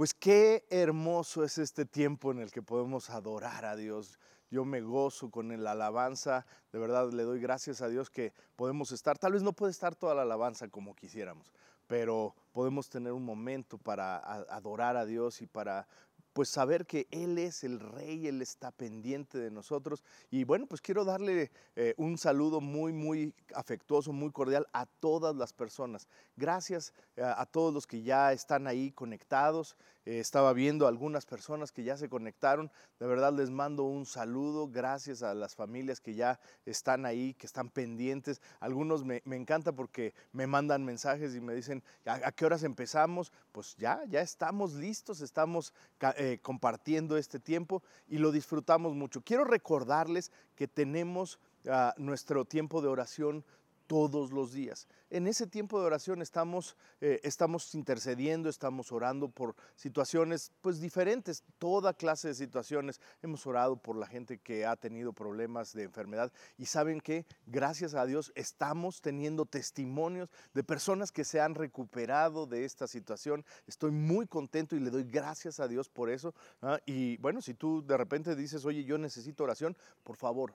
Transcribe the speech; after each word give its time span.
Pues 0.00 0.14
qué 0.14 0.64
hermoso 0.70 1.44
es 1.44 1.58
este 1.58 1.84
tiempo 1.84 2.30
en 2.30 2.38
el 2.38 2.50
que 2.50 2.62
podemos 2.62 3.10
adorar 3.10 3.66
a 3.66 3.76
Dios. 3.76 4.18
Yo 4.50 4.64
me 4.64 4.80
gozo 4.80 5.30
con 5.30 5.62
la 5.62 5.72
alabanza, 5.72 6.46
de 6.72 6.78
verdad 6.78 7.12
le 7.12 7.22
doy 7.22 7.38
gracias 7.38 7.82
a 7.82 7.88
Dios 7.90 8.08
que 8.08 8.32
podemos 8.56 8.92
estar, 8.92 9.18
tal 9.18 9.34
vez 9.34 9.42
no 9.42 9.52
puede 9.52 9.72
estar 9.72 9.94
toda 9.94 10.14
la 10.14 10.22
alabanza 10.22 10.68
como 10.68 10.96
quisiéramos, 10.96 11.52
pero 11.86 12.34
podemos 12.52 12.88
tener 12.88 13.12
un 13.12 13.26
momento 13.26 13.76
para 13.76 14.16
adorar 14.16 14.96
a 14.96 15.04
Dios 15.04 15.42
y 15.42 15.46
para 15.46 15.86
pues 16.32 16.48
saber 16.48 16.86
que 16.86 17.06
Él 17.10 17.38
es 17.38 17.64
el 17.64 17.80
rey, 17.80 18.26
Él 18.26 18.42
está 18.42 18.70
pendiente 18.70 19.38
de 19.38 19.50
nosotros. 19.50 20.04
Y 20.30 20.44
bueno, 20.44 20.66
pues 20.66 20.80
quiero 20.80 21.04
darle 21.04 21.50
eh, 21.76 21.94
un 21.96 22.18
saludo 22.18 22.60
muy, 22.60 22.92
muy 22.92 23.34
afectuoso, 23.54 24.12
muy 24.12 24.30
cordial 24.30 24.66
a 24.72 24.86
todas 24.86 25.34
las 25.34 25.52
personas. 25.52 26.08
Gracias 26.36 26.92
eh, 27.16 27.22
a 27.22 27.46
todos 27.46 27.74
los 27.74 27.86
que 27.86 28.02
ya 28.02 28.32
están 28.32 28.66
ahí 28.66 28.92
conectados. 28.92 29.76
Eh, 30.06 30.18
estaba 30.18 30.52
viendo 30.52 30.86
algunas 30.86 31.26
personas 31.26 31.72
que 31.72 31.84
ya 31.84 31.96
se 31.96 32.08
conectaron. 32.08 32.70
De 32.98 33.06
verdad 33.06 33.32
les 33.32 33.50
mando 33.50 33.84
un 33.84 34.06
saludo. 34.06 34.68
Gracias 34.68 35.22
a 35.22 35.34
las 35.34 35.54
familias 35.54 36.00
que 36.00 36.14
ya 36.14 36.40
están 36.64 37.04
ahí, 37.04 37.34
que 37.34 37.46
están 37.46 37.68
pendientes. 37.68 38.40
Algunos 38.60 39.04
me, 39.04 39.22
me 39.24 39.36
encanta 39.36 39.72
porque 39.72 40.14
me 40.32 40.46
mandan 40.46 40.84
mensajes 40.84 41.34
y 41.34 41.40
me 41.40 41.54
dicen, 41.54 41.82
¿a, 42.06 42.32
qué 42.32 42.46
horas 42.46 42.62
empezamos? 42.62 43.32
Pues 43.52 43.76
ya, 43.76 44.02
ya 44.08 44.20
estamos 44.20 44.74
listos, 44.74 45.20
estamos 45.20 45.74
eh, 46.16 46.38
compartiendo 46.42 47.16
este 47.16 47.38
tiempo 47.38 47.82
y 48.08 48.18
lo 48.18 48.32
disfrutamos 48.32 48.94
mucho. 48.94 49.22
Quiero 49.22 49.44
recordarles 49.44 50.32
que 50.56 50.66
tenemos 50.66 51.38
ah, 51.68 51.94
nuestro 51.98 52.44
tiempo 52.44 52.80
de 52.80 52.88
oración 52.88 53.44
todos 53.90 54.30
los 54.30 54.52
días. 54.52 54.86
En 55.10 55.26
ese 55.26 55.48
tiempo 55.48 55.80
de 55.80 55.86
oración 55.86 56.22
estamos, 56.22 56.76
eh, 57.00 57.18
estamos 57.24 57.74
intercediendo, 57.74 58.48
estamos 58.48 58.92
orando 58.92 59.28
por 59.28 59.56
situaciones 59.74 60.52
pues 60.60 60.80
diferentes, 60.80 61.42
toda 61.58 61.92
clase 61.92 62.28
de 62.28 62.34
situaciones. 62.34 63.00
Hemos 63.20 63.44
orado 63.48 63.76
por 63.76 63.96
la 63.96 64.06
gente 64.06 64.38
que 64.38 64.64
ha 64.64 64.76
tenido 64.76 65.12
problemas 65.12 65.72
de 65.72 65.82
enfermedad 65.82 66.30
y 66.56 66.66
saben 66.66 67.00
que 67.00 67.26
gracias 67.46 67.94
a 67.94 68.06
Dios 68.06 68.30
estamos 68.36 69.00
teniendo 69.00 69.44
testimonios 69.44 70.30
de 70.54 70.62
personas 70.62 71.10
que 71.10 71.24
se 71.24 71.40
han 71.40 71.56
recuperado 71.56 72.46
de 72.46 72.64
esta 72.64 72.86
situación. 72.86 73.44
Estoy 73.66 73.90
muy 73.90 74.28
contento 74.28 74.76
y 74.76 74.78
le 74.78 74.90
doy 74.90 75.02
gracias 75.02 75.58
a 75.58 75.66
Dios 75.66 75.88
por 75.88 76.10
eso. 76.10 76.32
¿ah? 76.62 76.78
Y 76.86 77.16
bueno, 77.16 77.42
si 77.42 77.54
tú 77.54 77.84
de 77.84 77.96
repente 77.96 78.36
dices, 78.36 78.64
oye, 78.64 78.84
yo 78.84 78.98
necesito 78.98 79.42
oración, 79.42 79.76
por 80.04 80.14
favor, 80.14 80.54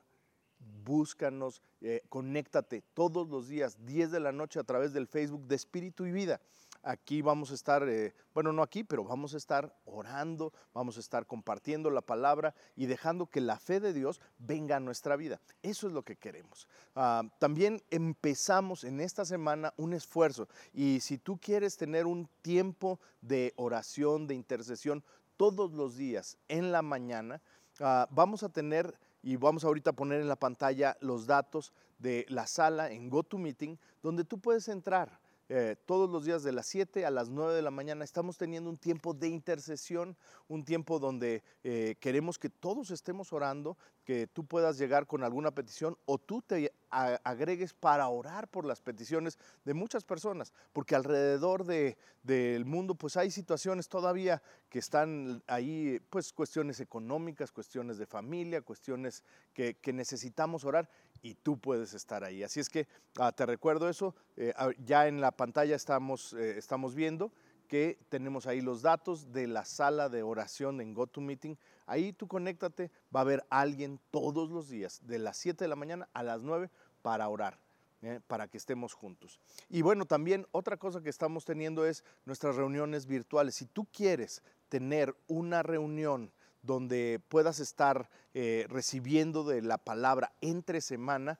búscanos, 0.59 1.61
eh, 1.81 2.03
conéctate 2.09 2.83
todos 2.93 3.27
los 3.29 3.47
días, 3.47 3.85
10 3.85 4.11
de 4.11 4.19
la 4.19 4.31
noche 4.31 4.59
a 4.59 4.63
través 4.63 4.93
del 4.93 5.07
Facebook 5.07 5.47
de 5.47 5.55
Espíritu 5.55 6.05
y 6.05 6.11
Vida. 6.11 6.39
Aquí 6.87 7.23
vamos 7.23 7.49
a 7.49 7.55
estar, 7.55 7.89
eh, 7.89 8.13
bueno, 8.31 8.53
no 8.53 8.61
aquí, 8.61 8.83
pero 8.83 9.03
vamos 9.03 9.33
a 9.33 9.37
estar 9.37 9.75
orando, 9.85 10.53
vamos 10.71 10.97
a 10.97 10.99
estar 10.99 11.25
compartiendo 11.25 11.89
la 11.89 12.01
palabra 12.01 12.53
y 12.75 12.85
dejando 12.85 13.25
que 13.25 13.41
la 13.41 13.57
fe 13.57 13.79
de 13.79 13.91
Dios 13.91 14.21
venga 14.37 14.75
a 14.75 14.79
nuestra 14.79 15.15
vida. 15.15 15.41
Eso 15.63 15.87
es 15.87 15.93
lo 15.93 16.03
que 16.03 16.15
queremos. 16.15 16.67
Ah, 16.93 17.23
también 17.39 17.81
empezamos 17.89 18.83
en 18.83 18.99
esta 18.99 19.25
semana 19.25 19.73
un 19.77 19.93
esfuerzo 19.93 20.47
y 20.73 20.99
si 20.99 21.17
tú 21.17 21.39
quieres 21.39 21.75
tener 21.75 22.05
un 22.05 22.29
tiempo 22.43 22.99
de 23.19 23.53
oración, 23.55 24.27
de 24.27 24.35
intercesión 24.35 25.03
todos 25.37 25.71
los 25.73 25.95
días 25.97 26.37
en 26.49 26.71
la 26.71 26.83
mañana, 26.83 27.41
ah, 27.79 28.07
vamos 28.11 28.43
a 28.43 28.49
tener 28.49 28.95
y 29.25 29.37
vamos 29.37 29.65
ahorita 29.65 29.89
a 29.89 29.93
poner 29.93 30.21
en 30.21 30.27
la 30.27 30.35
pantalla 30.35 30.95
los 31.01 31.25
datos 31.25 31.73
de 31.97 32.27
la 32.29 32.45
sala 32.45 32.91
en 32.91 33.09
GoToMeeting, 33.09 33.79
donde 34.03 34.23
tú 34.23 34.39
puedes 34.39 34.67
entrar. 34.67 35.19
Eh, 35.49 35.75
todos 35.85 36.07
los 36.09 36.25
días 36.25 36.43
de 36.43 36.51
las 36.51 36.67
7 36.67 37.07
a 37.07 37.09
las 37.09 37.29
9 37.29 37.55
de 37.55 37.63
la 37.63 37.71
mañana 37.71 38.03
estamos 38.03 38.37
teniendo 38.37 38.69
un 38.69 38.77
tiempo 38.77 39.15
de 39.15 39.29
intercesión, 39.29 40.15
un 40.47 40.63
tiempo 40.63 40.99
donde 40.99 41.43
eh, 41.63 41.95
queremos 41.99 42.37
que 42.37 42.51
todos 42.51 42.91
estemos 42.91 43.33
orando, 43.33 43.77
que 44.03 44.27
tú 44.27 44.45
puedas 44.45 44.77
llegar 44.77 45.07
con 45.07 45.23
alguna 45.23 45.49
petición 45.49 45.97
o 46.05 46.19
tú 46.19 46.43
te 46.43 46.71
agregues 46.89 47.73
para 47.73 48.07
orar 48.07 48.47
por 48.47 48.65
las 48.65 48.81
peticiones 48.81 49.37
de 49.63 49.73
muchas 49.73 50.03
personas, 50.03 50.53
porque 50.73 50.95
alrededor 50.95 51.65
de, 51.65 51.97
del 52.23 52.65
mundo 52.65 52.95
pues 52.95 53.17
hay 53.17 53.31
situaciones 53.31 53.87
todavía 53.87 54.41
que 54.69 54.79
están 54.79 55.43
ahí, 55.47 55.99
pues 56.09 56.33
cuestiones 56.33 56.79
económicas, 56.79 57.51
cuestiones 57.51 57.97
de 57.97 58.05
familia, 58.05 58.61
cuestiones 58.61 59.23
que, 59.53 59.75
necesitamos 59.93 60.65
orar 60.65 60.89
y 61.21 61.35
tú 61.35 61.57
puedes 61.57 61.93
estar 61.93 62.23
ahí. 62.23 62.43
Así 62.43 62.59
es 62.59 62.69
que 62.69 62.87
ah, 63.19 63.31
te 63.31 63.45
recuerdo 63.45 63.89
eso, 63.89 64.15
eh, 64.35 64.53
ah, 64.57 64.71
ya 64.79 65.07
en 65.07 65.21
la 65.21 65.31
pantalla 65.31 65.75
estamos, 65.75 66.33
eh, 66.33 66.57
estamos 66.57 66.95
viendo 66.95 67.31
que 67.67 67.97
tenemos 68.09 68.47
ahí 68.47 68.61
los 68.61 68.81
datos 68.81 69.31
de 69.31 69.47
la 69.47 69.65
sala 69.65 70.09
de 70.09 70.23
oración 70.23 70.81
en 70.81 70.93
GoToMeeting. 70.93 71.57
Ahí 71.85 72.13
tú 72.13 72.27
conéctate, 72.27 72.91
va 73.15 73.19
a 73.19 73.21
haber 73.21 73.45
alguien 73.49 73.99
todos 74.11 74.49
los 74.49 74.69
días, 74.69 75.01
de 75.03 75.19
las 75.19 75.37
7 75.37 75.63
de 75.63 75.67
la 75.67 75.75
mañana 75.75 76.09
a 76.13 76.23
las 76.23 76.43
9 76.43 76.69
para 77.01 77.27
orar. 77.29 77.59
¿eh? 78.05 78.19
para 78.27 78.47
que 78.47 78.57
estemos 78.57 78.93
juntos. 78.93 79.39
Y 79.69 79.81
bueno, 79.81 80.05
también 80.05 80.45
otra 80.51 80.77
cosa 80.77 81.01
que 81.01 81.09
estamos 81.09 81.45
teniendo 81.45 81.85
es 81.85 82.03
nuestras 82.25 82.55
reuniones 82.55 83.05
virtuales. 83.05 83.55
Si 83.55 83.65
tú 83.65 83.85
quieres 83.91 84.43
tener 84.69 85.15
una 85.27 85.63
reunión 85.63 86.31
donde 86.61 87.21
puedas 87.29 87.59
estar 87.59 88.09
eh, 88.33 88.65
recibiendo 88.69 89.43
de 89.43 89.61
la 89.61 89.77
palabra 89.77 90.33
entre 90.41 90.81
semana. 90.81 91.39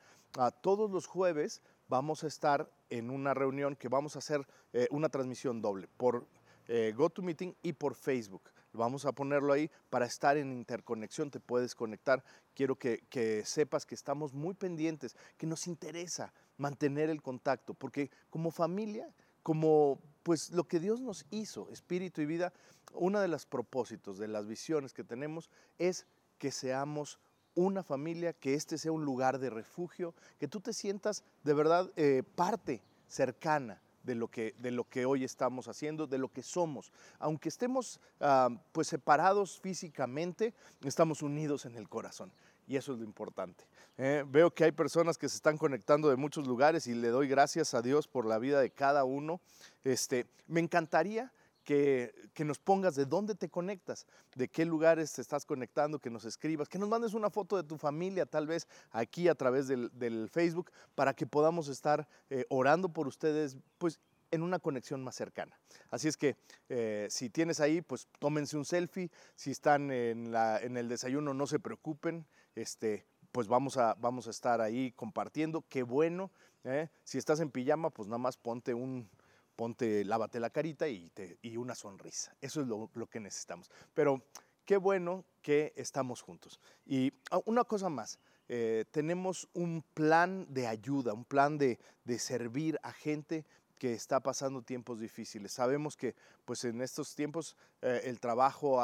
todos 0.61 0.91
los 0.91 1.07
jueves 1.07 1.61
vamos 1.87 2.23
a 2.23 2.27
estar 2.27 2.69
en 2.89 3.09
una 3.09 3.33
reunión 3.33 3.75
que 3.75 3.89
vamos 3.89 4.15
a 4.15 4.19
hacer 4.19 4.45
eh, 4.73 4.87
una 4.91 5.09
transmisión 5.09 5.61
doble 5.61 5.87
por 5.97 6.27
GoToMeeting 6.67 7.55
y 7.61 7.73
por 7.73 7.93
Facebook. 7.93 8.41
Vamos 8.75 9.05
a 9.05 9.11
ponerlo 9.11 9.53
ahí 9.53 9.69
para 9.89 10.05
estar 10.05 10.37
en 10.37 10.51
interconexión, 10.51 11.31
te 11.31 11.39
puedes 11.39 11.75
conectar. 11.75 12.23
Quiero 12.53 12.75
que, 12.75 13.43
sepas 13.45 13.85
que 13.85 13.95
estamos 13.95 14.33
muy 14.33 14.53
pendientes, 14.53 15.15
que 15.37 15.47
nos 15.47 15.67
interesa 15.67 16.33
mantener 16.57 17.09
el 17.09 17.21
contacto, 17.21 17.73
porque 17.73 18.09
como 18.29 18.51
familia, 18.51 19.09
como 19.43 19.99
pues 20.23 20.51
lo 20.51 20.67
que 20.67 20.79
Dios 20.79 21.01
nos 21.01 21.25
hizo, 21.29 21.69
espíritu 21.71 22.21
y 22.21 22.25
vida, 22.25 22.53
uno 22.93 23.19
de 23.19 23.27
los 23.27 23.45
propósitos, 23.45 24.17
de 24.17 24.27
las 24.27 24.47
visiones 24.47 24.93
que 24.93 25.03
tenemos 25.03 25.49
es 25.77 26.05
que 26.37 26.51
seamos 26.51 27.19
una 27.55 27.83
familia, 27.83 28.33
que 28.33 28.53
este 28.53 28.77
sea 28.77 28.91
un 28.91 29.05
lugar 29.05 29.39
de 29.39 29.49
refugio, 29.49 30.13
que 30.39 30.47
tú 30.47 30.59
te 30.59 30.73
sientas 30.73 31.23
de 31.43 31.53
verdad 31.53 31.91
eh, 31.95 32.23
parte 32.35 32.81
cercana 33.07 33.81
de 34.05 34.15
lo, 34.15 34.27
que, 34.27 34.55
de 34.59 34.71
lo 34.71 34.87
que 34.87 35.05
hoy 35.05 35.23
estamos 35.23 35.67
haciendo, 35.67 36.07
de 36.07 36.17
lo 36.17 36.29
que 36.29 36.43
somos. 36.43 36.91
Aunque 37.19 37.49
estemos 37.49 37.99
ah, 38.19 38.49
pues 38.71 38.87
separados 38.87 39.59
físicamente, 39.59 40.53
estamos 40.83 41.21
unidos 41.21 41.65
en 41.65 41.75
el 41.75 41.89
corazón. 41.89 42.31
Y 42.67 42.77
eso 42.77 42.93
es 42.93 42.99
lo 42.99 43.05
importante. 43.05 43.65
Eh, 43.97 44.23
veo 44.27 44.51
que 44.51 44.63
hay 44.63 44.71
personas 44.71 45.17
que 45.17 45.29
se 45.29 45.35
están 45.35 45.57
conectando 45.57 46.09
de 46.09 46.15
muchos 46.15 46.47
lugares 46.47 46.87
y 46.87 46.93
le 46.93 47.09
doy 47.09 47.27
gracias 47.27 47.73
a 47.73 47.81
Dios 47.81 48.07
por 48.07 48.25
la 48.25 48.39
vida 48.39 48.59
de 48.59 48.71
cada 48.71 49.03
uno. 49.03 49.39
Este, 49.83 50.25
me 50.47 50.59
encantaría 50.59 51.31
que, 51.65 52.13
nos 52.45 52.59
pongas 52.59 52.95
de 52.95 53.05
dónde 53.05 53.35
te 53.35 53.49
conectas, 53.49 54.05
de 54.35 54.47
qué 54.47 54.63
lugares 54.63 55.11
te 55.11 55.21
estás 55.21 55.45
conectando, 55.45 55.99
que 55.99 56.09
nos 56.09 56.23
escribas, 56.23 56.69
que 56.69 56.79
nos 56.79 56.87
mandes 56.87 57.13
una 57.13 57.29
foto 57.29 57.57
de 57.57 57.63
tu 57.63 57.77
familia, 57.77 58.25
tal 58.25 58.47
vez 58.47 58.67
aquí 58.91 59.27
a 59.27 59.35
través 59.35 59.67
del, 59.67 60.29
Facebook, 60.31 60.71
para 60.93 61.13
que 61.13 61.25
podamos 61.25 61.67
estar 61.67 62.07
eh, 62.29 62.45
orando 62.49 62.89
por 62.89 63.07
ustedes, 63.07 63.57
pues 63.77 63.99
en 64.31 64.43
una 64.43 64.59
conexión 64.59 65.03
más 65.03 65.15
cercana. 65.15 65.57
Así 65.89 66.07
es 66.07 66.17
que 66.17 66.35
eh, 66.69 67.07
si 67.09 67.29
tienes 67.29 67.59
ahí, 67.59 67.81
pues 67.81 68.07
tómense 68.19 68.57
un 68.57 68.65
selfie. 68.65 69.09
Si 69.35 69.51
están 69.51 69.91
en, 69.91 70.35
el 70.35 70.89
desayuno, 70.89 71.33
no 71.33 71.47
se 71.47 71.59
preocupen. 71.59 72.25
Este, 72.53 73.05
pues 73.31 73.47
vamos 73.47 73.77
a, 73.77 73.95
vamos 73.95 74.27
a 74.27 74.31
estar 74.31 74.61
ahí 74.61 74.91
compartiendo. 74.91 75.63
Qué 75.69 75.83
bueno. 75.83 76.31
¿eh? 76.63 76.89
Si 77.03 77.17
estás 77.17 77.39
en 77.39 77.49
pijama, 77.49 77.89
pues 77.89 78.07
nada 78.07 78.17
más 78.17 78.37
ponte 78.37 78.73
un, 78.73 79.09
ponte, 79.55 80.03
lávate 80.05 80.39
la 80.39 80.49
carita 80.49 80.87
y, 80.87 81.11
y 81.41 81.57
una 81.57 81.75
sonrisa. 81.75 82.35
Eso 82.41 82.61
es 82.61 82.67
lo, 82.67 82.89
que 83.09 83.19
necesitamos. 83.19 83.71
Pero 83.93 84.23
qué 84.65 84.77
bueno 84.77 85.25
que 85.41 85.73
estamos 85.75 86.21
juntos. 86.21 86.59
Y 86.85 87.13
ah, 87.31 87.39
una 87.45 87.63
cosa 87.63 87.89
más, 87.89 88.19
eh, 88.47 88.85
tenemos 88.91 89.47
un 89.53 89.83
plan 89.93 90.45
de 90.49 90.67
ayuda, 90.67 91.13
un 91.13 91.25
plan 91.25 91.57
de, 91.57 91.79
servir 92.19 92.79
a 92.83 92.91
gente 92.91 93.45
que 93.77 93.93
está 93.93 94.19
pasando 94.19 94.61
tiempos 94.61 94.99
difíciles. 94.99 95.51
Sabemos 95.51 95.97
que 95.97 96.15
pues 96.45 96.63
en 96.63 96.81
estos 96.81 97.13
tiempos 97.15 97.57
eh, 97.81 98.01
el 98.05 98.19
trabajo 98.19 98.79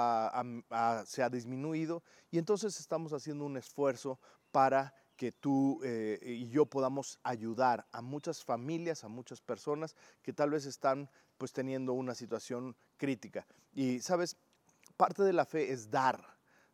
se 1.05 1.23
ha 1.23 1.29
disminuido 1.29 2.03
y 2.29 2.37
entonces 2.37 2.79
estamos 2.79 3.13
haciendo 3.13 3.45
un 3.45 3.57
esfuerzo 3.57 4.19
para 4.51 4.93
que 5.21 5.31
tú 5.31 5.79
eh, 5.83 6.17
y 6.23 6.49
yo 6.49 6.65
podamos 6.65 7.19
ayudar 7.21 7.85
a 7.91 8.01
muchas 8.01 8.43
familias, 8.43 9.03
a 9.03 9.07
muchas 9.07 9.39
personas 9.39 9.95
que 10.23 10.33
tal 10.33 10.49
vez 10.49 10.65
están 10.65 11.11
pues 11.37 11.53
teniendo 11.53 11.93
una 11.93 12.15
situación 12.15 12.75
crítica. 12.97 13.45
Y 13.71 13.99
sabes, 13.99 14.35
parte 14.97 15.21
de 15.21 15.33
la 15.33 15.45
fe 15.45 15.71
es 15.71 15.91
dar, 15.91 16.25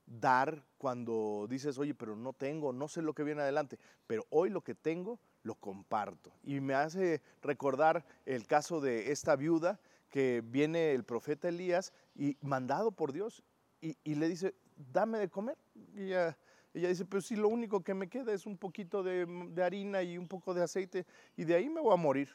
dar 0.06 0.64
cuando 0.78 1.46
dices, 1.50 1.78
oye, 1.78 1.94
pero 1.94 2.16
no 2.16 2.32
tengo, 2.32 2.72
no 2.72 2.88
sé 2.88 3.02
lo 3.02 3.14
que 3.14 3.26
viene 3.26 3.42
adelante, 3.42 3.78
pero 4.08 4.26
hoy 4.30 4.50
lo 4.50 4.62
que 4.62 4.76
tengo 4.76 5.20
lo 5.44 5.56
comparto. 5.56 6.32
Y 6.42 6.62
me 6.62 6.74
hace 6.74 7.22
recordar 7.42 8.06
el 8.26 8.48
caso 8.48 8.80
de 8.80 9.12
esta 9.12 9.36
viuda 9.36 9.78
que 10.10 10.42
viene 10.42 10.94
el 10.94 11.04
profeta 11.04 11.50
Elías 11.50 11.92
y 12.16 12.38
mandado 12.40 12.94
por 12.94 13.12
Dios 13.12 13.44
y, 13.82 14.16
le 14.16 14.30
dice, 14.30 14.56
dame 14.94 15.20
de 15.20 15.28
comer. 15.28 15.58
Y 15.94 16.04
ella, 16.04 16.38
ella 16.74 16.90
dice, 16.90 17.06
pero 17.06 17.22
si 17.22 17.36
lo 17.36 17.48
único 17.48 17.82
que 17.82 17.94
me 17.94 18.08
queda 18.08 18.34
es 18.34 18.46
un 18.46 18.58
poquito 18.58 19.02
de, 19.04 19.26
de 19.26 19.64
harina 19.64 20.04
y 20.04 20.18
un 20.18 20.28
poco 20.28 20.54
de 20.54 20.64
aceite 20.64 21.06
y 21.36 21.44
de 21.44 21.56
ahí 21.56 21.70
me 21.70 21.82
voy 21.82 21.94
a 21.94 21.98
morir. 21.98 22.30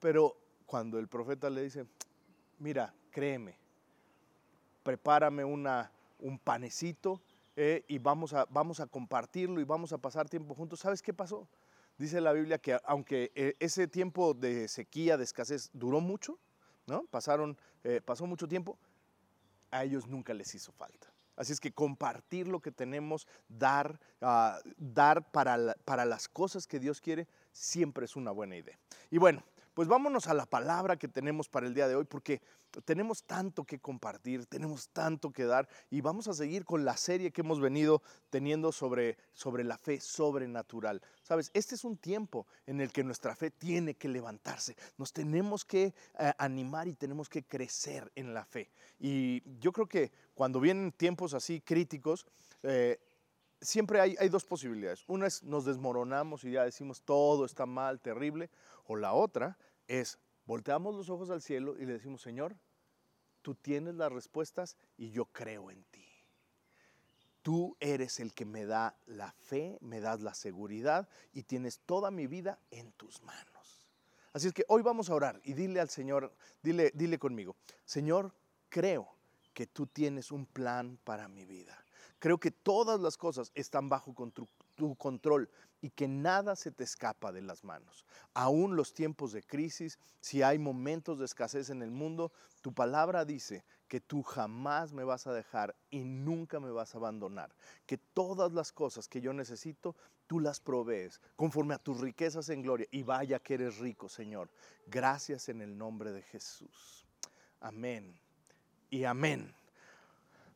Pero 0.00 0.36
cuando 0.66 0.98
el 0.98 1.08
profeta 1.08 1.50
le 1.50 1.62
dice, 1.62 1.86
mira, 2.58 2.94
créeme, 3.10 3.56
prepárame 4.82 5.44
una, 5.44 5.90
un 6.18 6.38
panecito 6.38 7.20
eh, 7.56 7.84
y 7.88 7.98
vamos 7.98 8.32
a, 8.32 8.46
vamos 8.50 8.80
a 8.80 8.86
compartirlo 8.86 9.60
y 9.60 9.64
vamos 9.64 9.92
a 9.92 9.98
pasar 9.98 10.28
tiempo 10.28 10.54
juntos. 10.54 10.80
¿Sabes 10.80 11.02
qué 11.02 11.12
pasó? 11.12 11.48
Dice 11.98 12.20
la 12.20 12.32
Biblia 12.32 12.58
que 12.58 12.78
aunque 12.84 13.30
eh, 13.34 13.56
ese 13.58 13.86
tiempo 13.86 14.32
de 14.32 14.68
sequía, 14.68 15.16
de 15.16 15.24
escasez, 15.24 15.70
duró 15.74 16.00
mucho, 16.00 16.38
¿no? 16.86 17.04
Pasaron, 17.04 17.58
eh, 17.84 18.00
pasó 18.02 18.26
mucho 18.26 18.48
tiempo, 18.48 18.78
a 19.70 19.84
ellos 19.84 20.06
nunca 20.06 20.32
les 20.32 20.54
hizo 20.54 20.72
falta. 20.72 21.09
Así 21.40 21.54
es 21.54 21.60
que 21.60 21.72
compartir 21.72 22.46
lo 22.46 22.60
que 22.60 22.70
tenemos, 22.70 23.26
dar, 23.48 23.98
ah, 24.20 24.60
dar 24.76 25.32
para, 25.32 25.74
para 25.86 26.04
las 26.04 26.28
cosas 26.28 26.66
que 26.66 26.78
Dios 26.78 27.00
quiere, 27.00 27.26
siempre 27.50 28.04
es 28.04 28.14
una 28.14 28.30
buena 28.30 28.58
idea. 28.58 28.78
Y 29.10 29.16
bueno, 29.16 29.42
pues 29.80 29.88
vámonos 29.88 30.26
a 30.26 30.34
la 30.34 30.44
palabra 30.44 30.98
que 30.98 31.08
tenemos 31.08 31.48
para 31.48 31.66
el 31.66 31.72
día 31.72 31.88
de 31.88 31.96
hoy, 31.96 32.04
porque 32.04 32.42
tenemos 32.84 33.24
tanto 33.24 33.64
que 33.64 33.78
compartir, 33.78 34.44
tenemos 34.44 34.90
tanto 34.90 35.30
que 35.32 35.46
dar 35.46 35.66
y 35.88 36.02
vamos 36.02 36.28
a 36.28 36.34
seguir 36.34 36.66
con 36.66 36.84
la 36.84 36.98
serie 36.98 37.30
que 37.30 37.40
hemos 37.40 37.60
venido 37.60 38.02
teniendo 38.28 38.72
sobre, 38.72 39.16
sobre 39.32 39.64
la 39.64 39.78
fe 39.78 39.98
sobrenatural. 39.98 41.00
Sabes, 41.22 41.50
este 41.54 41.76
es 41.76 41.84
un 41.84 41.96
tiempo 41.96 42.46
en 42.66 42.82
el 42.82 42.92
que 42.92 43.02
nuestra 43.02 43.34
fe 43.34 43.50
tiene 43.50 43.94
que 43.94 44.10
levantarse, 44.10 44.76
nos 44.98 45.14
tenemos 45.14 45.64
que 45.64 45.94
eh, 46.18 46.32
animar 46.36 46.86
y 46.86 46.94
tenemos 46.94 47.30
que 47.30 47.44
crecer 47.44 48.12
en 48.16 48.34
la 48.34 48.44
fe. 48.44 48.70
Y 48.98 49.42
yo 49.60 49.72
creo 49.72 49.86
que 49.86 50.12
cuando 50.34 50.60
vienen 50.60 50.92
tiempos 50.92 51.32
así 51.32 51.62
críticos, 51.62 52.26
eh, 52.64 53.00
siempre 53.62 53.98
hay, 53.98 54.14
hay, 54.18 54.28
dos 54.28 54.44
posibilidades. 54.44 55.04
Una 55.06 55.26
es 55.26 55.42
nos 55.42 55.64
desmoronamos 55.64 56.44
y 56.44 56.50
ya 56.50 56.64
decimos 56.64 57.00
todo 57.00 57.46
está 57.46 57.64
mal, 57.64 57.98
terrible. 57.98 58.50
O 58.84 58.96
la 58.96 59.12
otra 59.12 59.56
es 59.90 60.18
volteamos 60.46 60.94
los 60.94 61.10
ojos 61.10 61.30
al 61.30 61.42
cielo 61.42 61.76
y 61.76 61.84
le 61.84 61.94
decimos, 61.94 62.22
Señor, 62.22 62.56
tú 63.42 63.54
tienes 63.54 63.96
las 63.96 64.12
respuestas 64.12 64.76
y 64.96 65.10
yo 65.10 65.26
creo 65.26 65.70
en 65.70 65.82
ti. 65.84 66.06
Tú 67.42 67.76
eres 67.80 68.20
el 68.20 68.32
que 68.32 68.44
me 68.44 68.66
da 68.66 68.96
la 69.06 69.32
fe, 69.32 69.78
me 69.80 70.00
das 70.00 70.20
la 70.20 70.34
seguridad 70.34 71.08
y 71.32 71.42
tienes 71.42 71.80
toda 71.80 72.10
mi 72.10 72.26
vida 72.26 72.60
en 72.70 72.92
tus 72.92 73.22
manos. 73.22 73.86
Así 74.32 74.46
es 74.46 74.52
que 74.52 74.64
hoy 74.68 74.82
vamos 74.82 75.10
a 75.10 75.14
orar 75.14 75.40
y 75.42 75.54
dile 75.54 75.80
al 75.80 75.88
Señor, 75.88 76.32
dile, 76.62 76.92
dile 76.94 77.18
conmigo, 77.18 77.56
Señor, 77.84 78.32
creo 78.68 79.08
que 79.52 79.66
tú 79.66 79.86
tienes 79.86 80.30
un 80.30 80.46
plan 80.46 80.98
para 81.02 81.28
mi 81.28 81.46
vida. 81.46 81.84
Creo 82.20 82.38
que 82.38 82.50
todas 82.50 83.00
las 83.00 83.16
cosas 83.16 83.50
están 83.54 83.88
bajo 83.88 84.12
tu 84.30 84.46
control 84.96 85.48
y 85.80 85.90
que 85.90 86.08
nada 86.08 86.56
se 86.56 86.70
te 86.70 86.84
escapa 86.84 87.32
de 87.32 87.42
las 87.42 87.64
manos. 87.64 88.04
Aún 88.34 88.76
los 88.76 88.92
tiempos 88.92 89.32
de 89.32 89.42
crisis, 89.42 89.98
si 90.20 90.42
hay 90.42 90.58
momentos 90.58 91.18
de 91.18 91.24
escasez 91.24 91.70
en 91.70 91.82
el 91.82 91.90
mundo, 91.90 92.32
tu 92.60 92.72
palabra 92.72 93.24
dice 93.24 93.64
que 93.88 94.00
tú 94.00 94.22
jamás 94.22 94.92
me 94.92 95.04
vas 95.04 95.26
a 95.26 95.32
dejar 95.32 95.74
y 95.90 96.04
nunca 96.04 96.60
me 96.60 96.70
vas 96.70 96.94
a 96.94 96.98
abandonar. 96.98 97.54
Que 97.86 97.98
todas 97.98 98.52
las 98.52 98.72
cosas 98.72 99.08
que 99.08 99.20
yo 99.20 99.32
necesito, 99.32 99.96
tú 100.26 100.38
las 100.38 100.60
provees 100.60 101.20
conforme 101.34 101.74
a 101.74 101.78
tus 101.78 101.98
riquezas 101.98 102.48
en 102.50 102.62
gloria. 102.62 102.86
Y 102.90 103.02
vaya 103.02 103.40
que 103.40 103.54
eres 103.54 103.78
rico, 103.78 104.08
Señor. 104.08 104.50
Gracias 104.86 105.48
en 105.48 105.60
el 105.62 105.76
nombre 105.76 106.12
de 106.12 106.22
Jesús. 106.22 107.06
Amén 107.60 108.20
y 108.90 109.04
amén. 109.04 109.54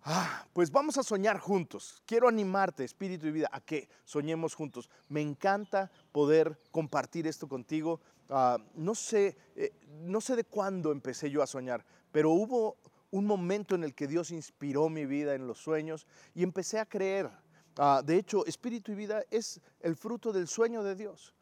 Ah, 0.06 0.46
pues 0.52 0.70
vamos 0.70 0.98
a 0.98 1.02
soñar 1.02 1.38
juntos. 1.38 2.02
Quiero 2.04 2.28
animarte, 2.28 2.84
espíritu 2.84 3.26
y 3.26 3.30
vida, 3.30 3.48
a 3.50 3.62
que 3.62 3.88
soñemos 4.04 4.54
juntos. 4.54 4.90
Me 5.08 5.22
encanta 5.22 5.90
poder 6.12 6.58
compartir 6.70 7.26
esto 7.26 7.48
contigo. 7.48 8.02
Ah, 8.28 8.58
no, 8.74 8.94
sé, 8.94 9.34
eh, 9.56 9.72
no 10.02 10.20
sé 10.20 10.36
de 10.36 10.44
cuándo 10.44 10.92
empecé 10.92 11.30
yo 11.30 11.42
a 11.42 11.46
soñar, 11.46 11.86
pero 12.12 12.32
hubo 12.32 12.76
un 13.12 13.24
momento 13.24 13.74
en 13.74 13.82
el 13.82 13.94
que 13.94 14.06
Dios 14.06 14.30
inspiró 14.30 14.90
mi 14.90 15.06
vida 15.06 15.34
en 15.34 15.46
los 15.46 15.58
sueños 15.58 16.06
y 16.34 16.42
empecé 16.42 16.78
a 16.78 16.84
creer. 16.86 17.30
Ah, 17.78 18.02
de 18.04 18.18
hecho, 18.18 18.44
espíritu 18.44 18.92
y 18.92 18.96
vida 18.96 19.22
es 19.30 19.58
el 19.80 19.96
fruto 19.96 20.34
del 20.34 20.48
sueño 20.48 20.82
de 20.82 20.96
Dios 20.96 21.34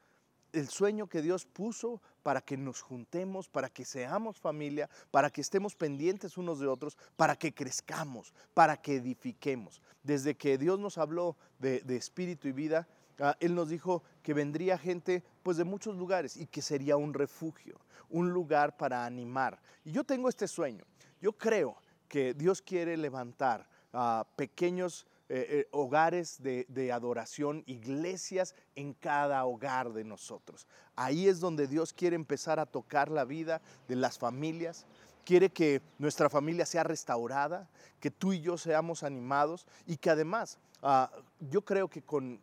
el 0.53 0.69
sueño 0.69 1.09
que 1.09 1.23
Dios 1.23 1.47
puso 1.47 2.01
para 2.23 2.41
que 2.41 2.57
nos 2.57 2.81
juntemos, 2.81 3.49
para 3.49 3.69
que 3.69 3.85
seamos 3.85 4.39
familia, 4.39 4.89
para 5.11 5.31
que 5.31 5.41
estemos 5.41 5.75
pendientes 5.75 6.37
unos 6.37 6.61
de 6.61 6.67
otros, 6.67 6.97
para 7.17 7.37
que 7.37 7.53
crezcamos, 7.53 8.33
para 8.55 8.77
que 8.77 8.97
edifiquemos. 8.97 9.83
Desde 10.03 10.37
que 10.37 10.59
Dios 10.59 10.79
nos 10.79 10.99
habló 10.99 11.37
de, 11.59 11.83
espíritu 11.97 12.49
y 12.49 12.53
vida, 12.53 12.89
ah, 13.19 13.37
Él 13.41 13.55
nos 13.55 13.69
dijo 13.69 14.03
que 14.23 14.35
vendría 14.35 14.79
gente 14.79 15.23
pues 15.43 15.57
de 15.57 15.65
muchos 15.65 15.97
lugares 15.97 16.37
y 16.37 16.47
que 16.47 16.63
sería 16.63 16.97
un 16.97 17.15
refugio, 17.15 17.81
un 18.11 18.31
lugar 18.31 18.77
para 18.77 19.05
animar. 19.05 19.61
Y 19.85 19.93
yo 19.93 20.05
tengo 20.05 20.29
este 20.29 20.47
sueño. 20.47 20.85
Yo 21.21 21.33
creo 21.33 21.77
que 22.09 22.35
Dios 22.35 22.61
quiere 22.61 22.97
levantar 22.97 23.69
a 23.93 24.27
pequeños 24.37 25.07
eh, 25.29 25.47
eh, 25.49 25.69
hogares 25.71 26.43
de, 26.43 26.93
adoración, 26.93 27.63
iglesias 27.67 28.55
en 28.75 28.93
cada 28.93 29.45
hogar 29.45 29.93
de 29.93 30.05
nosotros. 30.05 30.67
Ahí 30.95 31.29
es 31.29 31.41
donde 31.41 31.67
Dios 31.67 31.93
quiere 31.93 32.17
empezar 32.17 32.59
a 32.61 32.67
tocar 32.67 33.11
la 33.11 33.25
vida 33.25 33.63
de 33.89 33.97
las 33.97 34.19
familias. 34.19 34.85
Quiere 35.25 35.49
que 35.51 35.81
nuestra 35.99 36.29
familia 36.29 36.67
sea 36.67 36.83
restaurada, 36.83 37.71
que 38.01 38.11
tú 38.11 38.33
y 38.33 38.41
yo 38.41 38.59
seamos 38.59 39.05
animados 39.05 39.67
y 39.87 39.97
que 39.97 40.11
además 40.11 40.59
ah, 40.83 41.11
yo 41.39 41.65
creo 41.65 41.89
que 41.89 42.03
con, 42.03 42.41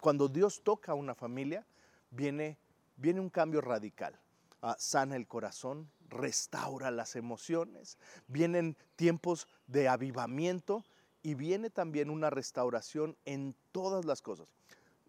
cuando 0.00 0.28
Dios 0.28 0.62
toca 0.62 0.92
a 0.92 0.94
una 0.94 1.14
familia, 1.14 1.66
viene, 2.10 2.58
viene 2.96 3.20
un 3.20 3.30
cambio 3.30 3.62
radical. 3.62 4.16
Ah, 4.62 4.76
sana 4.78 5.16
el 5.16 5.26
corazón, 5.26 5.90
restaura 6.08 6.90
las 6.90 7.16
emociones, 7.16 7.98
vienen 8.28 8.76
tiempos 8.96 9.48
de 9.66 9.88
avivamiento 9.88 10.84
y 11.26 11.34
viene 11.34 11.70
también 11.70 12.08
una 12.08 12.30
restauración 12.30 13.16
en 13.24 13.56
todas 13.72 14.04
las 14.04 14.22
cosas. 14.22 14.46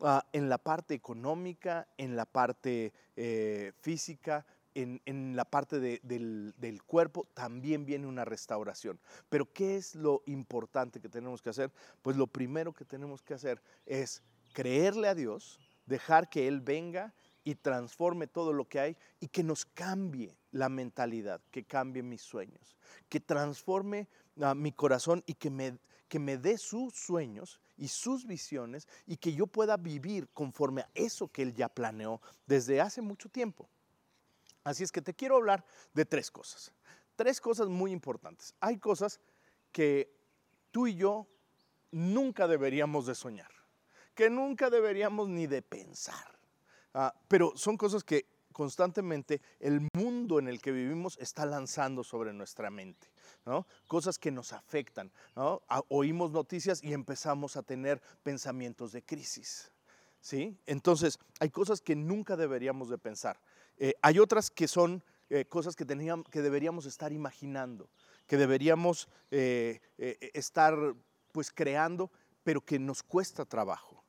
Ah, 0.01 0.25
en 0.33 0.49
la 0.49 0.57
parte 0.57 0.95
económica, 0.95 1.87
en 1.95 2.15
la 2.15 2.25
parte 2.25 2.91
eh, 3.15 3.71
física, 3.81 4.43
en, 4.73 5.35
la 5.35 5.45
parte 5.45 5.79
del, 5.79 6.55
del, 6.57 6.81
cuerpo, 6.81 7.27
también 7.35 7.85
viene 7.85 8.07
una 8.07 8.25
restauración. 8.25 8.99
Pero 9.29 9.53
¿qué 9.53 9.75
es 9.75 9.93
lo 9.93 10.23
importante 10.25 10.99
que 10.99 11.07
tenemos 11.07 11.43
que 11.43 11.51
hacer? 11.51 11.71
Pues 12.01 12.17
lo 12.17 12.25
primero 12.25 12.73
que 12.73 12.83
tenemos 12.83 13.21
que 13.21 13.35
hacer 13.35 13.61
es 13.85 14.23
creerle 14.53 15.09
a 15.09 15.13
Dios, 15.13 15.59
dejar 15.85 16.31
que 16.31 16.47
Él 16.47 16.61
venga 16.61 17.13
y 17.43 17.53
transforme 17.53 18.25
todo 18.25 18.53
lo 18.53 18.67
que 18.67 18.79
hay 18.79 18.97
y 19.19 19.27
que 19.27 19.43
nos 19.43 19.67
cambie 19.67 20.35
la 20.51 20.67
mentalidad, 20.67 21.41
que 21.51 21.63
cambie 21.63 22.01
mis 22.01 22.23
sueños, 22.23 22.75
que 23.07 23.19
transforme 23.19 24.07
a 24.41 24.55
mi 24.55 24.71
corazón 24.71 25.23
y 25.27 25.35
que 25.35 25.51
me 25.51 25.77
que 26.07 26.19
me 26.19 26.37
dé 26.37 26.57
sus 26.57 26.93
sueños 26.93 27.59
y 27.75 27.87
sus 27.87 28.25
visiones 28.25 28.87
y 29.05 29.17
que 29.17 29.33
yo 29.33 29.47
pueda 29.47 29.77
vivir 29.77 30.29
conforme 30.29 30.81
a 30.81 30.89
eso 30.93 31.27
que 31.27 31.41
Él 31.41 31.53
ya 31.53 31.69
planeó 31.69 32.21
desde 32.45 32.81
hace 32.81 33.01
mucho 33.01 33.29
tiempo. 33.29 33.69
Así 34.63 34.83
es 34.83 34.91
que 34.91 35.01
te 35.01 35.13
quiero 35.13 35.37
hablar 35.37 35.65
de 35.93 36.05
tres 36.05 36.29
cosas. 36.31 36.71
Tres 37.15 37.39
cosas 37.39 37.67
muy 37.67 37.91
importantes. 37.91 38.53
Hay 38.59 38.77
cosas 38.77 39.19
que 39.71 40.13
tú 40.71 40.87
y 40.87 40.95
yo 40.95 41.27
nunca 41.91 42.47
deberíamos 42.47 43.05
de 43.05 43.15
soñar, 43.15 43.51
que 44.13 44.29
nunca 44.29 44.69
deberíamos 44.69 45.29
ni 45.29 45.47
de 45.47 45.61
pensar. 45.61 46.37
Ah, 46.93 47.13
pero 47.27 47.53
son 47.55 47.77
cosas 47.77 48.03
que 48.03 48.25
constantemente 48.57 49.39
el 49.59 49.87
mundo 49.93 50.39
en 50.39 50.47
el 50.47 50.59
que 50.59 50.71
vivimos 50.71 51.15
está 51.19 51.45
lanzando 51.45 52.03
sobre 52.03 52.33
nuestra 52.33 52.71
mente. 52.71 53.07
Cosas 53.87 54.17
que 54.17 54.31
nos 54.31 54.51
afectan. 54.51 55.11
Oímos 55.89 56.31
noticias 56.31 56.83
y 56.83 56.91
empezamos 56.91 57.55
a 57.55 57.61
tener 57.61 58.01
pensamientos 58.23 58.93
de 58.93 59.03
crisis. 59.03 59.71
¿sí? 60.21 60.57
Entonces, 60.65 61.19
hay 61.39 61.51
cosas 61.51 61.81
que 61.81 61.95
nunca 61.95 62.35
deberíamos 62.35 62.89
de 62.89 62.97
pensar. 62.97 63.39
Eh, 63.77 63.93
hay 64.01 64.17
otras 64.17 64.49
que 64.49 64.67
son 64.67 65.03
eh, 65.29 65.45
cosas 65.45 65.75
que, 65.75 65.85
teníamos, 65.85 66.27
que 66.27 66.41
deberíamos 66.41 66.87
estar 66.87 67.11
imaginando, 67.11 67.91
que 68.25 68.37
deberíamos 68.37 69.07
eh, 69.29 69.81
estar 70.33 70.75
pues 71.31 71.51
creando, 71.51 72.09
pero 72.43 72.61
que 72.61 72.79
nos 72.79 73.03
cuesta 73.03 73.45
trabajo. 73.45 74.03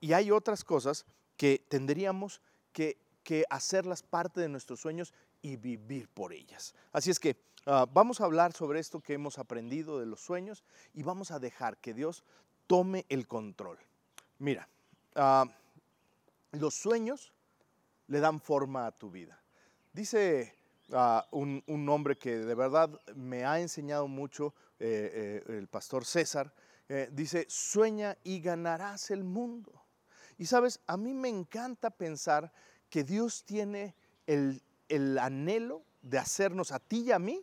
Y 0.00 0.14
hay 0.14 0.30
otras 0.30 0.64
cosas 0.64 1.04
que 1.36 1.62
tendríamos 1.68 2.40
que, 2.72 3.03
que 3.24 3.44
hacerlas 3.50 4.04
parte 4.04 4.40
de 4.40 4.48
nuestros 4.48 4.78
sueños 4.78 5.12
y 5.42 5.56
vivir 5.56 6.08
por 6.08 6.32
ellas. 6.32 6.74
Así 6.92 7.10
es 7.10 7.18
que 7.18 7.36
Ah, 7.66 7.86
vamos 7.90 8.20
a 8.20 8.24
hablar 8.24 8.52
sobre 8.52 8.78
esto 8.78 9.00
que 9.00 9.14
hemos 9.14 9.38
aprendido 9.38 9.98
de 9.98 10.04
los 10.04 10.20
sueños 10.20 10.64
y 10.92 11.02
vamos 11.02 11.30
a 11.30 11.38
dejar 11.38 11.78
que 11.78 11.94
Dios 11.94 12.22
tome 12.66 13.06
el 13.08 13.26
control. 13.26 13.78
Mira, 14.38 14.68
ah, 15.14 15.46
los 16.52 16.74
sueños 16.74 17.32
le 18.08 18.20
dan 18.20 18.38
forma 18.40 18.86
a 18.86 18.92
tu 18.92 19.10
vida. 19.10 19.40
Dice 19.94 20.58
a 20.92 21.26
un, 21.30 21.64
un, 21.66 21.88
hombre 21.88 22.18
que 22.18 22.36
de 22.36 22.54
verdad 22.54 22.90
me 23.14 23.46
ha 23.46 23.58
enseñado 23.58 24.08
mucho, 24.08 24.54
eh, 24.78 25.42
eh, 25.48 25.56
el 25.56 25.66
pastor 25.68 26.04
César, 26.04 26.52
eh, 26.90 27.08
dice, 27.12 27.46
sueña 27.48 28.18
y 28.24 28.40
ganarás 28.40 29.10
el 29.10 29.24
mundo. 29.24 29.72
Y 30.36 30.44
sabes, 30.44 30.80
a 30.86 30.98
mí 30.98 31.14
me 31.14 31.30
encanta 31.30 31.88
pensar 31.90 32.52
que 32.94 33.02
Dios 33.02 33.42
tiene 33.42 33.92
el, 34.28 34.62
el 34.88 35.18
anhelo 35.18 35.82
de 36.02 36.16
hacernos 36.16 36.70
a 36.70 36.78
ti 36.78 37.00
y 37.00 37.10
a 37.10 37.18
mí 37.18 37.42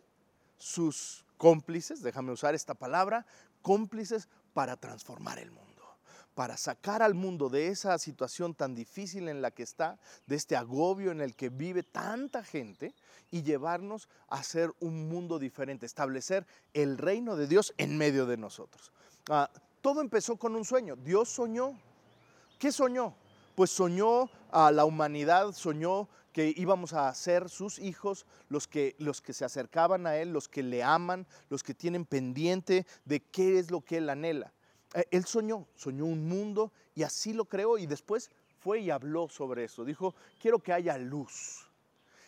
sus 0.56 1.26
cómplices, 1.36 2.02
déjame 2.02 2.32
usar 2.32 2.54
esta 2.54 2.72
palabra, 2.72 3.26
cómplices 3.60 4.30
para 4.54 4.78
transformar 4.78 5.38
el 5.38 5.50
mundo 5.50 5.68
para 6.34 6.56
sacar 6.56 7.02
al 7.02 7.12
mundo 7.12 7.50
de 7.50 7.68
esa 7.68 7.98
situación 7.98 8.54
tan 8.54 8.74
difícil 8.74 9.28
en 9.28 9.42
la 9.42 9.50
que 9.50 9.62
está, 9.62 9.98
de 10.26 10.36
este 10.36 10.56
agobio 10.56 11.10
en 11.10 11.20
el 11.20 11.36
que 11.36 11.50
vive 11.50 11.82
tanta 11.82 12.42
gente 12.42 12.94
y 13.30 13.42
llevarnos 13.42 14.08
a 14.28 14.42
ser 14.42 14.72
un 14.80 15.10
mundo 15.10 15.38
diferente, 15.38 15.84
establecer 15.84 16.46
el 16.72 16.96
reino 16.96 17.36
de 17.36 17.46
Dios 17.46 17.74
en 17.76 17.98
medio 17.98 18.24
de 18.24 18.38
nosotros. 18.38 18.92
Ah, 19.28 19.50
todo 19.82 20.00
empezó 20.00 20.36
con 20.36 20.56
un 20.56 20.64
sueño. 20.64 20.96
Dios 20.96 21.28
soñó. 21.28 21.78
¿Qué 22.58 22.72
soñó? 22.72 23.14
Pues 23.54 23.70
soñó 23.70 24.30
a 24.50 24.70
la 24.70 24.84
humanidad, 24.84 25.52
soñó 25.52 26.08
que 26.32 26.52
íbamos 26.56 26.92
a 26.94 27.14
ser 27.14 27.48
sus 27.48 27.78
hijos, 27.78 28.26
los 28.48 28.66
que, 28.66 28.96
los 28.98 29.20
que 29.20 29.32
se 29.32 29.44
acercaban 29.44 30.06
a 30.06 30.16
Él, 30.16 30.32
los 30.32 30.48
que 30.48 30.62
le 30.62 30.82
aman, 30.82 31.26
los 31.50 31.62
que 31.62 31.74
tienen 31.74 32.06
pendiente 32.06 32.86
de 33.04 33.20
qué 33.20 33.58
es 33.58 33.70
lo 33.70 33.82
que 33.82 33.98
Él 33.98 34.08
anhela. 34.08 34.52
Eh, 34.94 35.06
él 35.10 35.24
soñó, 35.24 35.66
soñó 35.74 36.04
un 36.04 36.28
mundo 36.28 36.72
y 36.94 37.02
así 37.02 37.32
lo 37.32 37.44
creó 37.46 37.78
y 37.78 37.86
después 37.86 38.30
fue 38.58 38.80
y 38.80 38.90
habló 38.90 39.28
sobre 39.28 39.64
eso. 39.64 39.84
Dijo, 39.84 40.14
quiero 40.40 40.58
que 40.58 40.72
haya 40.72 40.98
luz 40.98 41.68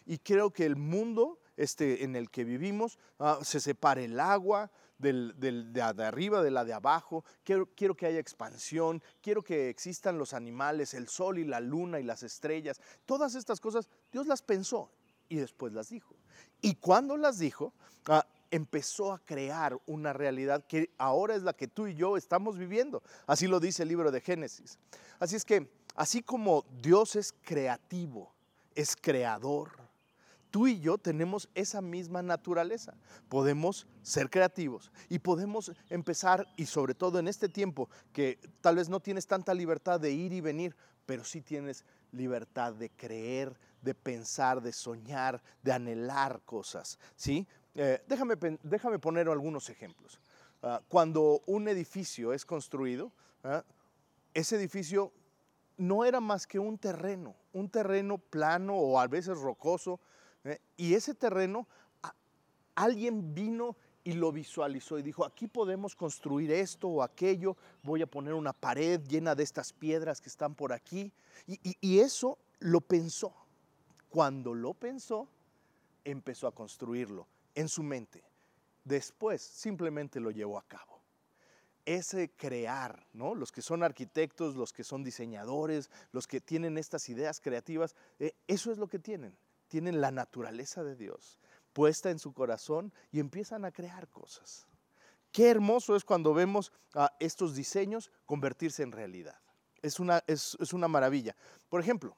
y 0.06 0.18
quiero 0.18 0.50
que 0.50 0.66
el 0.66 0.76
mundo 0.76 1.38
este, 1.56 2.04
en 2.04 2.16
el 2.16 2.30
que 2.30 2.44
vivimos 2.44 2.98
ah, 3.18 3.38
se 3.42 3.60
separe 3.60 4.04
el 4.04 4.18
agua 4.18 4.70
de, 5.12 6.04
arriba, 6.04 6.42
de 6.42 6.50
la 6.50 6.64
de 6.64 6.72
abajo. 6.72 7.24
Quiero, 7.44 7.66
quiero 7.74 7.94
que 7.94 8.06
haya 8.06 8.18
expansión, 8.18 9.02
quiero 9.22 9.42
que 9.42 9.68
existan 9.68 10.18
los 10.18 10.34
animales, 10.34 10.94
el 10.94 11.08
sol 11.08 11.38
y 11.38 11.44
la 11.44 11.60
luna 11.60 12.00
y 12.00 12.02
las 12.02 12.22
estrellas. 12.22 12.80
Todas 13.06 13.34
estas 13.34 13.60
cosas 13.60 13.88
Dios 14.10 14.26
las 14.26 14.42
pensó 14.42 14.90
y 15.28 15.36
después 15.36 15.72
las 15.72 15.88
dijo. 15.88 16.14
Y 16.60 16.76
cuando 16.76 17.16
las 17.16 17.38
dijo, 17.38 17.72
ah, 18.06 18.26
empezó 18.50 19.12
a 19.12 19.18
crear 19.18 19.76
una 19.86 20.12
realidad 20.12 20.64
que 20.66 20.90
ahora 20.98 21.34
es 21.34 21.42
la 21.42 21.54
que 21.54 21.68
tú 21.68 21.86
y 21.88 21.94
yo 21.94 22.16
estamos 22.16 22.56
viviendo. 22.56 23.02
Así 23.26 23.46
lo 23.46 23.60
dice 23.60 23.82
el 23.82 23.88
libro 23.88 24.10
de 24.10 24.20
Génesis. 24.20 24.78
Así 25.18 25.36
es 25.36 25.44
que, 25.44 25.68
así 25.96 26.22
como 26.22 26.64
Dios 26.80 27.16
es 27.16 27.34
creativo, 27.42 28.32
es 28.74 28.96
creador, 28.96 29.72
tú 30.54 30.68
y 30.68 30.78
yo 30.78 30.98
tenemos 30.98 31.48
esa 31.56 31.80
misma 31.80 32.22
naturaleza. 32.22 32.94
Podemos 33.28 33.88
ser 34.02 34.30
creativos 34.30 34.92
y 35.08 35.18
podemos 35.18 35.72
empezar, 35.90 36.46
y 36.56 36.66
sobre 36.66 36.94
todo 36.94 37.18
en 37.18 37.26
este 37.26 37.48
tiempo 37.48 37.90
que 38.12 38.38
tal 38.60 38.76
vez 38.76 38.88
no 38.88 39.00
tienes 39.00 39.26
tanta 39.26 39.52
libertad 39.52 39.98
de 39.98 40.12
ir 40.12 40.32
y 40.32 40.40
venir, 40.40 40.76
pero 41.06 41.24
sí 41.24 41.40
tienes 41.40 41.84
libertad 42.12 42.72
de 42.72 42.88
creer, 42.88 43.58
de 43.82 43.96
pensar, 43.96 44.62
de 44.62 44.72
soñar, 44.72 45.42
de 45.60 45.72
anhelar 45.72 46.40
cosas, 46.44 47.00
¿sí? 47.16 47.48
Eh, 47.74 48.00
déjame, 48.06 48.36
déjame, 48.62 49.00
poner 49.00 49.28
algunos 49.28 49.68
ejemplos. 49.70 50.20
Ah, 50.62 50.80
cuando 50.86 51.42
un 51.46 51.66
edificio 51.66 52.32
es 52.32 52.44
construido, 52.44 53.10
ah, 53.42 53.64
ese 54.32 54.54
edificio 54.54 55.12
no 55.78 56.04
era 56.04 56.20
más 56.20 56.46
que 56.46 56.60
un 56.60 56.78
terreno, 56.78 57.34
un 57.52 57.68
terreno 57.68 58.18
plano 58.18 58.76
o 58.76 59.00
a 59.00 59.08
veces 59.08 59.36
rocoso, 59.38 59.98
eh, 60.44 60.60
y 60.76 60.94
ese 60.94 61.14
terreno 61.14 61.66
alguien 62.74 63.34
vino 63.34 63.76
y 64.02 64.12
lo 64.12 64.32
visualizó 64.32 64.98
y 64.98 65.02
dijo, 65.02 65.24
aquí 65.24 65.46
podemos 65.46 65.96
construir 65.96 66.50
esto 66.52 66.88
o 66.88 67.02
aquello, 67.02 67.56
voy 67.82 68.02
a 68.02 68.06
poner 68.06 68.34
una 68.34 68.52
pared 68.52 69.00
llena 69.08 69.34
de 69.34 69.42
estas 69.42 69.72
piedras 69.72 70.20
que 70.20 70.28
están 70.28 70.54
por 70.54 70.72
aquí. 70.72 71.12
y 71.46 71.98
eso 72.00 72.38
lo 72.58 72.80
pensó. 72.80 73.34
Cuando 74.10 74.54
lo 74.54 74.74
pensó, 74.74 75.28
empezó 76.04 76.46
a 76.46 76.52
construirlo 76.52 77.26
en 77.54 77.68
su 77.68 77.82
mente. 77.82 78.22
Después 78.84 79.42
simplemente 79.42 80.20
lo 80.20 80.30
llevó 80.30 80.58
a 80.58 80.66
cabo. 80.66 81.00
Ese 81.86 82.30
crear, 82.30 83.06
¿no? 83.12 83.34
Los 83.34 83.52
que 83.52 83.60
son 83.60 83.82
arquitectos, 83.82 84.56
los 84.56 84.72
que 84.72 84.84
son 84.84 85.04
diseñadores, 85.04 85.90
los 86.12 86.26
que 86.26 86.40
tienen 86.40 86.78
estas 86.78 87.08
ideas 87.08 87.40
creativas, 87.40 87.94
eh, 88.18 88.32
eso 88.46 88.72
es 88.72 88.78
lo 88.78 88.88
que 88.88 88.98
tienen. 88.98 89.36
Tienen 89.74 90.00
la 90.00 90.12
naturaleza 90.12 90.84
de 90.84 90.94
Dios 90.94 91.40
puesta 91.72 92.08
en 92.08 92.20
su 92.20 92.32
corazón 92.32 92.92
y 93.10 93.18
empiezan 93.18 93.64
a 93.64 93.72
crear 93.72 94.06
cosas. 94.06 94.68
Qué 95.32 95.50
hermoso 95.50 95.96
es 95.96 96.04
cuando 96.04 96.32
vemos 96.32 96.70
a 96.94 97.12
estos 97.18 97.56
diseños 97.56 98.12
convertirse 98.24 98.84
en 98.84 98.92
realidad. 98.92 99.36
Es 99.82 99.98
una, 99.98 100.22
es, 100.28 100.54
una 100.72 100.86
maravilla. 100.86 101.34
Por 101.68 101.80
ejemplo, 101.80 102.16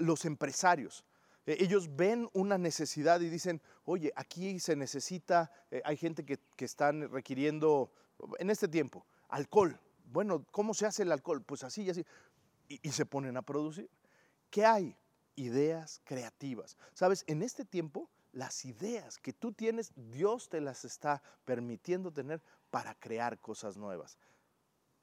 los 0.00 0.26
empresarios. 0.26 1.02
Eh, 1.46 1.56
ellos 1.60 1.96
ven 1.96 2.28
una 2.34 2.58
necesidad 2.58 3.22
y 3.22 3.30
dicen, 3.30 3.62
oye, 3.86 4.12
aquí 4.14 4.60
se 4.60 4.76
necesita, 4.76 5.50
eh, 5.70 5.80
hay 5.86 5.96
gente 5.96 6.26
que, 6.26 6.40
que 6.56 6.66
están 6.66 7.10
requiriendo, 7.10 7.90
en 8.38 8.50
este 8.50 8.68
tiempo, 8.68 9.06
alcohol. 9.30 9.80
Bueno, 10.04 10.44
¿cómo 10.50 10.74
se 10.74 10.84
hace 10.84 11.04
el 11.04 11.12
alcohol? 11.12 11.42
Pues 11.42 11.64
así 11.64 11.84
y 11.84 11.88
así. 11.88 12.04
Y 12.68 12.90
se 12.90 13.06
ponen 13.06 13.38
a 13.38 13.40
producir. 13.40 13.88
¿Qué 14.50 14.66
hay? 14.66 14.94
Ideas 15.36 16.00
creativas. 16.04 16.76
Sabes, 16.94 17.24
en 17.26 17.42
este 17.42 17.64
tiempo, 17.64 18.10
las 18.32 18.64
ideas 18.64 19.18
que 19.18 19.32
tú 19.32 19.52
tienes, 19.52 19.92
Dios 19.94 20.48
te 20.48 20.60
las 20.60 20.84
está 20.84 21.22
permitiendo 21.44 22.12
tener 22.12 22.42
para 22.70 22.94
crear 22.94 23.38
cosas 23.38 23.76
nuevas 23.76 24.18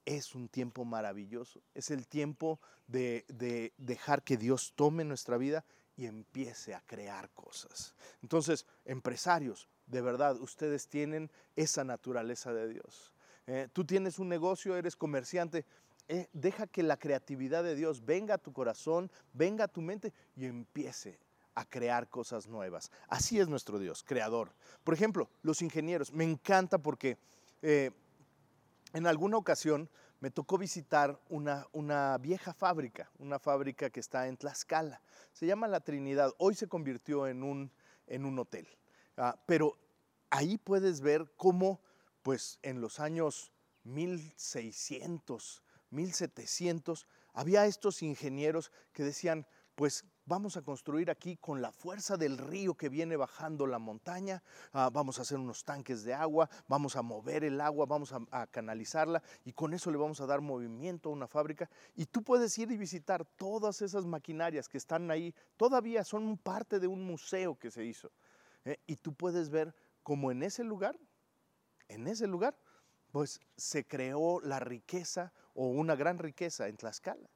es 0.05 0.33
un 0.33 0.49
tiempo 0.49 0.85
maravilloso. 0.85 1.61
Es 1.75 1.91
el 1.91 2.07
tiempo 2.07 2.59
de, 2.87 3.25
de, 3.27 3.73
dejar 3.77 4.23
que 4.23 4.37
Dios 4.37 4.73
tome 4.75 5.03
nuestra 5.03 5.37
vida 5.37 5.63
y 5.95 6.07
empiece 6.07 6.73
a 6.73 6.81
crear 6.81 7.29
cosas. 7.31 7.93
Entonces, 8.23 8.65
empresarios, 8.85 9.69
de 9.85 10.01
verdad, 10.01 10.39
ustedes 10.39 10.87
tienen 10.87 11.29
esa 11.55 11.83
naturaleza 11.83 12.53
de 12.53 12.69
Dios. 12.69 13.13
Eh, 13.47 13.67
tú 13.71 13.85
tienes 13.85 14.17
un 14.17 14.29
negocio, 14.29 14.75
eres 14.77 14.95
comerciante, 14.95 15.65
eh, 16.11 16.27
deja 16.33 16.65
que 16.65 16.81
la 16.81 16.97
creatividad 16.97 17.63
de 17.63 17.75
Dios 17.75 18.03
venga 18.03 18.33
a 18.33 18.37
tu 18.39 18.51
corazón, 18.51 19.11
venga 19.31 19.65
a 19.65 19.67
tu 19.67 19.79
mente 19.79 20.11
y 20.35 20.45
empiece 20.45 21.19
a 21.53 21.65
crear 21.65 22.09
cosas 22.09 22.47
nuevas. 22.47 22.91
Así 23.07 23.39
es 23.39 23.47
nuestro 23.47 23.77
Dios, 23.77 24.03
creador. 24.03 24.51
Por 24.83 24.95
ejemplo, 24.95 25.29
los 25.43 25.61
ingenieros, 25.61 26.11
me 26.11 26.23
encanta 26.23 26.79
porque 26.79 27.19
eh, 27.61 27.91
en 28.93 29.05
alguna 29.05 29.37
ocasión 29.37 29.87
me 30.19 30.31
tocó 30.31 30.57
visitar 30.57 31.21
una, 31.29 31.67
una, 31.73 32.17
vieja 32.17 32.55
fábrica, 32.55 33.11
una 33.19 33.37
fábrica 33.37 33.91
que 33.91 33.99
está 33.99 34.27
en 34.27 34.35
Tlaxcala. 34.35 35.01
Se 35.31 35.45
llama 35.45 35.67
La 35.67 35.79
Trinidad. 35.79 36.33
Hoy 36.39 36.55
se 36.55 36.67
convirtió 36.67 37.27
en 37.27 37.43
un, 37.43 37.71
en 38.07 38.25
un 38.25 38.39
hotel. 38.39 38.67
Ah, 39.15 39.39
pero 39.45 39.77
ahí 40.31 40.57
puedes 40.57 41.01
ver 41.01 41.31
cómo, 41.37 41.81
pues 42.23 42.57
en 42.63 42.81
los 42.81 42.99
años 42.99 43.51
1600, 43.83 45.63
1700, 45.91 47.07
había 47.33 47.65
estos 47.65 48.01
ingenieros 48.03 48.71
que 48.93 49.03
decían, 49.03 49.45
pues 49.75 50.03
vamos 50.25 50.57
a 50.57 50.61
construir 50.61 51.09
aquí 51.09 51.37
con 51.37 51.61
la 51.61 51.71
fuerza 51.71 52.17
del 52.17 52.37
río 52.37 52.75
que 52.75 52.89
viene 52.89 53.15
bajando 53.15 53.65
la 53.65 53.79
montaña, 53.79 54.43
ah, 54.73 54.89
vamos 54.91 55.17
a 55.17 55.21
hacer 55.21 55.37
unos 55.37 55.63
tanques 55.63 56.03
de 56.03 56.13
agua, 56.13 56.49
vamos 56.67 56.97
a 56.97 57.01
mover 57.01 57.45
el 57.45 57.61
agua, 57.61 57.85
vamos 57.85 58.13
a, 58.13 58.47
canalizarla 58.47 59.23
y 59.45 59.53
con 59.53 59.73
eso 59.73 59.89
le 59.89 59.97
vamos 59.97 60.19
a 60.19 60.25
dar 60.25 60.41
movimiento 60.41 61.09
a 61.09 61.13
una 61.13 61.27
fábrica. 61.27 61.69
Y 61.95 62.05
tú 62.05 62.23
puedes 62.23 62.57
ir 62.57 62.69
y 62.71 62.77
visitar 62.77 63.23
todas 63.23 63.81
esas 63.81 64.05
maquinarias 64.05 64.67
que 64.67 64.77
están 64.77 65.09
ahí, 65.09 65.33
todavía 65.55 66.03
son 66.03 66.37
parte 66.37 66.79
de 66.79 66.87
un 66.87 67.03
museo 67.03 67.57
que 67.57 67.71
se 67.71 67.85
hizo. 67.85 68.11
¿eh? 68.65 68.77
Y 68.85 68.97
tú 68.97 69.13
puedes 69.13 69.49
ver 69.49 69.73
cómo 70.03 70.29
en 70.29 70.43
ese 70.43 70.63
lugar, 70.63 70.99
en 71.87 72.05
ese 72.07 72.27
lugar, 72.27 72.55
pues 73.11 73.39
se 73.55 73.87
creó 73.87 74.39
la 74.41 74.59
riqueza 74.59 75.33
o 75.59 75.67
una 75.67 75.93
gran 75.93 76.17
riqueza 76.17 76.69
en 76.69 76.77
Tlaxcala. 76.77 77.29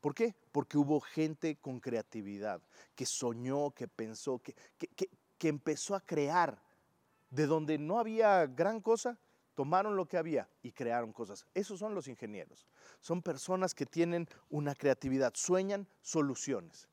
¿Por 0.00 0.12
qué? 0.12 0.34
Porque 0.50 0.76
hubo 0.76 1.00
gente 1.00 1.60
con 1.60 1.78
creatividad, 1.78 2.60
que 2.96 3.06
soñó, 3.06 3.70
que 3.70 3.86
pensó, 3.86 4.40
que, 4.40 4.56
que, 4.76 5.48
empezó 5.48 5.94
a 5.94 6.00
crear. 6.00 6.60
De 7.30 7.46
donde 7.46 7.78
no 7.78 8.00
había 8.00 8.46
gran 8.46 8.80
cosa, 8.80 9.16
tomaron 9.54 9.94
lo 9.94 10.06
que 10.06 10.16
había 10.16 10.48
y 10.60 10.72
crearon 10.72 11.12
cosas. 11.12 11.46
Esos 11.54 11.78
son 11.78 11.94
los 11.94 12.08
ingenieros. 12.08 12.66
Son 13.00 13.22
personas 13.22 13.74
que 13.74 13.86
tienen 13.86 14.26
una 14.48 14.74
creatividad, 14.74 15.32
sueñan 15.36 15.86
soluciones. 16.00 16.88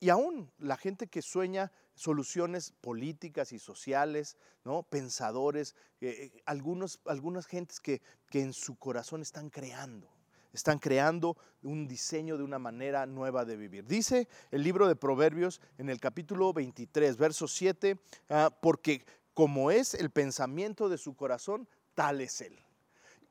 Y 0.00 0.08
aún 0.08 0.50
la 0.56 0.78
gente 0.78 1.06
que 1.06 1.20
sueña 1.20 1.70
soluciones 1.94 2.72
políticas 2.80 3.52
y 3.52 3.58
sociales, 3.58 4.38
¿no? 4.64 4.84
pensadores, 4.84 5.74
eh, 6.00 6.30
eh, 6.34 6.42
algunos, 6.46 7.00
algunas 7.04 7.46
gentes 7.46 7.78
que, 7.78 8.00
que 8.30 8.40
en 8.40 8.54
su 8.54 8.76
corazón 8.76 9.20
están 9.20 9.50
creando 9.50 10.13
están 10.54 10.78
creando 10.78 11.36
un 11.62 11.86
diseño 11.86 12.38
de 12.38 12.44
una 12.44 12.58
manera 12.58 13.06
nueva 13.06 13.44
de 13.44 13.56
vivir. 13.56 13.86
Dice 13.86 14.28
el 14.50 14.62
libro 14.62 14.86
de 14.86 14.96
Proverbios 14.96 15.60
en 15.78 15.90
el 15.90 16.00
capítulo 16.00 16.52
23, 16.52 17.16
verso 17.16 17.48
7, 17.48 17.98
ah, 18.30 18.56
porque 18.62 19.04
como 19.34 19.70
es 19.70 19.94
el 19.94 20.10
pensamiento 20.10 20.88
de 20.88 20.96
su 20.96 21.16
corazón, 21.16 21.68
tal 21.94 22.20
es 22.20 22.40
él. 22.40 22.58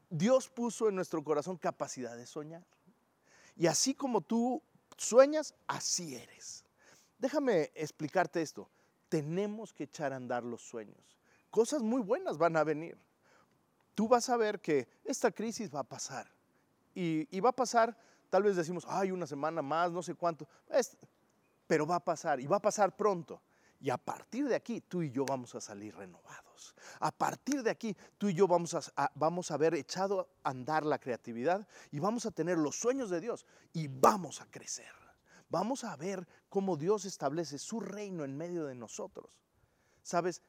Dios 0.10 0.50
puso 0.50 0.90
en 0.90 0.96
nuestro 0.96 1.24
corazón 1.24 1.58
capacidad 1.58 2.16
de 2.16 2.26
soñar. 2.26 2.66
Y 3.56 3.68
así 3.68 3.94
como 3.94 4.22
tú 4.22 4.62
sueñas, 4.98 5.56
así 5.68 6.16
eres. 6.16 6.66
Déjame 7.18 7.72
explicarte 7.74 8.42
esto. 8.42 8.70
Tenemos 9.08 9.74
que 9.74 9.86
echar 9.86 10.12
a 10.12 10.18
andar 10.18 10.44
los 10.44 10.62
sueños. 10.62 11.18
Cosas 11.50 11.82
muy 11.82 12.02
buenas 12.02 12.38
van 12.38 12.58
a 12.58 12.64
venir. 12.64 12.98
Tú 13.96 14.08
vas 14.08 14.30
a 14.30 14.38
ver 14.38 14.60
que 14.60 14.88
esta 15.06 15.32
crisis 15.32 15.74
va 15.74 15.82
a 15.82 15.84
pasar. 15.84 16.33
Y, 16.96 17.40
va 17.40 17.50
a 17.50 17.56
pasar, 17.56 17.98
tal 18.30 18.44
vez 18.44 18.56
decimos, 18.56 18.86
ay, 18.88 19.12
una 19.12 19.26
semana 19.26 19.62
más, 19.62 19.92
no 19.92 20.04
sé 20.04 20.16
cuánto. 20.16 20.48
pero 21.68 21.88
va 21.88 21.96
a 21.96 22.04
pasar 22.04 22.40
y 22.40 22.48
va 22.48 22.58
a 22.58 22.62
pasar 22.62 22.96
pronto. 22.96 23.42
Y 23.80 23.90
a 23.90 23.98
partir 23.98 24.48
de 24.48 24.56
aquí, 24.56 24.80
tú 24.80 25.02
y 25.02 25.12
yo 25.12 25.26
vamos 25.26 25.56
a 25.56 25.62
salir 25.62 25.94
renovados. 25.96 26.74
A 27.02 27.12
partir 27.12 27.64
de 27.64 27.70
aquí, 27.70 27.96
tú 28.18 28.30
y 28.30 28.34
yo 28.34 28.48
vamos 28.48 28.74
a, 28.96 29.12
vamos 29.16 29.52
a 29.52 29.56
haber 29.56 29.74
echado 29.74 30.30
a 30.44 30.52
andar 30.52 30.86
la 30.86 31.00
creatividad 31.00 31.68
y 31.92 32.00
vamos 32.00 32.26
a 32.26 32.32
tener 32.32 32.58
los 32.58 32.78
sueños 32.78 33.10
de 33.10 33.20
Dios 33.20 33.46
y 33.74 33.88
vamos 33.90 34.40
a 34.40 34.46
crecer. 34.46 34.94
Vamos 35.50 35.84
a 35.84 35.98
ver 35.98 36.26
cómo 36.48 36.78
Dios 36.78 37.04
establece 37.04 37.58
su 37.58 37.82
reino 37.82 38.24
en 38.24 38.38
medio 38.38 38.66
de 38.66 38.76
nosotros. 38.76 39.42
Sabes, 40.02 40.42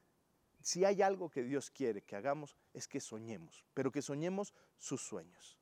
si 0.63 0.85
hay 0.85 1.03
algo 1.03 1.29
que 1.29 1.43
Dios 1.43 1.71
quiere 1.71 2.03
que 2.03 2.17
hagamos, 2.17 2.57
es 2.73 2.87
que 2.87 3.01
soñemos, 3.01 3.65
pero 3.75 3.91
que 3.91 4.01
soñemos 4.01 4.55
sus 4.79 5.03
sueños 5.03 5.59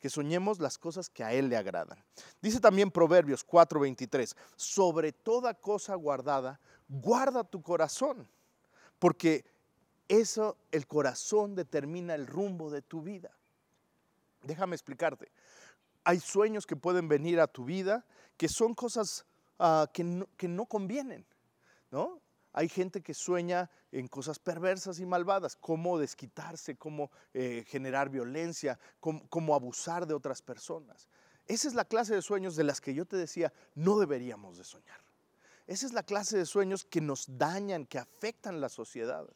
que 0.00 0.10
soñemos 0.10 0.60
las 0.60 0.78
cosas 0.78 1.08
que 1.08 1.24
a 1.24 1.32
Él 1.32 1.48
le 1.48 1.56
agradan. 1.56 1.98
Dice 2.40 2.60
también 2.60 2.90
Proverbios 2.90 3.44
4:23, 3.44 4.34
sobre 4.56 5.12
toda 5.12 5.54
cosa 5.54 5.94
guardada, 5.94 6.60
guarda 6.88 7.44
tu 7.44 7.62
corazón, 7.62 8.28
porque 8.98 9.44
eso, 10.08 10.56
el 10.72 10.86
corazón 10.86 11.54
determina 11.54 12.14
el 12.14 12.26
rumbo 12.26 12.70
de 12.70 12.82
tu 12.82 13.02
vida. 13.02 13.30
Déjame 14.42 14.74
explicarte. 14.74 15.30
Hay 16.04 16.20
sueños 16.20 16.66
que 16.66 16.76
pueden 16.76 17.08
venir 17.08 17.40
a 17.40 17.46
tu 17.46 17.64
vida 17.64 18.06
que 18.38 18.48
son 18.48 18.74
cosas 18.74 19.26
ah, 19.58 19.90
que, 19.92 20.04
no, 20.04 20.26
que 20.36 20.48
no 20.48 20.64
convienen, 20.64 21.26
¿no? 21.90 22.20
Hay 22.52 22.68
gente 22.68 23.02
que 23.02 23.14
sueña 23.14 23.70
en 23.92 24.08
cosas 24.08 24.38
perversas 24.38 25.00
y 25.00 25.06
malvadas, 25.06 25.56
cómo 25.56 25.98
desquitarse, 25.98 26.76
cómo 26.76 27.10
eh, 27.34 27.64
generar 27.68 28.08
violencia, 28.10 28.78
cómo, 29.00 29.54
abusar 29.54 30.06
de 30.06 30.14
otras 30.14 30.42
personas. 30.42 31.08
Esa 31.46 31.68
es 31.68 31.74
la 31.74 31.84
clase 31.84 32.14
de 32.14 32.22
sueños 32.22 32.56
de 32.56 32.64
las 32.64 32.80
que 32.80 32.94
yo 32.94 33.06
te 33.06 33.16
decía, 33.16 33.52
no 33.74 33.98
deberíamos 33.98 34.58
de 34.58 34.64
soñar. 34.64 35.00
Esa 35.66 35.86
es 35.86 35.92
la 35.92 36.02
clase 36.02 36.36
de 36.36 36.46
sueños 36.46 36.84
que 36.84 37.00
nos 37.00 37.38
dañan, 37.38 37.86
que 37.86 37.98
afectan 37.98 38.60
la 38.60 38.68
sociedad 38.68 39.26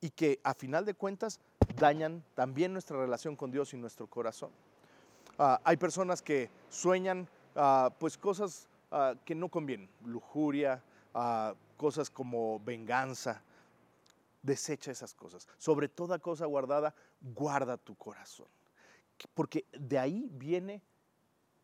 y 0.00 0.10
que 0.10 0.40
a 0.42 0.54
final 0.54 0.84
de 0.84 0.94
cuentas 0.94 1.40
dañan 1.76 2.24
también 2.34 2.72
nuestra 2.72 2.98
relación 2.98 3.36
con 3.36 3.50
Dios 3.50 3.74
y 3.74 3.76
nuestro 3.76 4.06
corazón. 4.06 4.50
Ah, 5.38 5.60
hay 5.64 5.76
personas 5.76 6.22
que 6.22 6.50
sueñan 6.70 7.28
ah, 7.54 7.90
pues 7.98 8.16
cosas 8.16 8.68
ah, 8.90 9.14
que 9.24 9.34
no 9.34 9.48
convienen, 9.48 9.88
lujuria, 10.04 10.82
cosas 11.78 12.10
como 12.10 12.60
venganza. 12.60 13.42
Desecha 14.42 14.90
esas 14.90 15.14
cosas. 15.14 15.48
Sobre 15.56 15.88
toda 15.88 16.18
cosa 16.18 16.44
guardada, 16.44 16.94
guarda 17.22 17.78
tu 17.78 17.94
corazón. 17.94 18.48
Porque 19.32 19.64
de 19.72 19.98
ahí 19.98 20.28
viene 20.32 20.82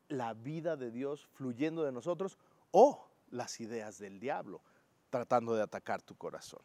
la 0.08 0.32
vida 0.32 0.76
de 0.76 0.90
Dios 0.90 1.28
fluyendo 1.34 1.84
de 1.84 1.92
nosotros 1.92 2.38
o 2.70 3.06
las 3.30 3.60
ideas 3.60 3.98
del 3.98 4.18
diablo 4.18 4.62
tratando 5.10 5.54
de 5.54 5.62
atacar 5.62 6.02
tu 6.02 6.16
corazón. 6.16 6.60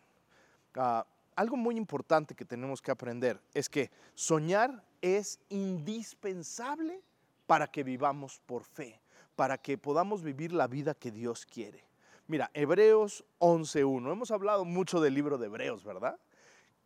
Ah, 0.74 1.06
algo 1.36 1.56
muy 1.56 1.78
importante 1.78 2.34
que 2.34 2.46
tenemos 2.46 2.82
que 2.82 2.90
aprender 2.90 3.40
es 3.54 3.70
que 3.70 3.92
soñar 4.16 4.84
es 5.02 5.40
indispensable 5.50 7.02
para 7.46 7.68
que 7.68 7.84
vivamos 7.84 8.42
por 8.46 8.64
fe, 8.64 9.00
para 9.36 9.58
que 9.58 9.78
podamos 9.78 10.24
vivir 10.24 10.52
la 10.52 10.66
vida 10.68 10.96
que 10.96 11.12
Dios 11.12 11.46
quiere. 11.46 11.89
Mira, 12.30 12.52
Hebreos 12.54 13.26
11.1. 13.40 14.12
Hemos 14.12 14.30
hablado 14.30 14.64
mucho 14.64 15.02
del 15.02 15.16
libro 15.16 15.40
de 15.40 15.48
Hebreos, 15.48 15.84
¿verdad? 15.84 16.20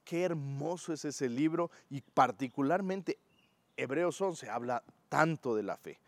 Qué 0.05 0.23
hermoso 0.23 0.93
es 0.93 1.03
ese 1.03 1.27
libro 1.27 1.69
y 1.89 1.99
particularmente 1.99 3.19
Hebreos 3.75 4.21
11 4.21 4.49
habla 4.49 4.81
tanto 5.09 5.53
de 5.53 5.63
la 5.63 5.75
fe. 5.75 5.99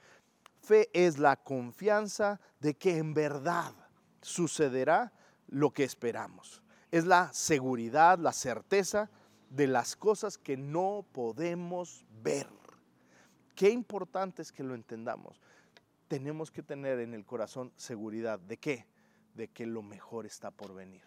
Fe 0.61 0.89
es 0.93 1.17
la 1.17 1.35
confianza 1.35 2.39
de 2.61 2.75
que 2.75 2.97
en 2.97 3.13
verdad 3.13 3.73
sucederá 4.21 5.11
lo 5.49 5.71
que 5.71 5.83
esperamos. 5.83 6.63
Es 6.89 7.05
la 7.05 7.33
seguridad, 7.33 8.17
la 8.17 8.31
certeza 8.31 9.09
de 9.49 9.67
las 9.67 9.97
cosas 9.97 10.37
que 10.37 10.55
no 10.55 11.05
podemos 11.11 12.05
ver. 12.23 12.47
Qué 13.53 13.69
importante 13.69 14.43
es 14.43 14.53
que 14.53 14.63
lo 14.63 14.75
entendamos. 14.75 15.41
Tenemos 16.07 16.51
que 16.51 16.63
tener 16.63 16.99
en 16.99 17.13
el 17.13 17.25
corazón 17.25 17.73
seguridad 17.75 18.39
de 18.39 18.55
qué? 18.55 18.94
De 19.35 19.49
que 19.49 19.65
lo 19.65 19.83
mejor 19.83 20.25
está 20.25 20.49
por 20.49 20.73
venir, 20.73 21.03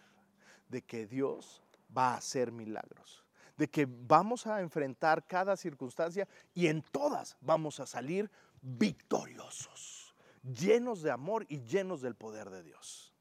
de 0.69 0.81
que 0.83 1.05
Dios 1.05 1.61
va 1.95 2.13
a 2.13 2.17
hacer 2.17 2.51
milagros, 2.51 3.25
de 3.57 3.67
que 3.67 3.85
vamos 3.89 4.47
a 4.47 4.61
enfrentar 4.61 5.25
cada 5.27 5.57
circunstancia 5.57 6.27
y 6.53 6.67
en 6.67 6.81
todas 6.81 7.35
vamos 7.41 7.79
a 7.79 7.85
salir 7.85 8.31
victoriosos, 8.61 10.15
llenos 10.43 11.01
de 11.01 11.11
amor 11.11 11.45
y 11.49 11.59
llenos 11.61 12.01
del 12.01 12.15
poder 12.15 12.49
de 12.49 12.63
Dios. 12.63 13.13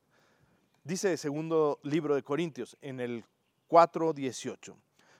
Dice 0.85 1.12
el 1.12 1.18
segundo 1.18 1.81
libro 1.83 2.14
de 2.14 2.23
Corintios 2.23 2.77
en 2.81 3.01
el 3.01 3.25
4:18. 3.68 4.77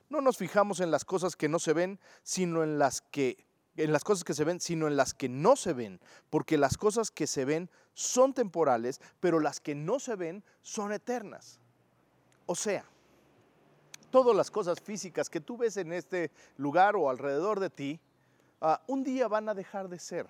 No 0.09 0.21
nos 0.21 0.39
fijamos 0.39 0.81
en 0.81 0.91
las 0.91 1.05
cosas 1.05 1.37
que 1.37 1.49
no 1.49 1.59
se 1.59 1.75
ven, 1.75 2.01
sino 2.23 2.63
en 2.63 2.79
las 2.79 3.03
que 3.03 3.48
en 3.79 3.93
las 3.93 4.03
cosas 4.03 4.25
que 4.25 4.35
se 4.35 4.45
ven, 4.45 4.61
sino 4.61 4.89
en 4.89 4.97
las 4.97 5.15
que 5.15 5.29
no 5.29 5.55
se 5.55 5.73
ven, 5.73 6.01
porque 6.31 6.59
las 6.59 6.77
cosas 6.77 7.11
que 7.11 7.27
se 7.27 7.45
ven 7.45 7.71
son 7.95 8.35
temporales, 8.35 9.01
pero 9.21 9.39
las 9.39 9.61
que 9.61 9.75
no 9.75 10.01
se 10.01 10.17
ven 10.17 10.43
son 10.63 10.93
eternas. 10.93 11.61
O 12.47 12.57
sea, 12.57 12.85
todas 14.11 14.35
las 14.37 14.51
cosas 14.51 14.81
físicas 14.81 15.31
que 15.31 15.41
tú 15.41 15.57
ves 15.57 15.77
en 15.77 15.93
este 15.93 16.33
lugar 16.57 16.97
o 16.97 17.09
alrededor 17.09 17.61
de 17.61 17.71
ti, 17.71 18.01
ah, 18.61 18.83
un 18.89 19.05
día 19.05 19.29
van 19.29 19.49
a 19.49 19.55
dejar 19.55 19.89
de 19.89 19.99
ser. 19.99 20.27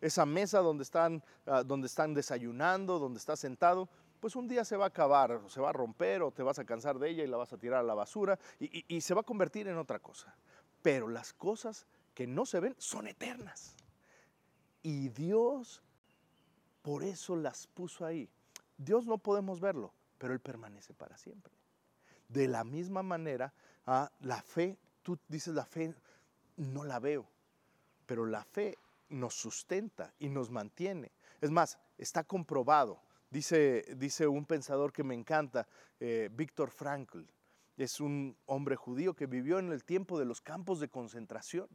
Esa 0.00 0.24
mesa 0.24 0.60
donde 0.60 0.84
están, 0.84 1.24
ah, 1.46 1.64
donde 1.64 1.88
están 1.88 2.14
desayunando, 2.14 3.00
donde 3.00 3.18
estás 3.18 3.40
sentado, 3.40 3.88
pues 4.20 4.36
un 4.36 4.46
día 4.46 4.64
se 4.64 4.76
va 4.76 4.84
a 4.84 4.88
acabar, 4.88 5.40
se 5.48 5.60
va 5.60 5.70
a 5.70 5.72
romper 5.72 6.22
o 6.22 6.30
te 6.30 6.42
vas 6.42 6.58
a 6.58 6.64
cansar 6.64 6.98
de 6.98 7.08
ella 7.08 7.24
y 7.24 7.26
la 7.26 7.36
vas 7.36 7.52
a 7.52 7.58
tirar 7.58 7.80
a 7.80 7.82
la 7.82 7.94
basura 7.94 8.38
y 8.58 9.00
se 9.00 9.14
va 9.14 9.22
a 9.22 9.24
convertir 9.24 9.66
en 9.66 9.78
otra 9.78 9.98
cosa. 9.98 10.36
Pero 10.82 11.08
las 11.08 11.32
cosas 11.32 11.86
que 12.14 12.26
no 12.26 12.46
se 12.46 12.60
ven 12.60 12.74
son 12.78 13.06
eternas. 13.06 13.74
Y 14.82 15.08
Dios 15.10 15.82
por 16.82 17.02
eso 17.04 17.36
las 17.36 17.66
puso 17.66 18.04
ahí. 18.04 18.28
Dios 18.76 19.06
no 19.06 19.18
podemos 19.18 19.60
verlo, 19.60 19.92
pero 20.18 20.32
Él 20.32 20.40
permanece 20.40 20.94
para 20.94 21.16
siempre. 21.16 21.52
De 22.28 22.48
la 22.48 22.64
misma 22.64 23.02
manera, 23.02 23.52
ah, 23.86 24.10
la 24.20 24.42
fe, 24.42 24.78
tú 25.02 25.18
dices 25.28 25.54
la 25.54 25.66
fe, 25.66 25.94
no 26.56 26.84
la 26.84 26.98
veo, 26.98 27.26
pero 28.06 28.24
la 28.24 28.44
fe 28.44 28.78
nos 29.08 29.34
sustenta 29.34 30.14
y 30.18 30.28
nos 30.28 30.50
mantiene. 30.50 31.12
Es 31.40 31.50
más, 31.50 31.78
está 31.98 32.24
comprobado. 32.24 33.02
Dice, 33.30 33.84
dice 33.96 34.26
un 34.26 34.44
pensador 34.44 34.92
que 34.92 35.04
me 35.04 35.14
encanta, 35.14 35.68
eh, 35.98 36.28
Víctor 36.32 36.70
Frankl 36.70 37.22
es 37.80 38.00
un 38.00 38.36
hombre 38.46 38.76
judío 38.76 39.14
que 39.14 39.26
vivió 39.26 39.58
en 39.58 39.72
el 39.72 39.84
tiempo 39.84 40.18
de 40.18 40.24
los 40.24 40.40
campos 40.40 40.80
de 40.80 40.88
concentración. 40.88 41.68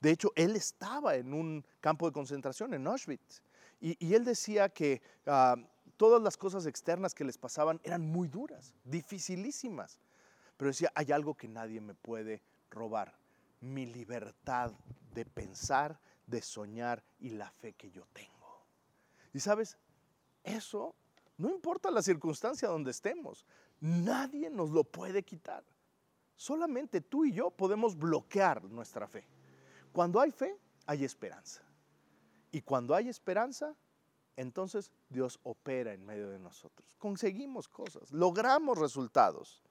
De 0.00 0.10
hecho, 0.10 0.32
él 0.34 0.56
estaba 0.56 1.14
en 1.16 1.32
un 1.32 1.64
campo 1.80 2.06
de 2.06 2.12
concentración 2.12 2.74
en 2.74 2.86
Auschwitz. 2.86 3.42
Y, 3.80 4.14
él 4.14 4.24
decía 4.24 4.68
que 4.68 5.02
ah, 5.26 5.56
todas 5.96 6.22
las 6.22 6.36
cosas 6.36 6.66
externas 6.66 7.14
que 7.14 7.24
les 7.24 7.38
pasaban 7.38 7.80
eran 7.82 8.02
muy 8.02 8.28
duras, 8.28 8.74
dificilísimas. 8.84 9.98
Pero 10.56 10.70
decía, 10.70 10.92
hay 10.94 11.12
algo 11.12 11.34
que 11.34 11.48
nadie 11.48 11.80
me 11.80 11.94
puede 11.94 12.42
robar, 12.70 13.16
mi 13.60 13.86
libertad 13.86 14.72
de 15.14 15.24
pensar, 15.24 16.00
de 16.26 16.42
soñar 16.42 17.02
y 17.18 17.30
la 17.30 17.50
fe 17.50 17.72
que 17.72 17.90
yo 17.90 18.06
tengo. 18.12 18.64
Y 19.32 19.40
sabes, 19.40 19.76
eso 20.44 20.94
no 21.38 21.50
importa 21.50 21.90
la 21.90 22.02
circunstancia 22.02 22.68
donde 22.68 22.90
estemos, 22.90 23.44
nadie 23.82 24.48
nos 24.48 24.70
lo 24.70 24.84
puede 24.84 25.22
quitar. 25.22 25.64
Solamente 26.36 27.00
tú 27.00 27.24
y 27.24 27.32
yo 27.32 27.50
podemos 27.50 27.96
bloquear 27.96 28.64
nuestra 28.64 29.06
fe. 29.06 29.26
Cuando 29.92 30.20
hay 30.20 30.30
fe, 30.30 30.56
hay 30.86 31.04
esperanza. 31.04 31.62
Y 32.50 32.62
cuando 32.62 32.94
hay 32.94 33.08
esperanza, 33.08 33.76
entonces 34.36 34.92
Dios 35.08 35.38
opera 35.42 35.92
en 35.92 36.04
medio 36.06 36.30
de 36.30 36.38
nosotros. 36.38 36.94
Conseguimos 36.98 37.68
cosas, 37.68 38.10
logramos 38.12 38.78
resultados. 38.78 39.62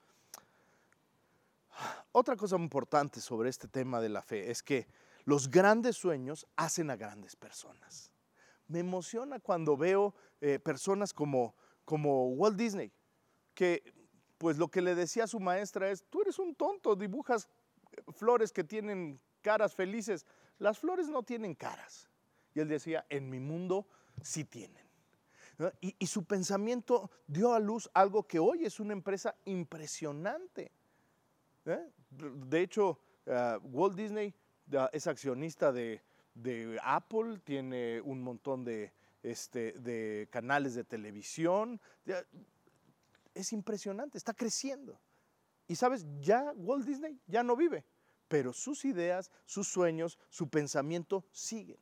Otra 2.12 2.36
cosa 2.36 2.58
importante 2.58 3.22
sobre 3.22 3.50
este 3.50 3.68
tema 3.68 4.02
de 4.02 4.10
la 4.10 4.22
fe 4.22 4.52
es 4.52 4.62
que 4.62 4.88
los 5.24 5.50
grandes 5.50 5.96
sueños 5.96 6.46
hacen 6.56 6.90
a 6.90 6.96
grandes 6.96 7.36
personas. 7.36 8.12
Me 8.68 8.80
emociona 8.80 9.40
cuando 9.40 9.78
veo 9.78 10.14
eh, 10.42 10.60
personas 10.60 11.14
como, 11.14 11.56
como 11.86 12.30
Walt 12.30 12.58
Disney, 12.58 12.92
que 13.54 14.01
pues 14.42 14.58
lo 14.58 14.70
que 14.70 14.82
le 14.82 14.96
decía 14.96 15.28
su 15.28 15.40
maestra 15.40 15.92
es, 15.92 16.04
tú 16.10 16.24
eres 16.24 16.40
un 16.40 16.56
tonto, 16.56 16.96
dibujas 16.96 17.48
flores 18.08 18.52
que 18.52 18.64
tienen 18.64 19.20
caras 19.44 19.76
felices. 19.76 20.26
Las 20.58 20.80
flores 20.80 21.10
no 21.10 21.22
tienen 21.22 21.54
caras. 21.54 22.10
Y 22.56 22.60
él 22.60 22.68
decía, 22.68 23.06
en 23.10 23.30
mi 23.30 23.40
mundo 23.40 23.86
sí 24.24 24.44
tienen. 24.44 24.84
Y, 25.80 26.08
su 26.08 26.26
pensamiento 26.26 27.12
dio 27.28 27.54
a 27.54 27.60
luz 27.60 27.88
algo 27.94 28.24
que 28.24 28.40
hoy 28.40 28.66
es 28.66 28.80
una 28.80 28.94
empresa 28.94 29.36
impresionante. 29.46 30.72
¿eh? 31.66 31.92
De 32.10 32.62
hecho, 32.62 32.98
eh, 33.28 33.60
Walt 33.62 33.96
Disney 33.96 34.34
es 34.92 35.06
accionista 35.06 35.72
de, 35.72 36.02
Apple, 36.82 37.42
tiene 37.44 38.02
un 38.02 38.24
montón 38.24 38.64
de, 38.64 38.92
este, 39.22 39.74
de 39.74 40.28
canales 40.32 40.74
de 40.74 40.84
televisión. 40.84 41.80
Es 43.34 43.54
impresionante, 43.54 44.18
está 44.18 44.34
creciendo. 44.34 45.00
Y 45.68 45.76
sabes, 45.76 46.06
ya 46.20 46.52
Walt 46.56 46.86
Disney 46.86 47.20
ya 47.28 47.44
no 47.44 47.56
vive, 47.56 47.86
pero 48.28 48.52
sus 48.52 48.84
ideas, 48.86 49.32
sus 49.46 49.68
sueños, 49.68 50.20
su 50.30 50.50
pensamiento 50.50 51.26
siguen. 51.32 51.80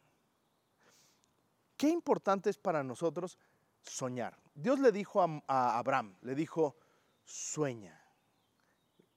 Qué 1.75 1.89
importante 1.89 2.49
es 2.49 2.57
para 2.57 2.83
nosotros 2.83 3.37
soñar. 3.81 4.37
Dios 4.53 4.79
le 4.79 4.91
dijo 4.91 5.21
a, 5.21 5.77
Abraham, 5.77 6.17
le 6.21 6.35
dijo, 6.35 6.77
sueña. 7.23 7.99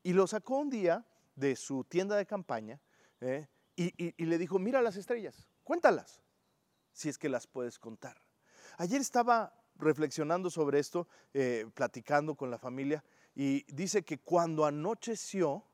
Y 0.03 0.13
lo 0.13 0.27
sacó 0.27 0.59
un 0.59 0.71
día 0.71 1.05
de 1.35 1.57
su 1.57 1.85
tienda 1.85 2.17
de 2.17 2.27
campaña 2.27 2.81
¿eh? 3.21 3.49
y, 3.77 4.25
le 4.25 4.39
dijo, 4.39 4.59
mira 4.59 4.81
las 4.81 4.97
estrellas, 4.97 5.49
cuéntalas, 5.65 6.23
si 6.93 7.09
es 7.09 7.19
que 7.19 7.29
las 7.29 7.47
puedes 7.47 7.79
contar. 7.79 8.17
Ayer 8.79 9.01
estaba 9.01 9.53
reflexionando 9.83 10.51
sobre 10.51 10.79
esto, 10.79 11.07
eh, 11.35 11.67
platicando 11.75 12.35
con 12.35 12.51
la 12.51 12.59
familia, 12.59 13.05
y 13.35 13.65
dice 13.73 14.03
que 14.03 14.19
cuando 14.19 14.65
anocheció, 14.65 15.65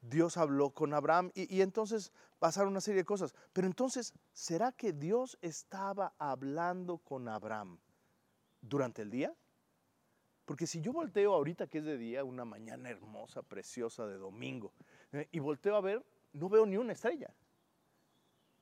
Dios 0.00 0.36
habló 0.36 0.70
con 0.70 0.94
Abraham 0.94 1.32
y, 1.34 1.60
entonces 1.60 2.12
pasaron 2.38 2.70
una 2.70 2.80
serie 2.80 3.02
de 3.02 3.04
cosas. 3.04 3.34
Pero 3.52 3.66
entonces, 3.66 4.14
¿será 4.32 4.72
que 4.72 4.92
Dios 4.92 5.36
estaba 5.42 6.14
hablando 6.18 6.98
con 6.98 7.28
Abraham 7.28 7.78
durante 8.60 9.02
el 9.02 9.10
día? 9.10 9.34
Porque 10.44 10.66
si 10.66 10.80
yo 10.80 10.92
volteo 10.92 11.34
ahorita 11.34 11.66
que 11.66 11.78
es 11.78 11.84
de 11.84 11.98
día, 11.98 12.22
una 12.22 12.44
mañana 12.44 12.88
hermosa, 12.88 13.42
preciosa 13.42 14.06
de 14.06 14.16
domingo, 14.16 14.72
eh, 15.12 15.28
y 15.32 15.40
volteo 15.40 15.74
a 15.74 15.80
ver, 15.80 16.06
no 16.32 16.48
veo 16.48 16.64
ni 16.66 16.76
una 16.76 16.92
estrella. 16.92 17.34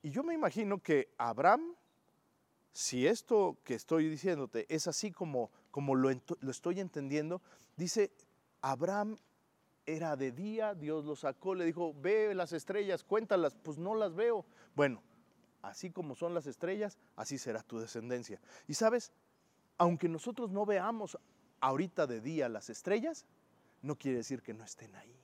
Y 0.01 0.09
yo 0.09 0.23
me 0.23 0.33
imagino 0.33 0.81
que 0.81 1.13
Abraham, 1.17 1.75
si 2.75 3.07
esto 3.07 3.57
que 3.63 3.73
estoy 3.73 4.09
diciéndote 4.09 4.65
es 4.67 4.87
así 4.87 5.09
como, 5.09 5.49
como 5.71 5.95
lo, 5.95 6.09
lo 6.41 6.51
estoy 6.51 6.81
entendiendo, 6.81 7.41
dice, 7.77 8.11
Abraham 8.59 9.15
era 9.85 10.17
de 10.17 10.33
día, 10.33 10.75
Dios 10.75 11.05
lo 11.05 11.15
sacó, 11.15 11.55
le 11.55 11.63
dijo, 11.63 11.93
ve 11.93 12.35
las 12.35 12.51
estrellas, 12.51 13.05
cuéntalas, 13.05 13.55
pues 13.55 13.77
no 13.77 13.95
las 13.95 14.13
veo. 14.13 14.45
Bueno, 14.75 15.01
así 15.61 15.89
como 15.89 16.15
son 16.15 16.33
las 16.33 16.47
estrellas, 16.47 16.97
así 17.15 17.37
será 17.37 17.63
tu 17.63 17.79
descendencia. 17.79 18.41
Y 18.67 18.73
sabes, 18.73 19.13
aunque 19.77 20.09
nosotros 20.09 20.51
no 20.51 20.65
veamos 20.65 21.17
ahorita 21.61 22.07
de 22.07 22.19
día 22.19 22.49
las 22.49 22.69
estrellas, 22.69 23.25
no 23.83 23.95
quiere 23.95 24.17
decir 24.17 24.41
que 24.41 24.53
no 24.53 24.65
estén 24.65 24.93
ahí. 24.97 25.17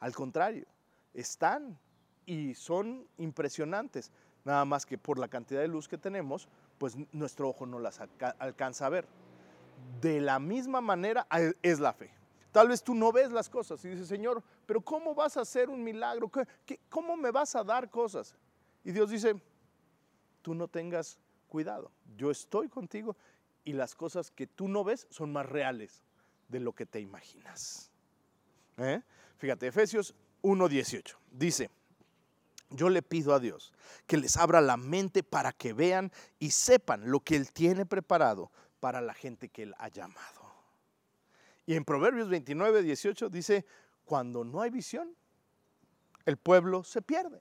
Al 0.00 0.14
contrario, 0.14 0.66
están 1.12 1.78
y 2.24 2.54
son 2.54 3.06
impresionantes. 3.18 4.10
Nada 4.46 4.64
más 4.64 4.86
que 4.86 4.96
por 4.96 5.18
la 5.18 5.26
cantidad 5.26 5.60
de 5.60 5.66
luz 5.66 5.88
que 5.88 5.98
tenemos, 5.98 6.48
pues 6.78 6.94
nuestro 7.10 7.48
ojo 7.48 7.66
no 7.66 7.80
las 7.80 8.00
alcanza 8.38 8.86
a 8.86 8.90
ver. 8.90 9.08
De 10.00 10.20
la 10.20 10.38
misma 10.38 10.80
manera 10.80 11.26
es 11.62 11.80
la 11.80 11.92
fe. 11.92 12.12
Tal 12.52 12.68
vez 12.68 12.80
tú 12.80 12.94
no 12.94 13.10
ves 13.10 13.32
las 13.32 13.50
cosas 13.50 13.84
y 13.84 13.88
dices, 13.88 14.06
Señor, 14.06 14.44
pero 14.64 14.80
¿cómo 14.80 15.16
vas 15.16 15.36
a 15.36 15.40
hacer 15.40 15.68
un 15.68 15.82
milagro? 15.82 16.30
¿Cómo 16.88 17.16
me 17.16 17.32
vas 17.32 17.56
a 17.56 17.64
dar 17.64 17.90
cosas? 17.90 18.36
Y 18.84 18.92
Dios 18.92 19.10
dice, 19.10 19.34
tú 20.42 20.54
no 20.54 20.68
tengas 20.68 21.18
cuidado, 21.48 21.90
yo 22.16 22.30
estoy 22.30 22.68
contigo 22.68 23.16
y 23.64 23.72
las 23.72 23.96
cosas 23.96 24.30
que 24.30 24.46
tú 24.46 24.68
no 24.68 24.84
ves 24.84 25.08
son 25.10 25.32
más 25.32 25.46
reales 25.46 26.04
de 26.46 26.60
lo 26.60 26.72
que 26.72 26.86
te 26.86 27.00
imaginas. 27.00 27.90
¿Eh? 28.76 29.02
Fíjate, 29.38 29.66
Efesios 29.66 30.14
1.18 30.42 31.16
dice, 31.32 31.68
yo 32.70 32.88
le 32.88 33.02
pido 33.02 33.34
a 33.34 33.40
Dios 33.40 33.72
que 34.06 34.16
les 34.16 34.36
abra 34.36 34.60
la 34.60 34.76
mente 34.76 35.22
para 35.22 35.52
que 35.52 35.72
vean 35.72 36.12
y 36.38 36.50
sepan 36.50 37.10
lo 37.10 37.20
que 37.20 37.36
Él 37.36 37.52
tiene 37.52 37.86
preparado 37.86 38.50
para 38.80 39.00
la 39.00 39.14
gente 39.14 39.48
que 39.48 39.64
Él 39.64 39.74
ha 39.78 39.88
llamado. 39.88 40.54
Y 41.66 41.74
en 41.74 41.84
Proverbios 41.84 42.28
29, 42.28 42.82
18 42.82 43.28
dice, 43.28 43.64
cuando 44.04 44.44
no 44.44 44.60
hay 44.60 44.70
visión, 44.70 45.14
el 46.24 46.36
pueblo 46.36 46.84
se 46.84 47.02
pierde. 47.02 47.40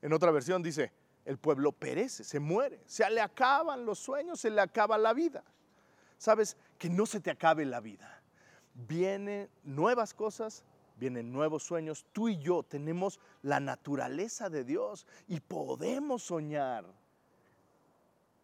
En 0.00 0.12
otra 0.12 0.30
versión 0.30 0.62
dice, 0.62 0.92
el 1.24 1.38
pueblo 1.38 1.72
perece, 1.72 2.24
se 2.24 2.40
muere, 2.40 2.82
se 2.86 3.08
le 3.10 3.20
acaban 3.20 3.84
los 3.84 3.98
sueños, 3.98 4.40
se 4.40 4.50
le 4.50 4.60
acaba 4.60 4.98
la 4.98 5.12
vida. 5.12 5.44
Sabes 6.18 6.56
que 6.78 6.88
no 6.88 7.06
se 7.06 7.20
te 7.20 7.30
acabe 7.30 7.64
la 7.64 7.80
vida. 7.80 8.22
Vienen 8.74 9.48
nuevas 9.62 10.14
cosas, 10.14 10.64
vienen 11.02 11.32
nuevos 11.32 11.64
sueños. 11.64 12.06
Tú 12.12 12.28
y 12.28 12.38
yo 12.38 12.62
tenemos 12.62 13.18
la 13.42 13.58
naturaleza 13.58 14.48
de 14.48 14.62
Dios 14.62 15.04
y 15.26 15.40
podemos 15.40 16.22
soñar. 16.22 16.84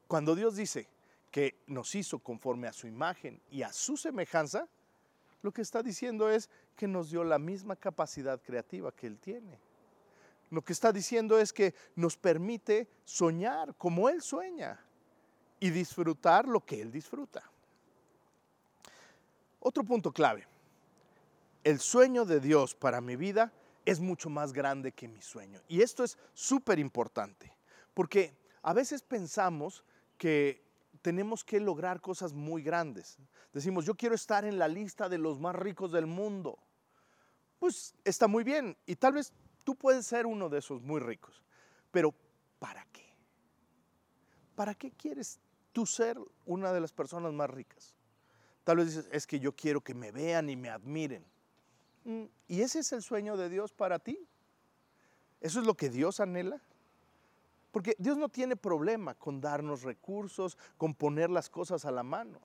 Cuando 0.08 0.34
Dios 0.34 0.56
dice 0.56 0.88
que 1.30 1.62
nos 1.68 1.94
hizo 1.94 2.18
conforme 2.18 2.66
a 2.66 2.72
su 2.72 2.88
imagen 2.88 3.40
y 3.48 3.62
a 3.62 3.72
su 3.72 3.96
semejanza, 3.96 4.66
lo 5.42 5.52
que 5.52 5.62
está 5.62 5.84
diciendo 5.84 6.28
es 6.28 6.50
que 6.74 6.88
nos 6.88 7.10
dio 7.10 7.22
la 7.22 7.38
misma 7.38 7.76
capacidad 7.76 8.42
creativa 8.42 8.90
que 8.90 9.06
Él 9.06 9.18
tiene. 9.20 9.60
Lo 10.50 10.62
que 10.62 10.72
está 10.72 10.90
diciendo 10.90 11.38
es 11.38 11.52
que 11.52 11.76
nos 11.94 12.16
permite 12.16 12.88
soñar 13.04 13.76
como 13.76 14.08
Él 14.08 14.20
sueña 14.20 14.84
y 15.60 15.70
disfrutar 15.70 16.48
lo 16.48 16.58
que 16.58 16.80
Él 16.80 16.90
disfruta. 16.90 17.48
Otro 19.60 19.84
punto 19.84 20.10
clave. 20.10 20.57
El 21.68 21.80
sueño 21.80 22.24
de 22.24 22.40
Dios 22.40 22.74
para 22.74 23.00
mi 23.00 23.16
vida 23.16 23.52
es 23.84 24.00
mucho 24.00 24.30
más 24.30 24.52
grande 24.52 24.92
que 24.92 25.08
mi 25.08 25.20
sueño. 25.20 25.60
Y 25.68 25.82
esto 25.82 26.02
es 26.02 26.16
súper 26.32 26.78
importante, 26.78 27.54
porque 27.92 28.34
a 28.62 28.72
veces 28.72 29.02
pensamos 29.02 29.84
que 30.16 30.64
tenemos 31.02 31.44
que 31.44 31.60
lograr 31.60 32.00
cosas 32.00 32.32
muy 32.32 32.62
grandes. 32.62 33.18
Decimos, 33.52 33.84
yo 33.84 33.94
quiero 33.94 34.14
estar 34.14 34.44
en 34.46 34.58
la 34.58 34.66
lista 34.66 35.08
de 35.08 35.18
los 35.18 35.38
más 35.38 35.54
ricos 35.54 35.92
del 35.92 36.06
mundo. 36.06 36.58
Pues 37.58 37.94
está 38.04 38.28
muy 38.28 38.44
bien 38.44 38.76
y 38.86 38.96
tal 38.96 39.12
vez 39.12 39.32
Tú 39.68 39.76
puedes 39.76 40.06
ser 40.06 40.24
uno 40.24 40.48
de 40.48 40.60
esos 40.60 40.80
muy 40.80 40.98
ricos, 40.98 41.42
pero 41.90 42.14
¿para 42.58 42.86
qué? 42.86 43.04
¿Para 44.54 44.74
qué 44.74 44.92
quieres 44.92 45.40
tú 45.72 45.84
ser 45.84 46.18
una 46.46 46.72
de 46.72 46.80
las 46.80 46.90
personas 46.90 47.34
más 47.34 47.50
ricas? 47.50 47.94
Tal 48.64 48.78
vez 48.78 48.86
dices, 48.86 49.10
es 49.12 49.26
que 49.26 49.38
yo 49.38 49.54
quiero 49.54 49.82
que 49.82 49.92
me 49.92 50.10
vean 50.10 50.48
y 50.48 50.56
me 50.56 50.70
admiren. 50.70 51.22
Mm, 52.08 52.24
¿Y 52.48 52.62
ese 52.62 52.78
es 52.78 52.90
el 52.92 53.02
sueño 53.02 53.36
de 53.36 53.50
Dios 53.50 53.74
para 53.74 53.98
ti? 53.98 54.18
¿Eso 55.42 55.60
es 55.60 55.66
lo 55.66 55.74
que 55.74 55.90
Dios 55.90 56.20
anhela? 56.20 56.58
Porque 57.70 57.94
Dios 57.98 58.16
no 58.16 58.30
tiene 58.30 58.56
problema 58.56 59.14
con 59.14 59.42
darnos 59.42 59.82
recursos, 59.82 60.56
con 60.78 60.94
poner 60.94 61.28
las 61.28 61.50
cosas 61.50 61.84
a 61.84 61.90
la 61.90 62.02
mano. 62.02 62.40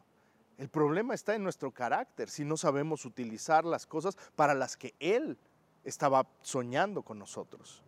El 0.58 0.68
problema 0.68 1.14
está 1.14 1.34
en 1.34 1.44
nuestro 1.44 1.72
carácter, 1.72 2.30
si 2.30 2.44
no 2.44 2.58
sabemos 2.58 3.06
utilizar 3.06 3.64
las 3.64 3.88
cosas 3.88 4.18
para 4.36 4.54
las 4.54 4.76
que 4.76 4.96
Él 5.00 5.38
estaba 5.86 6.28
soñando 6.42 7.02
con 7.02 7.18
nosotros. 7.18 7.82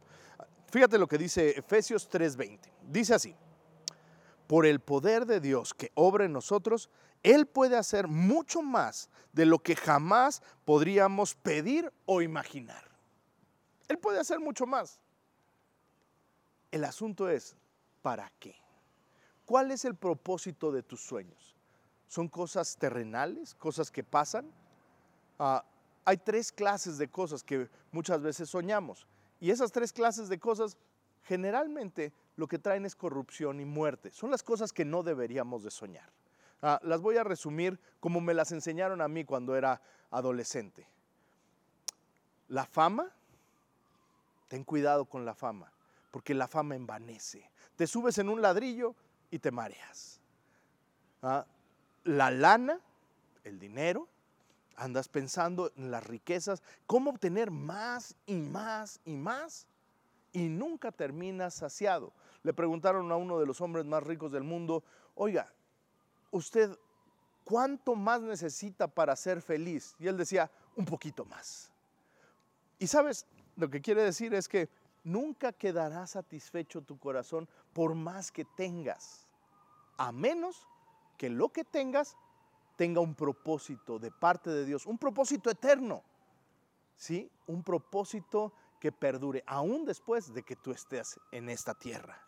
Fíjate 0.71 0.97
lo 0.97 1.07
que 1.07 1.17
dice 1.17 1.59
Efesios 1.59 2.09
3:20. 2.09 2.71
Dice 2.89 3.15
así, 3.15 3.35
por 4.47 4.65
el 4.65 4.79
poder 4.79 5.25
de 5.25 5.41
Dios 5.41 5.73
que 5.73 5.91
obra 5.93 6.23
en 6.23 6.31
nosotros, 6.31 6.89
Él 7.25 7.47
puede 7.47 7.75
hacer 7.75 8.07
mucho 8.07 8.61
más 8.61 9.09
de 9.33 9.47
lo 9.47 9.57
que 9.57 9.75
jamás 9.75 10.43
podríamos 10.63 11.33
pedir 11.33 11.91
o 12.05 12.21
imaginar. 12.21 12.83
Él 13.87 13.97
puede 13.97 14.19
hacer 14.19 14.39
mucho 14.39 14.67
más. 14.67 15.01
El 16.69 16.83
asunto 16.83 17.27
es, 17.27 17.55
¿para 18.03 18.31
qué? 18.37 18.55
¿Cuál 19.43 19.71
es 19.71 19.85
el 19.85 19.95
propósito 19.95 20.71
de 20.71 20.83
tus 20.83 21.01
sueños? 21.01 21.55
¿Son 22.07 22.27
cosas 22.27 22.77
terrenales, 22.77 23.55
cosas 23.55 23.89
que 23.89 24.03
pasan? 24.03 24.51
Ah, 25.39 25.65
hay 26.05 26.17
tres 26.17 26.51
clases 26.51 26.99
de 26.99 27.07
cosas 27.07 27.41
que 27.43 27.71
muchas 27.91 28.21
veces 28.21 28.51
soñamos. 28.51 29.07
Y 29.39 29.49
esas 29.49 29.71
tres 29.71 29.91
clases 29.91 30.29
de 30.29 30.37
cosas 30.37 30.77
generalmente 31.23 32.13
lo 32.35 32.47
que 32.47 32.59
traen 32.59 32.85
es 32.85 32.95
corrupción 32.95 33.59
y 33.59 33.65
muerte. 33.65 34.11
Son 34.11 34.29
las 34.29 34.43
cosas 34.43 34.71
que 34.71 34.85
no 34.85 35.01
deberíamos 35.01 35.63
de 35.63 35.71
soñar. 35.71 36.14
Ah, 36.61 36.79
las 36.83 37.01
voy 37.01 37.17
a 37.17 37.23
resumir 37.23 37.79
como 37.99 38.21
me 38.21 38.33
las 38.33 38.51
enseñaron 38.51 39.01
a 39.01 39.07
mí 39.07 39.23
cuando 39.25 39.55
era 39.55 39.81
adolescente. 40.11 40.87
La 42.47 42.65
fama, 42.65 43.11
ten 44.47 44.63
cuidado 44.63 45.05
con 45.05 45.25
la 45.25 45.33
fama, 45.33 45.71
porque 46.11 46.33
la 46.33 46.47
fama 46.47 46.75
envanece. 46.75 47.49
Te 47.75 47.87
subes 47.87 48.17
en 48.17 48.29
un 48.29 48.41
ladrillo 48.41 48.95
y 49.31 49.39
te 49.39 49.51
mareas. 49.51 50.21
¿Ah? 51.21 51.45
La 52.03 52.31
lana, 52.31 52.79
el 53.43 53.59
dinero, 53.59 54.07
andas 54.75 55.07
pensando 55.07 55.71
en 55.75 55.91
las 55.91 56.05
riquezas, 56.05 56.61
cómo 56.85 57.11
obtener 57.11 57.51
más 57.51 58.15
y 58.25 58.35
más 58.35 58.99
y 59.05 59.15
más, 59.15 59.67
y 60.31 60.49
nunca 60.49 60.91
terminas 60.91 61.55
saciado. 61.55 62.13
Le 62.43 62.53
preguntaron 62.53 63.11
a 63.11 63.15
uno 63.15 63.39
de 63.39 63.45
los 63.45 63.61
hombres 63.61 63.85
más 63.85 64.03
ricos 64.03 64.31
del 64.31 64.43
mundo, 64.43 64.83
oiga, 65.15 65.51
usted, 66.35 66.77
¿cuánto 67.43 67.95
más 67.95 68.21
necesita 68.21 68.87
para 68.87 69.15
ser 69.15 69.41
feliz? 69.41 69.95
Y 69.99 70.07
él 70.07 70.17
decía, 70.17 70.51
un 70.75 70.85
poquito 70.85 71.25
más. 71.25 71.71
Y 72.77 72.87
sabes, 72.87 73.25
lo 73.55 73.69
que 73.69 73.81
quiere 73.81 74.03
decir 74.03 74.33
es 74.33 74.47
que 74.47 74.69
nunca 75.03 75.53
quedará 75.53 76.05
satisfecho 76.07 76.81
tu 76.81 76.97
corazón 76.99 77.47
por 77.73 77.95
más 77.95 78.31
que 78.31 78.43
tengas, 78.43 79.27
a 79.97 80.11
menos 80.11 80.67
que 81.17 81.29
lo 81.29 81.49
que 81.49 81.63
tengas 81.63 82.17
tenga 82.75 82.99
un 82.99 83.15
propósito 83.15 83.97
de 83.97 84.11
parte 84.11 84.49
de 84.49 84.65
Dios, 84.65 84.85
un 84.85 84.97
propósito 84.97 85.49
eterno, 85.49 86.03
¿sí? 86.97 87.31
Un 87.47 87.63
propósito 87.63 88.51
que 88.81 88.91
perdure 88.91 89.41
aún 89.47 89.85
después 89.85 90.33
de 90.33 90.43
que 90.43 90.57
tú 90.57 90.71
estés 90.71 91.17
en 91.31 91.49
esta 91.49 91.73
tierra. 91.73 92.21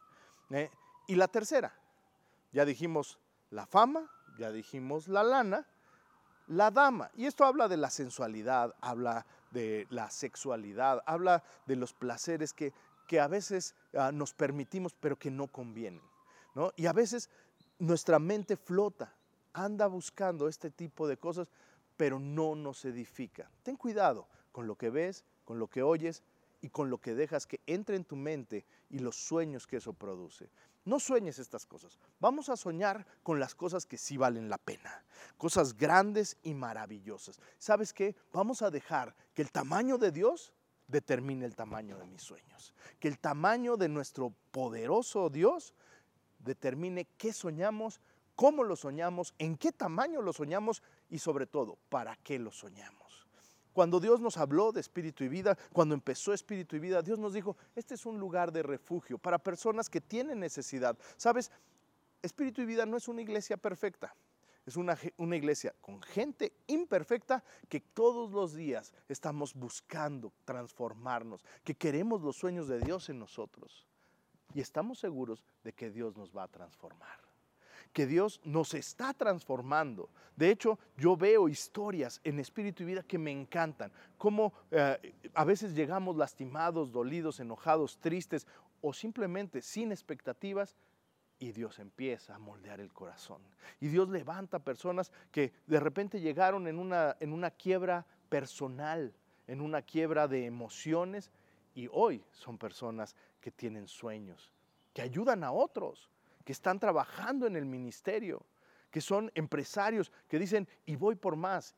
¿eh? 0.50 0.72
Y 1.08 1.16
la 1.16 1.28
tercera, 1.28 1.78
ya 2.54 2.64
dijimos 2.64 3.20
la 3.52 3.66
fama, 3.66 4.10
ya 4.38 4.52
dijimos 4.52 5.08
la 5.08 5.24
lana, 5.24 5.66
la 6.48 6.72
dama. 6.72 7.12
Y 7.16 7.26
esto 7.26 7.46
habla 7.46 7.68
de 7.68 7.78
la 7.78 7.90
sensualidad, 7.90 8.76
habla 8.82 9.26
de 9.52 9.88
la 9.90 10.10
sexualidad, 10.10 11.04
habla 11.06 11.44
de 11.66 11.76
los 11.76 11.94
placeres 11.94 12.54
que, 12.54 12.74
que 13.08 13.20
a 13.20 13.28
veces 13.28 13.76
ah, 13.94 14.12
nos 14.12 14.34
permitimos 14.34 14.94
pero 14.94 15.18
que 15.18 15.32
no 15.32 15.48
convienen. 15.48 16.04
¿no? 16.56 16.72
Y 16.76 16.86
a 16.86 16.94
veces 16.94 17.30
nuestra 17.80 18.20
mente 18.20 18.58
flota, 18.58 19.14
anda 19.54 19.88
buscando 19.88 20.48
este 20.48 20.70
tipo 20.70 21.08
de 21.08 21.18
cosas, 21.18 21.50
pero 21.96 22.20
no 22.20 22.56
nos 22.56 22.86
edifica. 22.86 23.50
Ten 23.64 23.76
cuidado 23.76 24.28
con 24.52 24.68
lo 24.68 24.76
que 24.76 24.90
ves, 24.90 25.24
con 25.46 25.60
lo 25.60 25.68
que 25.68 25.82
oyes 25.82 26.24
y 26.62 26.70
con 26.70 26.90
lo 26.90 27.00
que 27.00 27.16
dejas 27.16 27.48
que 27.48 27.60
entre 27.66 27.96
en 27.96 28.06
tu 28.06 28.16
mente 28.16 28.66
y 28.90 29.00
los 29.00 29.16
sueños 29.16 29.66
que 29.66 29.78
eso 29.78 29.94
produce. 29.94 30.50
No 30.88 31.02
sueñes 31.02 31.38
estas 31.38 31.66
cosas. 31.66 32.00
Vamos 32.18 32.48
a 32.48 32.56
soñar 32.56 33.06
con 33.22 33.42
las 33.42 33.54
cosas 33.56 33.86
que 33.86 33.98
sí 33.98 34.16
valen 34.16 34.48
la 34.50 34.58
pena. 34.58 35.04
Cosas 35.36 35.76
grandes 35.76 36.38
y 36.44 36.54
maravillosas. 36.54 37.42
¿Sabes 37.58 37.92
qué? 37.92 38.16
Vamos 38.32 38.62
a 38.62 38.72
dejar 38.72 39.14
que 39.34 39.42
el 39.42 39.52
tamaño 39.52 39.98
de 39.98 40.14
Dios 40.14 40.54
determine 40.88 41.44
el 41.44 41.58
tamaño 41.58 41.98
de 41.98 42.08
mis 42.08 42.22
sueños. 42.22 42.74
Que 43.02 43.10
el 43.10 43.20
tamaño 43.20 43.76
de 43.76 43.90
nuestro 43.90 44.34
poderoso 44.52 45.30
Dios 45.30 45.74
determine 46.40 47.04
qué 47.18 47.34
soñamos, 47.34 48.00
cómo 48.34 48.64
lo 48.64 48.78
soñamos, 48.78 49.34
en 49.40 49.58
qué 49.58 49.74
tamaño 49.74 50.22
lo 50.22 50.32
soñamos 50.32 50.82
y 51.10 51.20
sobre 51.20 51.48
todo, 51.48 51.78
para 51.90 52.16
qué 52.16 52.40
lo 52.40 52.54
soñamos. 52.54 53.07
Cuando 53.78 54.00
Dios 54.00 54.20
nos 54.20 54.38
habló 54.38 54.72
de 54.72 54.82
espíritu 54.82 55.24
y 55.24 55.28
vida, 55.28 55.56
cuando 55.72 55.94
empezó 55.94 56.34
espíritu 56.34 56.76
y 56.76 56.80
vida, 56.80 57.04
Dios 57.04 57.20
nos 57.20 57.34
dijo, 57.34 57.56
este 57.76 57.94
es 57.94 58.08
un 58.08 58.20
lugar 58.20 58.52
de 58.52 58.64
refugio 58.64 59.20
para 59.20 59.38
personas 59.38 59.88
que 59.88 60.02
tienen 60.02 60.40
necesidad. 60.40 60.98
Sabes, 61.16 61.52
espíritu 62.24 62.64
y 62.64 62.66
vida 62.66 62.88
no 62.88 62.98
es 62.98 63.08
una 63.08 63.22
iglesia 63.22 63.56
perfecta. 63.56 64.16
Es 64.66 64.78
una, 64.78 64.98
una, 65.18 65.36
iglesia 65.36 65.76
con 65.80 66.02
gente 66.02 66.54
imperfecta 66.66 67.44
que 67.70 67.80
todos 67.80 68.32
los 68.32 68.56
días 68.56 68.96
estamos 69.10 69.54
buscando 69.54 70.34
transformarnos, 70.44 71.46
que 71.64 71.76
queremos 71.76 72.24
los 72.24 72.36
sueños 72.36 72.68
de 72.68 72.80
Dios 72.80 73.10
en 73.10 73.20
nosotros. 73.20 73.86
Y 74.56 74.60
estamos 74.60 74.98
seguros 74.98 75.46
de 75.64 75.72
que 75.74 75.92
Dios 75.92 76.18
nos 76.18 76.36
va 76.36 76.46
a 76.46 76.48
transformar 76.48 77.27
que 77.94 78.06
Dios 78.06 78.40
nos 78.44 78.74
está 78.74 79.14
transformando. 79.14 80.10
De 80.36 80.52
hecho, 80.52 80.78
yo 80.98 81.18
veo 81.18 81.50
historias 81.50 82.22
en 82.24 82.40
espíritu 82.40 82.84
y 82.84 82.88
vida 82.88 83.04
que 83.04 83.18
me 83.18 83.32
encantan. 83.32 83.92
Cómo 84.18 84.54
eh, 84.72 85.16
a 85.34 85.44
veces 85.44 85.74
llegamos 85.74 86.16
lastimados, 86.16 86.92
dolidos, 86.92 87.40
enojados, 87.40 87.98
tristes 87.98 88.46
o 88.82 88.94
simplemente 88.94 89.62
sin 89.62 89.92
expectativas 89.92 90.76
y 91.40 91.52
Dios 91.52 91.80
empieza 91.80 92.36
a 92.36 92.40
moldear 92.40 92.80
el 92.80 92.94
corazón. 92.94 93.42
Y 93.80 93.88
Dios 93.88 94.10
levanta 94.10 94.60
personas 94.60 95.12
que 95.32 95.54
de 95.68 95.80
repente 95.80 96.20
llegaron 96.20 96.68
en 96.68 96.80
una, 96.80 97.16
en 97.20 97.34
una 97.34 97.52
quiebra 97.52 98.06
personal, 98.30 99.14
en 99.48 99.62
una 99.62 99.82
quiebra 99.82 100.28
de 100.28 100.46
emociones 100.46 101.32
y 101.76 101.88
hoy 101.92 102.24
son 102.32 102.58
personas 102.58 103.16
que 103.40 103.52
tienen 103.52 103.88
sueños, 103.88 104.52
que 104.94 105.02
ayudan 105.02 105.44
a 105.44 105.52
otros 105.52 106.10
que 106.48 106.54
están 106.54 106.80
trabajando 106.80 107.46
en 107.46 107.58
el 107.58 107.66
ministerio, 107.66 108.42
que 108.90 109.02
son 109.02 109.30
empresarios, 109.36 110.14
que 110.30 110.40
dicen, 110.40 110.66
y 110.86 110.96
voy 110.96 111.16
por 111.16 111.36
más. 111.36 111.76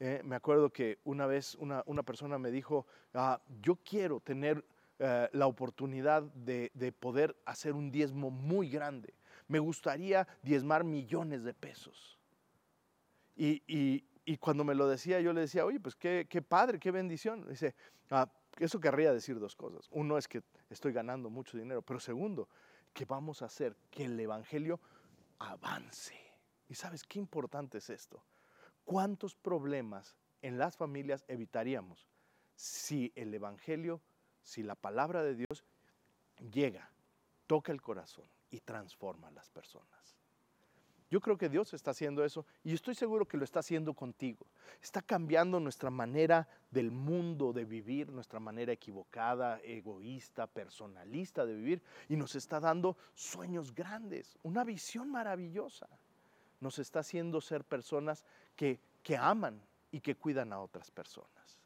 Eh, 0.00 0.20
me 0.24 0.34
acuerdo 0.34 0.70
que 0.70 0.98
una 1.04 1.26
vez 1.26 1.54
una, 1.54 2.02
persona 2.02 2.36
me 2.36 2.50
dijo, 2.50 2.88
ah, 3.14 3.40
yo 3.62 3.76
quiero 3.76 4.18
tener 4.18 4.64
eh, 4.98 5.28
la 5.30 5.46
oportunidad 5.46 6.24
de, 6.24 6.92
poder 6.98 7.36
hacer 7.44 7.74
un 7.74 7.92
diezmo 7.92 8.32
muy 8.32 8.68
grande. 8.68 9.14
Me 9.46 9.60
gustaría 9.60 10.26
diezmar 10.42 10.82
millones 10.82 11.44
de 11.44 11.54
pesos. 11.54 12.18
Y, 13.36 14.02
cuando 14.40 14.64
me 14.64 14.74
lo 14.74 14.88
decía, 14.88 15.20
yo 15.20 15.32
le 15.32 15.42
decía, 15.42 15.64
oye, 15.64 15.78
pues 15.78 15.94
qué, 15.94 16.44
padre, 16.48 16.80
qué 16.80 16.90
bendición. 16.90 17.46
Dice, 17.48 17.76
ah, 18.10 18.28
eso 18.58 18.80
querría 18.80 19.12
decir 19.12 19.38
dos 19.38 19.54
cosas. 19.54 19.86
Uno 19.92 20.18
es 20.18 20.26
que 20.26 20.42
estoy 20.68 20.92
ganando 20.92 21.30
mucho 21.30 21.56
dinero, 21.56 21.80
pero 21.80 22.00
segundo, 22.00 22.48
que 22.92 23.04
vamos 23.04 23.42
a 23.42 23.46
hacer 23.46 23.76
que 23.90 24.04
el 24.04 24.18
Evangelio 24.18 24.80
avance. 25.38 26.18
¿Y 26.68 26.74
sabes 26.74 27.04
qué 27.04 27.18
importante 27.18 27.78
es 27.78 27.90
esto? 27.90 28.24
¿Cuántos 28.84 29.34
problemas 29.34 30.16
en 30.42 30.58
las 30.58 30.76
familias 30.76 31.24
evitaríamos 31.28 32.08
si 32.54 33.12
el 33.14 33.32
Evangelio, 33.34 34.00
si 34.42 34.62
la 34.62 34.74
palabra 34.74 35.22
de 35.22 35.34
Dios 35.34 35.64
llega, 36.52 36.90
toca 37.46 37.72
el 37.72 37.82
corazón 37.82 38.26
y 38.50 38.60
transforma 38.60 39.28
a 39.28 39.32
las 39.32 39.50
personas? 39.50 39.99
Yo 41.10 41.20
creo 41.20 41.36
que 41.36 41.48
Dios 41.48 41.74
está 41.74 41.90
haciendo 41.90 42.24
eso 42.24 42.46
y 42.62 42.72
estoy 42.72 42.94
seguro 42.94 43.26
que 43.26 43.36
lo 43.36 43.42
está 43.42 43.58
haciendo 43.58 43.94
contigo. 43.94 44.46
Está 44.80 45.02
cambiando 45.02 45.58
nuestra 45.58 45.90
manera 45.90 46.48
del 46.70 46.92
mundo 46.92 47.52
de 47.52 47.64
vivir, 47.64 48.12
nuestra 48.12 48.38
manera 48.38 48.72
equivocada, 48.72 49.60
egoísta, 49.64 50.46
personalista 50.46 51.44
de 51.44 51.54
vivir 51.54 51.82
y 52.08 52.14
nos 52.14 52.36
está 52.36 52.60
dando 52.60 52.96
sueños 53.14 53.74
grandes, 53.74 54.38
una 54.44 54.62
visión 54.62 55.10
maravillosa. 55.10 55.88
Nos 56.60 56.78
está 56.78 57.00
haciendo 57.00 57.40
ser 57.40 57.64
personas 57.64 58.24
que, 58.54 58.78
que 59.02 59.16
aman 59.16 59.60
y 59.90 60.00
que 60.00 60.14
cuidan 60.14 60.52
a 60.52 60.60
otras 60.60 60.92
personas. 60.92 61.58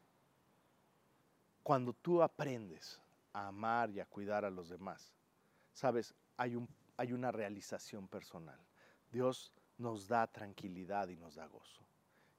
Cuando 1.61 1.93
tú 1.93 2.23
aprendes 2.23 2.99
a 3.31 3.47
amar 3.49 3.91
y 3.91 3.99
a 3.99 4.05
cuidar 4.05 4.43
a 4.43 4.49
los 4.49 4.69
demás, 4.69 5.13
sabes, 5.71 6.15
hay, 6.35 6.55
un, 6.55 6.67
hay 6.97 7.13
una 7.13 7.31
realización 7.31 8.07
personal 8.07 8.57
Dios 9.15 9.53
nos 9.77 10.09
da 10.09 10.27
tranquilidad 10.27 11.07
y 11.07 11.15
nos 11.15 11.35
da 11.35 11.47
gozo. 11.47 11.85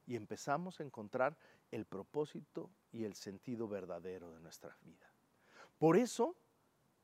Y 0.04 0.14
empezamos 0.14 0.78
a 0.78 0.82
encontrar 0.82 1.34
el 1.70 1.86
propósito 1.86 2.70
y 2.92 3.04
el 3.04 3.14
sentido 3.14 3.66
verdadero 3.66 4.30
de 4.30 4.40
nuestra 4.40 4.76
vida. 4.82 5.10
Por 5.78 5.96
eso, 5.96 6.36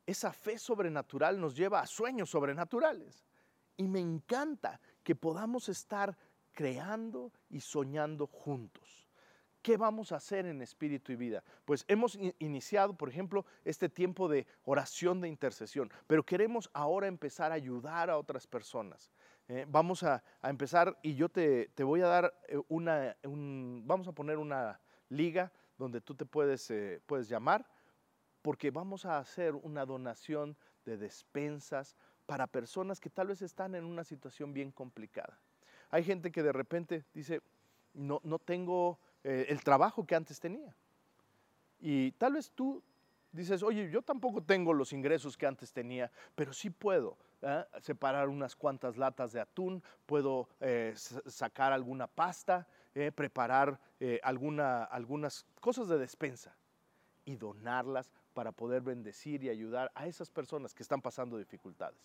esa 0.04 0.30
fe 0.30 0.58
sobrenatural 0.58 1.40
nos 1.40 1.56
lleva 1.56 1.80
a 1.80 1.86
sueños 1.86 2.28
sobrenaturales. 2.28 3.24
Y 3.78 3.88
me 3.88 4.00
encanta 4.00 4.78
que 5.02 5.14
podamos 5.14 5.70
estar 5.70 6.18
creando 6.52 7.32
y 7.48 7.60
soñando 7.60 8.26
juntos. 8.26 9.08
¿Qué 9.62 9.78
vamos 9.78 10.12
a 10.12 10.16
hacer 10.16 10.44
en 10.44 10.60
espíritu 10.60 11.12
y 11.12 11.16
vida? 11.16 11.42
Pues 11.64 11.86
hemos 11.88 12.18
iniciado, 12.40 12.94
por 12.94 13.08
ejemplo, 13.08 13.46
este 13.64 13.88
tiempo 13.88 14.28
de 14.28 14.46
oración 14.64 15.20
de 15.22 15.28
intercesión, 15.28 15.90
pero 16.06 16.26
queremos 16.26 16.68
ahora 16.74 17.06
empezar 17.06 17.52
a 17.52 17.54
ayudar 17.54 18.10
a 18.10 18.18
otras 18.18 18.46
personas. 18.46 19.10
Eh, 19.48 19.66
vamos 19.68 20.02
a, 20.02 20.22
empezar 20.42 20.98
y 21.02 21.14
yo 21.14 21.28
te, 21.28 21.68
voy 21.78 22.00
a 22.00 22.06
dar 22.06 22.34
eh, 22.48 22.58
una, 22.68 23.16
vamos 23.22 24.08
a 24.08 24.12
poner 24.12 24.38
una 24.38 24.80
liga 25.08 25.52
donde 25.78 26.00
tú 26.00 26.14
te 26.14 26.24
puedes, 26.24 26.70
eh, 26.70 27.00
puedes 27.06 27.28
llamar, 27.28 27.66
porque 28.40 28.70
vamos 28.70 29.04
a 29.04 29.18
hacer 29.18 29.54
una 29.54 29.84
donación 29.84 30.56
de 30.84 30.96
despensas 30.96 31.96
para 32.26 32.46
personas 32.46 33.00
que 33.00 33.10
tal 33.10 33.28
vez 33.28 33.42
están 33.42 33.74
en 33.74 33.84
una 33.84 34.04
situación 34.04 34.52
bien 34.52 34.70
complicada. 34.70 35.38
Hay 35.90 36.04
gente 36.04 36.30
que 36.30 36.42
de 36.42 36.52
repente 36.52 37.04
dice, 37.12 37.42
no, 37.94 38.20
no 38.24 38.38
tengo 38.38 38.98
el 39.24 39.62
trabajo 39.62 40.04
que 40.04 40.16
antes 40.16 40.40
tenía. 40.40 40.74
Y 41.78 42.12
tal 42.12 42.32
vez 42.32 42.50
tú 42.50 42.82
dices, 43.30 43.62
oye, 43.62 43.90
yo 43.90 44.02
tampoco 44.02 44.42
tengo 44.42 44.72
los 44.72 44.92
ingresos 44.92 45.36
que 45.36 45.46
antes 45.46 45.72
tenía, 45.72 46.10
pero 46.34 46.52
sí 46.52 46.70
puedo 46.70 47.16
¿eh? 47.42 47.64
separar 47.80 48.28
unas 48.28 48.56
cuantas 48.56 48.96
latas 48.96 49.32
de 49.32 49.40
atún, 49.40 49.82
puedo 50.06 50.48
eh, 50.60 50.94
sacar 51.26 51.72
alguna 51.72 52.06
pasta, 52.06 52.66
eh, 52.94 53.12
preparar 53.12 53.78
alguna, 54.22 54.84
algunas 54.84 55.46
cosas 55.60 55.88
de 55.88 55.98
despensa. 55.98 56.56
y 57.24 57.36
donarlas 57.36 58.10
para 58.34 58.50
poder 58.50 58.82
bendecir 58.82 59.44
y 59.44 59.48
ayudar 59.48 59.92
a 59.94 60.08
esas 60.08 60.28
personas 60.28 60.74
que 60.74 60.82
están 60.82 61.00
pasando 61.00 61.38
dificultades. 61.38 62.00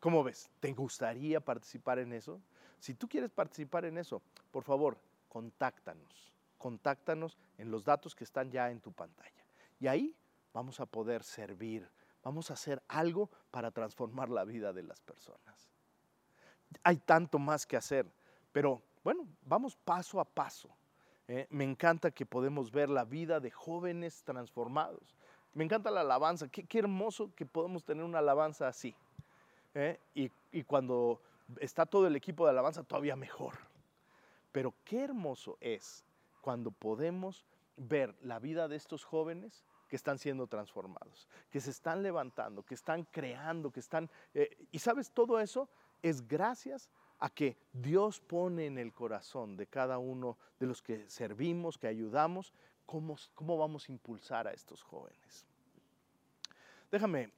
¿Cómo 0.00 0.22
ves? 0.22 0.50
¿Te 0.60 0.72
gustaría 0.72 1.40
participar 1.40 1.98
en 1.98 2.12
eso? 2.12 2.40
Si 2.78 2.94
tú 2.94 3.08
quieres 3.08 3.30
participar 3.30 3.84
en 3.84 3.98
eso, 3.98 4.22
por 4.50 4.62
favor, 4.62 4.98
contáctanos. 5.28 6.32
Contáctanos 6.56 7.38
en 7.56 7.70
los 7.70 7.84
datos 7.84 8.14
que 8.14 8.24
están 8.24 8.50
ya 8.50 8.70
en 8.70 8.80
tu 8.80 8.92
pantalla. 8.92 9.44
Y 9.80 9.86
ahí 9.86 10.14
vamos 10.52 10.80
a 10.80 10.86
poder 10.86 11.22
servir, 11.22 11.88
vamos 12.22 12.50
a 12.50 12.54
hacer 12.54 12.82
algo 12.88 13.30
para 13.50 13.70
transformar 13.70 14.28
la 14.28 14.44
vida 14.44 14.72
de 14.72 14.82
las 14.82 15.00
personas. 15.00 15.70
Hay 16.82 16.98
tanto 16.98 17.38
más 17.38 17.66
que 17.66 17.76
hacer, 17.76 18.06
pero 18.52 18.82
bueno, 19.02 19.26
vamos 19.42 19.76
paso 19.76 20.20
a 20.20 20.24
paso. 20.24 20.68
¿eh? 21.28 21.46
me 21.50 21.64
encanta 21.64 22.10
que 22.10 22.26
podemos 22.26 22.72
ver 22.72 22.88
la 22.88 23.04
vida 23.04 23.38
de 23.38 23.50
jóvenes 23.50 24.22
transformados. 24.24 25.16
Me 25.54 25.64
encanta 25.64 25.90
la 25.90 26.00
alabanza. 26.00 26.48
Qué, 26.48 26.78
hermoso 26.78 27.32
que 27.34 27.46
podemos 27.46 27.84
tener 27.84 28.04
una 28.04 28.18
alabanza 28.18 28.68
así. 28.68 28.94
¿eh? 29.74 30.00
Y, 30.14 30.30
y 30.52 30.64
cuando 30.64 31.20
está 31.60 31.86
todo 31.86 32.06
el 32.06 32.16
equipo 32.16 32.44
de 32.44 32.50
alabanza, 32.50 32.82
todavía 32.82 33.16
mejor. 33.16 33.54
Pero 34.52 34.74
qué 34.84 35.04
hermoso 35.04 35.56
es 35.60 36.04
cuando 36.40 36.70
podemos 36.70 37.44
ver 37.76 38.14
la 38.22 38.38
vida 38.38 38.68
de 38.68 38.76
estos 38.76 39.04
jóvenes 39.04 39.64
que 39.88 39.96
están 39.96 40.18
siendo 40.18 40.46
transformados, 40.46 41.28
que 41.50 41.60
se 41.60 41.70
están 41.70 42.02
levantando, 42.02 42.62
que 42.62 42.74
están 42.74 43.04
creando, 43.04 43.70
que 43.70 43.80
están... 43.80 44.10
Eh, 44.34 44.66
y 44.70 44.78
sabes, 44.78 45.10
todo 45.10 45.40
eso 45.40 45.68
es 46.02 46.26
gracias 46.26 46.90
a 47.18 47.30
que 47.30 47.56
Dios 47.72 48.20
pone 48.20 48.66
en 48.66 48.78
el 48.78 48.92
corazón 48.92 49.56
de 49.56 49.66
cada 49.66 49.98
uno 49.98 50.38
de 50.60 50.66
los 50.66 50.82
que 50.82 51.08
servimos, 51.08 51.78
que 51.78 51.88
ayudamos, 51.88 52.52
cómo, 52.86 53.16
cómo 53.34 53.56
vamos 53.56 53.88
a 53.88 53.92
impulsar 53.92 54.46
a 54.46 54.52
estos 54.52 54.82
jóvenes. 54.82 55.44
Déjame 56.90 57.32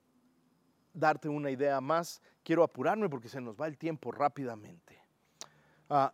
darte 0.93 1.29
una 1.29 1.51
idea 1.51 1.81
más. 1.81 2.21
Quiero 2.43 2.63
apurarme 2.63 3.09
porque 3.09 3.29
se 3.29 3.41
nos 3.41 3.57
va 3.57 3.67
el 3.67 3.79
tiempo 3.79 4.13
rápidamente. 4.13 5.01
Ah, 5.89 6.13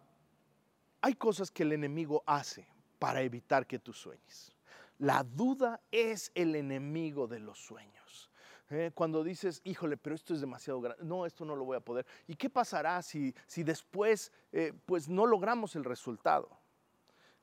hay 1.00 1.14
cosas 1.14 1.50
que 1.50 1.62
el 1.62 1.72
enemigo 1.72 2.22
hace 2.26 2.66
para 2.98 3.22
evitar 3.22 3.66
que 3.66 3.78
tú 3.78 3.92
sueñes. 3.92 4.55
La 4.98 5.22
duda 5.22 5.80
es 5.90 6.32
el 6.34 6.54
enemigo 6.54 7.26
de 7.26 7.40
los 7.40 7.58
sueños. 7.58 8.30
¿eh? 8.70 8.90
Cuando 8.94 9.22
dices, 9.22 9.60
híjole, 9.64 9.96
pero 9.96 10.14
esto 10.14 10.34
es 10.34 10.40
demasiado 10.40 10.80
grande, 10.80 11.04
no, 11.04 11.26
esto 11.26 11.44
no 11.44 11.54
lo 11.54 11.64
voy 11.64 11.76
a 11.76 11.80
poder. 11.80 12.06
¿Y 12.26 12.34
qué 12.34 12.48
pasará 12.50 13.02
si, 13.02 13.34
si 13.46 13.62
después 13.62 14.32
eh, 14.52 14.72
pues 14.86 15.08
no 15.08 15.26
logramos 15.26 15.76
el 15.76 15.84
resultado? 15.84 16.48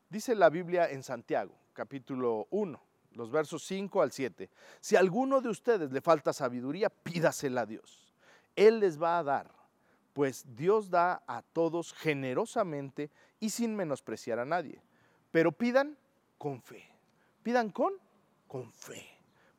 Dice 0.10 0.36
la 0.36 0.50
Biblia 0.50 0.90
en 0.90 1.04
Santiago, 1.04 1.56
capítulo 1.74 2.48
1, 2.52 2.80
los 3.14 3.32
versos 3.32 3.64
5 3.66 4.02
al 4.02 4.12
7. 4.12 4.50
Si 4.80 4.96
a 4.96 5.00
alguno 5.00 5.42
de 5.42 5.50
ustedes 5.50 5.92
le 5.92 6.02
falta 6.02 6.34
sabiduría, 6.34 6.90
pídasela 6.90 7.62
a 7.62 7.66
Dios. 7.66 8.14
Él 8.56 8.80
les 8.80 9.02
va 9.02 9.18
a 9.18 9.24
dar, 9.24 9.52
pues 10.14 10.46
Dios 10.56 10.90
da 10.90 11.24
a 11.26 11.42
todos 11.42 11.94
generosamente 11.94 13.10
y 13.40 13.50
sin 13.50 13.76
menospreciar 13.76 14.40
a 14.40 14.46
nadie. 14.46 14.82
Pero 15.32 15.52
pidan 15.52 15.98
con 16.38 16.62
fe. 16.62 16.93
Pidan 17.44 17.70
con, 17.70 17.94
con 18.48 18.72
fe. 18.72 19.06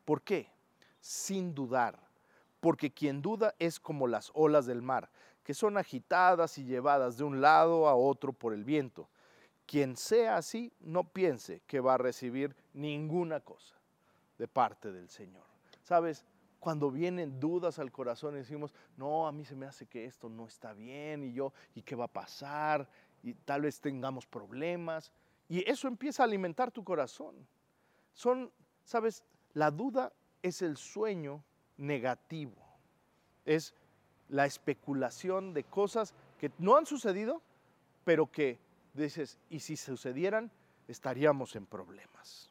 ¿Por 0.04 0.22
qué? 0.22 0.48
Sin 1.00 1.54
dudar. 1.54 1.98
Porque 2.60 2.90
quien 2.90 3.20
duda 3.20 3.54
es 3.58 3.78
como 3.78 4.06
las 4.06 4.30
olas 4.34 4.64
del 4.64 4.80
mar, 4.80 5.10
que 5.42 5.52
son 5.52 5.76
agitadas 5.76 6.56
y 6.56 6.64
llevadas 6.64 7.18
de 7.18 7.24
un 7.24 7.42
lado 7.42 7.86
a 7.86 7.94
otro 7.94 8.32
por 8.32 8.54
el 8.54 8.64
viento. 8.64 9.10
Quien 9.66 9.96
sea 9.96 10.38
así, 10.38 10.72
no 10.80 11.04
piense 11.04 11.60
que 11.66 11.80
va 11.80 11.94
a 11.94 11.98
recibir 11.98 12.56
ninguna 12.72 13.40
cosa 13.40 13.76
de 14.38 14.48
parte 14.48 14.90
del 14.90 15.10
Señor. 15.10 15.44
¿Sabes? 15.82 16.24
Cuando 16.58 16.90
vienen 16.90 17.38
dudas 17.38 17.78
al 17.78 17.92
corazón 17.92 18.34
y 18.34 18.38
decimos, 18.38 18.72
no, 18.96 19.26
a 19.26 19.32
mí 19.32 19.44
se 19.44 19.54
me 19.54 19.66
hace 19.66 19.86
que 19.86 20.06
esto 20.06 20.30
no 20.30 20.46
está 20.46 20.72
bien 20.72 21.22
y 21.22 21.34
yo, 21.34 21.52
¿y 21.74 21.82
qué 21.82 21.94
va 21.94 22.06
a 22.06 22.08
pasar? 22.08 22.88
Y 23.22 23.34
tal 23.34 23.62
vez 23.62 23.78
tengamos 23.80 24.26
problemas. 24.26 25.12
Y 25.48 25.68
eso 25.70 25.88
empieza 25.88 26.22
a 26.22 26.26
alimentar 26.26 26.70
tu 26.70 26.82
corazón. 26.82 27.46
Son, 28.14 28.50
sabes, 28.84 29.24
la 29.52 29.70
duda 29.70 30.12
es 30.42 30.62
el 30.62 30.76
sueño 30.76 31.44
negativo. 31.76 32.54
Es 33.44 33.74
la 34.28 34.46
especulación 34.46 35.52
de 35.52 35.64
cosas 35.64 36.14
que 36.38 36.50
no 36.58 36.76
han 36.76 36.86
sucedido, 36.86 37.42
pero 38.04 38.30
que 38.30 38.58
dices, 38.94 39.38
y 39.50 39.60
si 39.60 39.76
sucedieran, 39.76 40.50
estaríamos 40.88 41.56
en 41.56 41.66
problemas. 41.66 42.50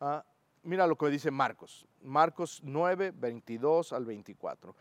Ah, 0.00 0.24
mira 0.62 0.86
lo 0.86 0.96
que 0.96 1.08
dice 1.08 1.30
Marcos, 1.30 1.86
Marcos 2.02 2.60
9, 2.62 3.12
22 3.16 3.92
al 3.92 4.04
24. 4.04 4.74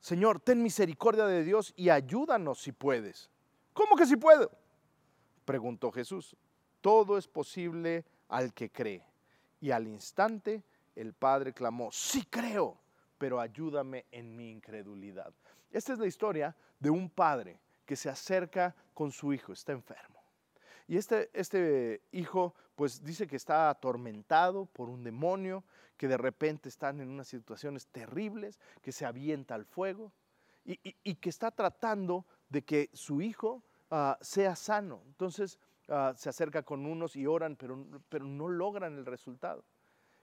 Señor, 0.00 0.40
ten 0.40 0.62
misericordia 0.62 1.26
de 1.26 1.44
Dios 1.44 1.72
y 1.76 1.90
ayúdanos 1.90 2.60
si 2.60 2.72
puedes. 2.72 3.30
¿Cómo 3.72 3.96
que 3.96 4.06
si 4.06 4.16
puedo? 4.16 4.50
Preguntó 5.44 5.92
Jesús. 5.92 6.36
Todo 6.80 7.16
es 7.16 7.28
posible 7.28 8.04
al 8.28 8.52
que 8.52 8.68
cree. 8.68 9.11
Y 9.62 9.70
al 9.70 9.86
instante 9.86 10.64
el 10.96 11.14
padre 11.14 11.54
clamó, 11.54 11.92
sí 11.92 12.26
creo, 12.28 12.76
pero 13.16 13.38
ayúdame 13.38 14.06
en 14.10 14.36
mi 14.36 14.50
incredulidad. 14.50 15.32
Esta 15.70 15.92
es 15.92 16.00
la 16.00 16.08
historia 16.08 16.54
de 16.80 16.90
un 16.90 17.08
padre 17.08 17.60
que 17.86 17.94
se 17.94 18.10
acerca 18.10 18.74
con 18.92 19.12
su 19.12 19.32
hijo, 19.32 19.52
está 19.52 19.70
enfermo. 19.70 20.20
Y 20.88 20.96
este, 20.96 21.30
este 21.32 22.02
hijo 22.10 22.56
pues 22.74 23.04
dice 23.04 23.28
que 23.28 23.36
está 23.36 23.70
atormentado 23.70 24.66
por 24.66 24.88
un 24.88 25.04
demonio, 25.04 25.62
que 25.96 26.08
de 26.08 26.16
repente 26.16 26.68
están 26.68 27.00
en 27.00 27.08
unas 27.08 27.28
situaciones 27.28 27.86
terribles, 27.86 28.58
que 28.82 28.90
se 28.90 29.06
avienta 29.06 29.54
al 29.54 29.64
fuego 29.64 30.12
y, 30.64 31.14
que 31.14 31.28
está 31.28 31.52
tratando 31.52 32.26
de 32.48 32.62
que 32.62 32.90
su 32.92 33.22
hijo 33.22 33.62
ah, 33.92 34.18
sea 34.20 34.56
sano. 34.56 35.02
Entonces 35.06 35.60
Ah, 35.88 36.14
se 36.16 36.28
acerca 36.28 36.62
con 36.62 36.86
unos 36.86 37.16
y 37.16 37.26
oran, 37.26 37.56
pero, 37.56 37.86
pero 38.08 38.24
no 38.24 38.48
logran 38.48 38.96
el 38.96 39.06
resultado. 39.06 39.64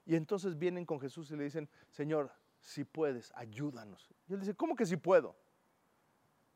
Y 0.06 0.16
entonces 0.16 0.58
vienen 0.58 0.86
con 0.86 1.00
Jesús 1.00 1.30
y 1.30 1.36
le 1.36 1.44
dicen, 1.44 1.68
Señor, 1.90 2.32
si 2.60 2.84
puedes, 2.84 3.32
ayúdanos. 3.34 4.08
Y 4.28 4.34
él 4.34 4.40
dice, 4.40 4.54
¿cómo 4.54 4.74
que 4.74 4.86
si 4.86 4.96
puedo? 4.96 5.36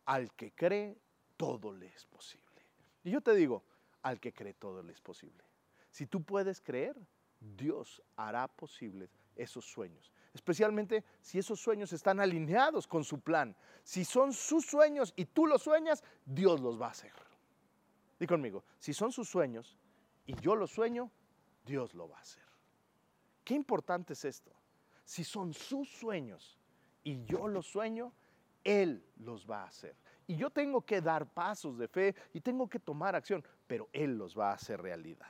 Al 0.06 0.32
que 0.32 0.52
cree, 0.52 0.98
todo 1.36 1.72
le 1.72 1.86
es 1.86 2.06
posible. 2.06 2.44
Y 3.02 3.10
yo 3.10 3.20
te 3.20 3.34
digo, 3.34 3.64
al 4.02 4.20
que 4.20 4.32
cree, 4.32 4.54
todo 4.54 4.82
le 4.82 4.92
es 4.92 5.00
posible. 5.00 5.44
Si 5.90 6.06
tú 6.06 6.22
puedes 6.22 6.60
creer, 6.60 6.96
Dios 7.40 8.02
hará 8.16 8.48
posibles 8.48 9.16
esos 9.36 9.64
sueños. 9.64 10.12
Especialmente 10.32 11.04
si 11.20 11.38
esos 11.38 11.60
sueños 11.60 11.92
están 11.92 12.20
alineados 12.20 12.86
con 12.86 13.04
su 13.04 13.20
plan. 13.20 13.54
Si 13.82 14.04
son 14.04 14.32
sus 14.32 14.66
sueños 14.66 15.12
y 15.16 15.26
tú 15.26 15.46
los 15.46 15.62
sueñas, 15.62 16.02
Dios 16.24 16.60
los 16.60 16.80
va 16.80 16.88
a 16.88 16.90
hacer. 16.90 17.12
Conmigo, 18.26 18.64
si 18.78 18.94
son 18.94 19.12
sus 19.12 19.28
sueños 19.28 19.76
y 20.26 20.34
yo 20.40 20.56
los 20.56 20.70
sueño, 20.70 21.10
Dios 21.64 21.94
lo 21.94 22.08
va 22.08 22.18
a 22.18 22.20
hacer. 22.20 22.44
Qué 23.44 23.54
importante 23.54 24.14
es 24.14 24.24
esto. 24.24 24.52
Si 25.04 25.24
son 25.24 25.52
sus 25.52 25.88
sueños 25.88 26.58
y 27.02 27.24
yo 27.24 27.46
los 27.48 27.66
sueño, 27.66 28.12
Él 28.62 29.04
los 29.18 29.48
va 29.48 29.62
a 29.62 29.66
hacer. 29.66 29.94
Y 30.26 30.36
yo 30.36 30.48
tengo 30.50 30.80
que 30.80 31.00
dar 31.00 31.26
pasos 31.26 31.76
de 31.76 31.88
fe 31.88 32.14
y 32.32 32.40
tengo 32.40 32.68
que 32.68 32.78
tomar 32.78 33.14
acción, 33.14 33.44
pero 33.66 33.88
Él 33.92 34.16
los 34.16 34.38
va 34.38 34.50
a 34.50 34.54
hacer 34.54 34.80
realidad. 34.80 35.28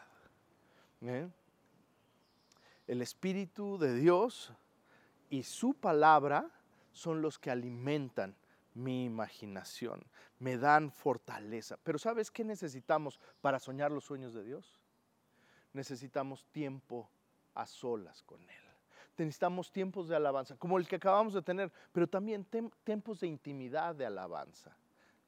El 2.87 3.03
Espíritu 3.03 3.77
de 3.79 3.95
Dios 3.95 4.53
y 5.29 5.43
su 5.43 5.75
palabra 5.75 6.49
son 6.93 7.21
los 7.21 7.39
que 7.39 7.51
alimentan 7.51 8.37
mi 8.75 9.05
imaginación, 9.05 10.05
me 10.39 10.59
dan 10.59 10.91
fortaleza. 10.91 11.79
Pero 11.83 11.99
¿sabes 11.99 12.31
qué 12.31 12.45
necesitamos 12.45 13.19
para 13.41 13.59
soñar 13.59 13.91
los 13.91 14.05
sueños 14.05 14.35
de 14.35 14.45
Dios? 14.45 14.79
Necesitamos 15.73 16.45
tiempo 16.47 17.09
a 17.55 17.67
solas 17.67 18.23
con 18.23 18.41
Él. 18.43 18.65
Necesitamos 19.17 19.71
tiempos 19.71 20.09
de 20.09 20.17
alabanza, 20.17 20.57
como 20.57 20.77
el 20.77 20.89
que 20.89 20.97
acabamos 20.97 21.35
de 21.35 21.43
tener, 21.43 21.71
pero 21.93 22.09
también 22.09 22.45
tiempos 22.83 23.21
de 23.21 23.29
intimidad 23.29 23.95
de 23.95 24.07
alabanza, 24.07 24.77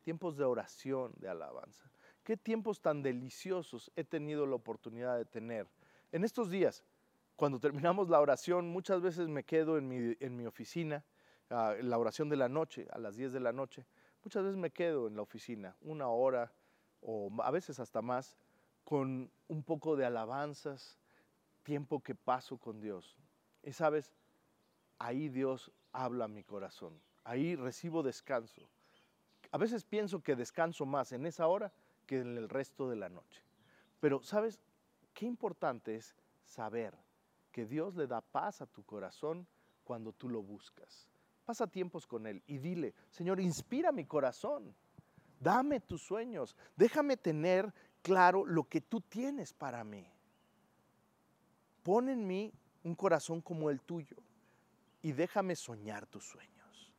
tiempos 0.02 0.36
de 0.36 0.44
oración 0.44 1.12
de 1.18 1.28
alabanza. 1.28 1.88
Qué 2.24 2.36
tiempos 2.36 2.80
tan 2.80 3.02
deliciosos 3.02 3.92
he 3.94 4.02
tenido 4.02 4.44
la 4.44 4.56
oportunidad 4.56 5.16
de 5.16 5.24
tener. 5.24 5.68
En 6.10 6.24
estos 6.24 6.50
días, 6.50 6.82
cuando 7.36 7.60
terminamos 7.60 8.08
la 8.08 8.20
oración, 8.20 8.68
muchas 8.68 9.00
veces 9.00 9.28
me 9.28 9.44
quedo 9.44 9.78
en 9.78 9.86
mi, 9.86 10.16
en 10.18 10.36
mi 10.36 10.46
oficina 10.46 11.04
la 11.48 11.98
oración 11.98 12.28
de 12.28 12.36
la 12.36 12.48
noche, 12.48 12.86
a 12.92 12.98
las 12.98 13.16
10 13.16 13.32
de 13.32 13.40
la 13.40 13.52
noche, 13.52 13.86
muchas 14.24 14.42
veces 14.42 14.56
me 14.56 14.70
quedo 14.70 15.06
en 15.08 15.16
la 15.16 15.22
oficina 15.22 15.76
una 15.80 16.08
hora 16.08 16.52
o 17.00 17.30
a 17.42 17.50
veces 17.50 17.78
hasta 17.78 18.02
más 18.02 18.36
con 18.84 19.30
un 19.48 19.62
poco 19.62 19.96
de 19.96 20.04
alabanzas, 20.04 20.98
tiempo 21.62 22.00
que 22.00 22.14
paso 22.14 22.58
con 22.58 22.80
Dios. 22.80 23.16
Y 23.62 23.72
sabes, 23.72 24.12
ahí 24.98 25.28
Dios 25.28 25.72
habla 25.92 26.26
a 26.26 26.28
mi 26.28 26.44
corazón, 26.44 27.00
ahí 27.24 27.56
recibo 27.56 28.02
descanso. 28.02 28.68
A 29.50 29.58
veces 29.58 29.84
pienso 29.84 30.22
que 30.22 30.36
descanso 30.36 30.86
más 30.86 31.12
en 31.12 31.26
esa 31.26 31.46
hora 31.46 31.72
que 32.06 32.20
en 32.20 32.36
el 32.36 32.48
resto 32.48 32.88
de 32.88 32.96
la 32.96 33.08
noche. 33.08 33.42
Pero 34.00 34.22
sabes, 34.22 34.60
qué 35.14 35.26
importante 35.26 35.96
es 35.96 36.14
saber 36.44 36.96
que 37.50 37.66
Dios 37.66 37.96
le 37.96 38.06
da 38.06 38.20
paz 38.20 38.60
a 38.60 38.66
tu 38.66 38.84
corazón 38.84 39.46
cuando 39.82 40.12
tú 40.12 40.28
lo 40.28 40.42
buscas. 40.42 41.08
Pasa 41.46 41.68
tiempos 41.68 42.06
con 42.06 42.26
Él 42.26 42.42
y 42.48 42.58
dile, 42.58 42.92
Señor, 43.08 43.40
inspira 43.40 43.92
mi 43.92 44.04
corazón, 44.04 44.74
dame 45.38 45.78
tus 45.78 46.02
sueños, 46.02 46.56
déjame 46.74 47.16
tener 47.16 47.72
claro 48.02 48.44
lo 48.44 48.64
que 48.64 48.80
tú 48.80 49.00
tienes 49.00 49.54
para 49.54 49.84
mí. 49.84 50.12
Pon 51.84 52.08
en 52.08 52.26
mí 52.26 52.52
un 52.82 52.96
corazón 52.96 53.40
como 53.40 53.70
el 53.70 53.80
tuyo 53.80 54.16
y 55.02 55.12
déjame 55.12 55.54
soñar 55.54 56.04
tus 56.06 56.24
sueños. 56.24 56.92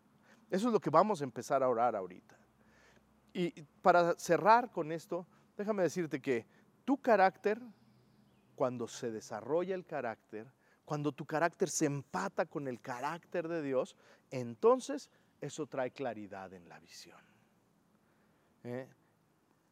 Eso 0.50 0.68
es 0.68 0.74
lo 0.74 0.80
que 0.80 0.90
vamos 0.90 1.20
a 1.20 1.26
empezar 1.26 1.62
a 1.62 1.68
orar 1.68 1.94
ahorita. 1.94 2.38
Y 3.34 3.52
para 3.82 4.18
cerrar 4.18 4.72
con 4.72 4.94
esto, 4.94 5.28
déjame 5.58 5.84
decirte 5.84 6.22
que 6.22 6.48
tu 6.86 6.98
carácter, 7.02 7.62
cuando 8.56 8.88
se 8.88 9.12
desarrolla 9.12 9.76
el 9.76 9.86
carácter, 9.86 10.50
cuando 10.88 11.12
tu 11.12 11.26
carácter 11.26 11.70
se 11.70 11.86
empata 11.86 12.46
con 12.46 12.66
el 12.70 12.80
carácter 12.80 13.50
de 13.50 13.62
Dios, 13.62 13.98
entonces 14.32 15.10
eso 15.42 15.68
trae 15.68 15.92
claridad 15.92 16.54
en 16.54 16.68
la 16.68 16.80
visión. 16.80 17.20
¿Eh? 18.64 18.88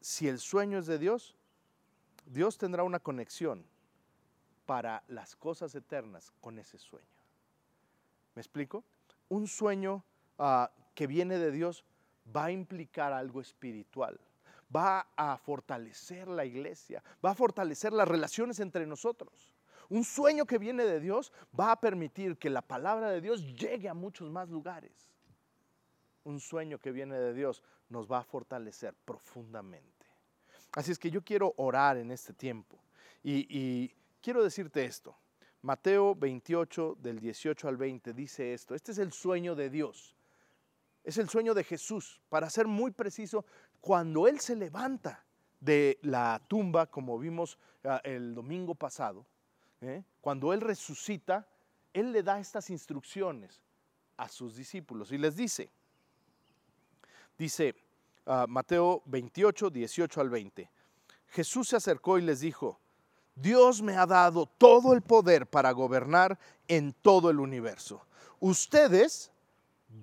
Si 0.02 0.28
el 0.28 0.40
sueño 0.40 0.78
es 0.80 0.86
de 0.86 1.00
Dios, 1.00 1.36
Dios 2.26 2.58
tendrá 2.58 2.84
una 2.84 3.00
conexión 3.00 3.66
para 4.66 5.04
las 5.08 5.36
cosas 5.36 5.74
eternas 5.76 6.32
con 6.42 6.60
ese 6.60 6.78
sueño. 6.78 7.06
¿Me 8.36 8.42
explico? 8.42 8.84
Un 9.30 9.48
sueño 9.48 10.04
ah, 10.38 10.72
que 10.94 11.08
viene 11.08 11.38
de 11.38 11.52
Dios 11.52 11.86
va 12.36 12.46
a 12.46 12.52
implicar 12.52 13.14
algo 13.14 13.42
espiritual, 13.42 14.20
va 14.76 15.08
a 15.16 15.38
fortalecer 15.38 16.28
la 16.28 16.46
iglesia, 16.46 17.04
va 17.24 17.32
a 17.32 17.36
fortalecer 17.36 17.94
las 17.94 18.08
relaciones 18.08 18.60
entre 18.60 18.86
nosotros. 18.86 19.55
Un 19.90 20.04
sueño 20.04 20.46
que 20.46 20.58
viene 20.58 20.84
de 20.84 21.00
Dios 21.00 21.32
va 21.58 21.72
a 21.72 21.80
permitir 21.80 22.38
que 22.38 22.50
la 22.50 22.62
palabra 22.62 23.10
de 23.10 23.22
Dios 23.22 23.42
llegue 23.56 23.90
a 23.90 23.94
muchos 23.94 24.30
más 24.30 24.50
lugares. 24.50 25.12
Un 26.24 26.40
sueño 26.40 26.80
que 26.80 26.92
viene 26.92 27.16
de 27.16 27.34
Dios 27.34 27.62
nos 27.90 28.12
va 28.12 28.20
a 28.20 28.24
fortalecer 28.24 28.96
profundamente. 29.06 30.06
Así 30.74 30.92
es 30.92 31.00
que 31.00 31.12
yo 31.12 31.24
quiero 31.24 31.54
orar 31.58 31.98
en 31.98 32.12
este 32.12 32.34
tiempo 32.34 32.80
y 33.24 33.90
quiero 34.22 34.44
decirte 34.44 34.86
esto. 34.86 35.16
Mateo 35.66 36.14
28 36.14 36.98
del 37.00 37.20
18 37.20 37.68
al 37.68 37.76
20 37.76 38.14
dice 38.14 38.54
esto. 38.54 38.76
Este 38.76 38.92
es 38.92 39.00
el 39.00 39.12
sueño 39.12 39.56
de 39.56 39.72
Dios. 39.72 40.16
Es 41.04 41.18
el 41.18 41.28
sueño 41.28 41.56
de 41.56 41.64
Jesús. 41.64 42.22
Para 42.30 42.52
ser 42.52 42.68
muy 42.68 42.92
preciso, 42.92 43.46
cuando 43.82 44.28
Él 44.28 44.40
se 44.40 44.56
levanta 44.56 45.26
de 45.60 45.98
la 46.04 46.40
tumba, 46.48 46.86
como 46.86 47.18
vimos 47.18 47.58
ah, 47.84 48.00
el 48.04 48.36
domingo 48.36 48.76
pasado, 48.76 49.26
¿eh? 49.86 50.04
cuando 50.22 50.54
Él 50.54 50.62
resucita, 50.62 51.48
Él 51.94 52.12
le 52.12 52.24
da 52.24 52.40
estas 52.40 52.70
instrucciones 52.70 53.62
a 54.18 54.28
sus 54.28 54.56
discípulos 54.56 55.12
y 55.12 55.18
les 55.18 55.36
dice, 55.36 55.70
dice 57.38 57.76
ah, 58.26 58.46
Mateo 58.48 59.02
28, 59.06 59.70
18 59.70 60.22
al 60.22 60.30
20, 60.30 60.70
Jesús 61.28 61.70
se 61.70 61.76
acercó 61.76 62.18
y 62.18 62.22
les 62.22 62.40
dijo, 62.40 62.80
Dios 63.36 63.82
me 63.82 63.98
ha 63.98 64.06
dado 64.06 64.46
todo 64.46 64.94
el 64.94 65.02
poder 65.02 65.46
para 65.48 65.72
gobernar 65.72 66.40
en 66.68 66.94
todo 66.94 67.30
el 67.30 67.40
universo. 67.40 68.06
Ustedes 68.40 69.32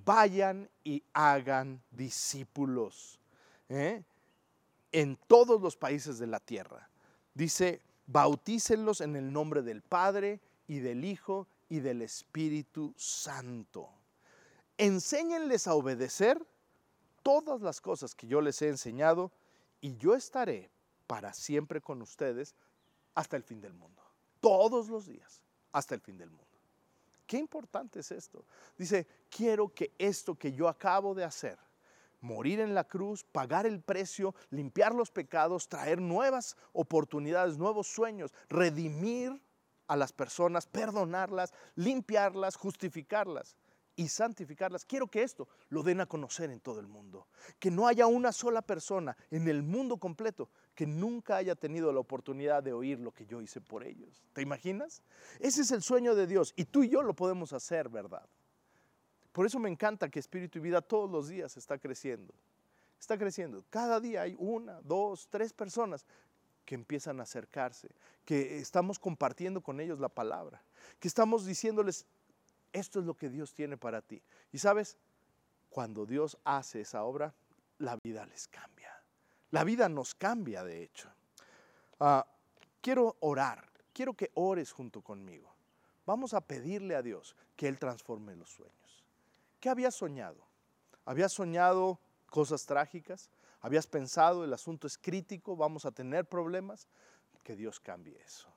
vayan 0.04 0.68
y 0.84 1.02
hagan 1.12 1.82
discípulos 1.90 3.18
¿eh? 3.68 4.02
en 4.90 5.16
todos 5.26 5.60
los 5.60 5.76
países 5.76 6.18
de 6.18 6.26
la 6.26 6.40
tierra. 6.40 6.88
Dice, 7.34 7.80
bautícenlos 8.06 9.00
en 9.00 9.16
el 9.16 9.32
nombre 9.32 9.62
del 9.62 9.82
Padre 9.82 10.40
y 10.66 10.80
del 10.80 11.04
Hijo 11.04 11.46
y 11.68 11.80
del 11.80 12.02
Espíritu 12.02 12.94
Santo. 12.96 13.88
Enséñenles 14.78 15.66
a 15.66 15.74
obedecer 15.74 16.44
todas 17.22 17.60
las 17.60 17.80
cosas 17.80 18.14
que 18.14 18.26
yo 18.26 18.40
les 18.40 18.60
he 18.62 18.68
enseñado 18.68 19.32
y 19.80 19.96
yo 19.96 20.14
estaré 20.14 20.70
para 21.06 21.32
siempre 21.32 21.80
con 21.80 22.02
ustedes 22.02 22.54
hasta 23.14 23.36
el 23.36 23.42
fin 23.42 23.60
del 23.60 23.74
mundo. 23.74 24.02
Todos 24.40 24.88
los 24.88 25.06
días, 25.06 25.42
hasta 25.72 25.94
el 25.94 26.00
fin 26.00 26.16
del 26.18 26.30
mundo. 26.30 26.46
Qué 27.26 27.38
importante 27.38 28.00
es 28.00 28.10
esto. 28.10 28.44
Dice, 28.76 29.06
quiero 29.30 29.72
que 29.72 29.92
esto 29.98 30.34
que 30.34 30.52
yo 30.52 30.68
acabo 30.68 31.14
de 31.14 31.24
hacer, 31.24 31.58
morir 32.22 32.60
en 32.60 32.74
la 32.74 32.84
cruz, 32.84 33.24
pagar 33.24 33.66
el 33.66 33.80
precio, 33.80 34.34
limpiar 34.50 34.94
los 34.94 35.10
pecados, 35.10 35.68
traer 35.68 36.00
nuevas 36.00 36.56
oportunidades, 36.72 37.58
nuevos 37.58 37.88
sueños, 37.88 38.32
redimir 38.48 39.42
a 39.88 39.96
las 39.96 40.12
personas, 40.12 40.66
perdonarlas, 40.66 41.52
limpiarlas, 41.74 42.56
justificarlas 42.56 43.56
y 43.96 44.08
santificarlas. 44.08 44.86
Quiero 44.86 45.06
que 45.06 45.22
esto 45.22 45.48
lo 45.68 45.82
den 45.82 46.00
a 46.00 46.06
conocer 46.06 46.50
en 46.50 46.60
todo 46.60 46.80
el 46.80 46.86
mundo. 46.86 47.26
Que 47.58 47.70
no 47.70 47.86
haya 47.86 48.06
una 48.06 48.32
sola 48.32 48.62
persona 48.62 49.16
en 49.30 49.48
el 49.48 49.62
mundo 49.62 49.98
completo 49.98 50.48
que 50.74 50.86
nunca 50.86 51.36
haya 51.36 51.54
tenido 51.54 51.92
la 51.92 52.00
oportunidad 52.00 52.62
de 52.62 52.72
oír 52.72 52.98
lo 52.98 53.12
que 53.12 53.26
yo 53.26 53.42
hice 53.42 53.60
por 53.60 53.84
ellos. 53.84 54.22
¿Te 54.32 54.40
imaginas? 54.40 55.02
Ese 55.38 55.62
es 55.62 55.70
el 55.70 55.82
sueño 55.82 56.14
de 56.14 56.26
Dios 56.26 56.54
y 56.56 56.64
tú 56.64 56.82
y 56.82 56.88
yo 56.88 57.02
lo 57.02 57.14
podemos 57.14 57.52
hacer, 57.52 57.88
¿verdad? 57.88 58.26
Por 59.32 59.46
eso 59.46 59.58
me 59.58 59.70
encanta 59.70 60.08
que 60.08 60.18
Espíritu 60.18 60.58
y 60.58 60.62
Vida 60.62 60.82
todos 60.82 61.10
los 61.10 61.28
días 61.28 61.56
está 61.56 61.78
creciendo. 61.78 62.34
Está 63.00 63.18
creciendo. 63.18 63.64
Cada 63.70 63.98
día 63.98 64.22
hay 64.22 64.36
una, 64.38 64.80
dos, 64.82 65.26
tres 65.28 65.52
personas 65.52 66.06
que 66.64 66.74
empiezan 66.74 67.18
a 67.18 67.24
acercarse, 67.24 67.88
que 68.24 68.58
estamos 68.58 68.98
compartiendo 68.98 69.60
con 69.60 69.80
ellos 69.80 69.98
la 69.98 70.08
palabra, 70.08 70.62
que 71.00 71.08
estamos 71.08 71.44
diciéndoles, 71.44 72.06
esto 72.72 73.00
es 73.00 73.06
lo 73.06 73.14
que 73.14 73.28
Dios 73.28 73.54
tiene 73.54 73.76
para 73.76 74.02
ti. 74.02 74.22
Y 74.52 74.58
sabes, 74.58 74.96
cuando 75.70 76.06
Dios 76.06 76.38
hace 76.44 76.82
esa 76.82 77.02
obra, 77.02 77.34
la 77.78 77.98
vida 78.04 78.24
les 78.26 78.46
cambia. 78.46 79.02
La 79.50 79.64
vida 79.64 79.88
nos 79.88 80.14
cambia, 80.14 80.62
de 80.62 80.82
hecho. 80.82 81.10
Ah, 81.98 82.26
quiero 82.80 83.16
orar, 83.20 83.68
quiero 83.92 84.14
que 84.14 84.30
ores 84.34 84.72
junto 84.72 85.02
conmigo. 85.02 85.52
Vamos 86.06 86.34
a 86.34 86.40
pedirle 86.40 86.94
a 86.94 87.02
Dios 87.02 87.36
que 87.56 87.68
Él 87.68 87.78
transforme 87.78 88.36
los 88.36 88.50
sueños. 88.50 88.81
¿Qué 89.62 89.68
habías 89.68 89.94
soñado? 89.94 90.44
¿Habías 91.04 91.32
soñado 91.32 92.00
cosas 92.26 92.66
trágicas? 92.66 93.30
¿Habías 93.60 93.86
pensado 93.86 94.42
el 94.42 94.52
asunto 94.52 94.88
es 94.88 94.98
crítico, 94.98 95.54
vamos 95.54 95.86
a 95.86 95.92
tener 95.92 96.24
problemas? 96.24 96.88
Que 97.44 97.54
Dios 97.54 97.78
cambie 97.78 98.20
eso. 98.20 98.52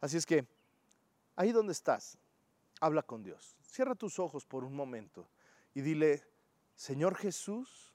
Así 0.00 0.16
es 0.16 0.24
que, 0.24 0.46
ahí 1.36 1.52
donde 1.52 1.72
estás, 1.72 2.16
habla 2.80 3.02
con 3.02 3.22
Dios. 3.22 3.58
Cierra 3.60 3.94
tus 3.94 4.18
ojos 4.18 4.46
por 4.46 4.64
un 4.64 4.74
momento 4.74 5.28
y 5.74 5.82
dile, 5.82 6.24
Señor 6.74 7.14
Jesús, 7.14 7.92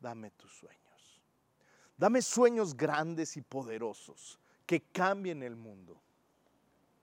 dame 0.00 0.30
tus 0.30 0.56
sueños. 0.56 1.22
Dame 1.98 2.22
sueños 2.22 2.74
grandes 2.74 3.36
y 3.36 3.42
poderosos 3.42 4.40
que 4.64 4.80
cambien 4.80 5.42
el 5.42 5.56
mundo. 5.56 6.00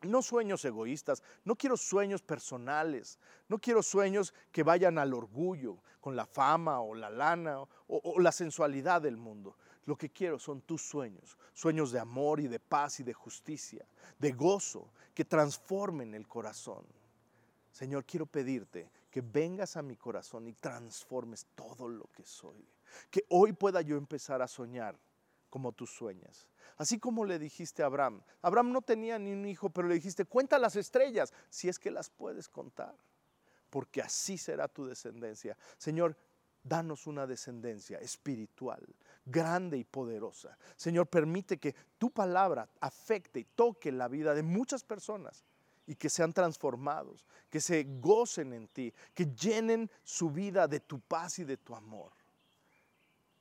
No 0.06 0.22
sueños 0.22 0.64
egoístas, 0.66 1.24
no 1.44 1.56
quiero 1.56 1.78
sueños 1.78 2.22
personales, 2.22 3.20
no 3.48 3.60
quiero 3.60 3.84
sueños 3.84 4.34
que 4.52 4.64
vayan 4.64 4.98
al 4.98 5.14
orgullo, 5.14 5.78
con 6.00 6.16
la 6.16 6.26
fama 6.26 6.82
o 6.82 6.94
la 6.94 7.10
lana 7.10 7.62
o, 7.88 8.20
la 8.20 8.32
sensualidad 8.32 9.02
del 9.02 9.18
mundo. 9.18 9.56
Lo 9.86 9.98
que 9.98 10.10
quiero 10.10 10.40
son 10.40 10.62
tus 10.62 10.82
sueños, 10.82 11.38
sueños 11.54 11.92
de 11.92 12.00
amor 12.00 12.40
y 12.40 12.48
de 12.48 12.60
paz 12.60 13.00
y 13.00 13.04
de 13.04 13.14
justicia, 13.14 13.86
de 14.20 14.32
gozo, 14.32 14.90
que 15.14 15.26
transformen 15.26 16.14
el 16.14 16.28
corazón. 16.28 16.86
Señor, 17.72 18.06
quiero 18.06 18.26
pedirte 18.26 18.90
que 19.10 19.22
vengas 19.22 19.78
a 19.78 19.82
mi 19.82 19.96
corazón 19.96 20.48
y 20.48 20.54
transformes 20.54 21.48
todo 21.56 21.88
lo 21.88 22.06
que 22.14 22.26
soy 22.26 22.66
que 23.10 23.26
hoy 23.30 23.54
pueda 23.54 23.82
yo 23.82 23.98
empezar 23.98 24.42
a 24.42 24.48
soñar 24.48 24.98
como 25.56 25.72
tú 25.72 25.88
sueñas. 25.88 26.50
Así 26.76 27.00
como 27.00 27.24
le 27.24 27.40
dijiste 27.40 27.82
a 27.82 27.86
Abraham. 27.86 28.22
Abraham 28.42 28.74
no 28.74 28.82
tenía 28.82 29.18
ni 29.18 29.32
un 29.32 29.46
hijo, 29.46 29.70
pero 29.70 29.88
le 29.88 29.96
dijiste, 29.96 30.26
cuenta 30.26 30.60
las 30.60 30.76
estrellas, 30.76 31.32
si 31.50 31.70
es 31.70 31.80
que 31.80 31.92
las 31.92 32.10
puedes 32.10 32.50
contar, 32.50 32.94
porque 33.70 34.02
así 34.02 34.38
será 34.38 34.68
tu 34.68 34.86
descendencia. 34.86 35.58
Señor, 35.78 36.18
danos 36.62 37.08
una 37.08 37.26
descendencia 37.26 38.00
espiritual, 38.00 38.86
grande 39.24 39.78
y 39.78 39.86
poderosa. 39.86 40.58
Señor, 40.76 41.08
permite 41.08 41.58
que 41.58 41.74
tu 41.98 42.12
palabra 42.12 42.68
afecte 42.82 43.40
y 43.40 43.46
toque 43.46 43.94
la 43.94 44.10
vida 44.10 44.36
de 44.36 44.44
muchas 44.44 44.84
personas 44.84 45.46
y 45.88 45.96
que 45.96 46.10
sean 46.10 46.34
transformados, 46.34 47.26
que 47.50 47.62
se 47.62 47.86
gocen 48.02 48.52
en 48.52 48.68
ti, 48.68 48.94
que 49.14 49.28
llenen 49.28 49.90
su 50.04 50.30
vida 50.30 50.68
de 50.68 50.82
tu 50.82 51.00
paz 51.00 51.40
y 51.40 51.46
de 51.46 51.56
tu 51.56 51.74
amor. 51.74 52.12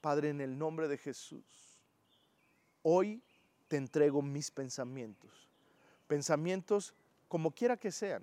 Padre, 0.01 0.29
en 0.29 0.41
el 0.41 0.57
nombre 0.57 0.87
de 0.87 0.97
Jesús, 0.97 1.64
hoy 2.85 3.21
te 3.67 3.77
entrego 3.77 4.23
mis 4.23 4.51
pensamientos. 4.51 5.49
Pensamientos 6.07 6.95
como 7.27 7.51
quiera 7.51 7.77
que 7.77 7.91
sean. 7.91 8.23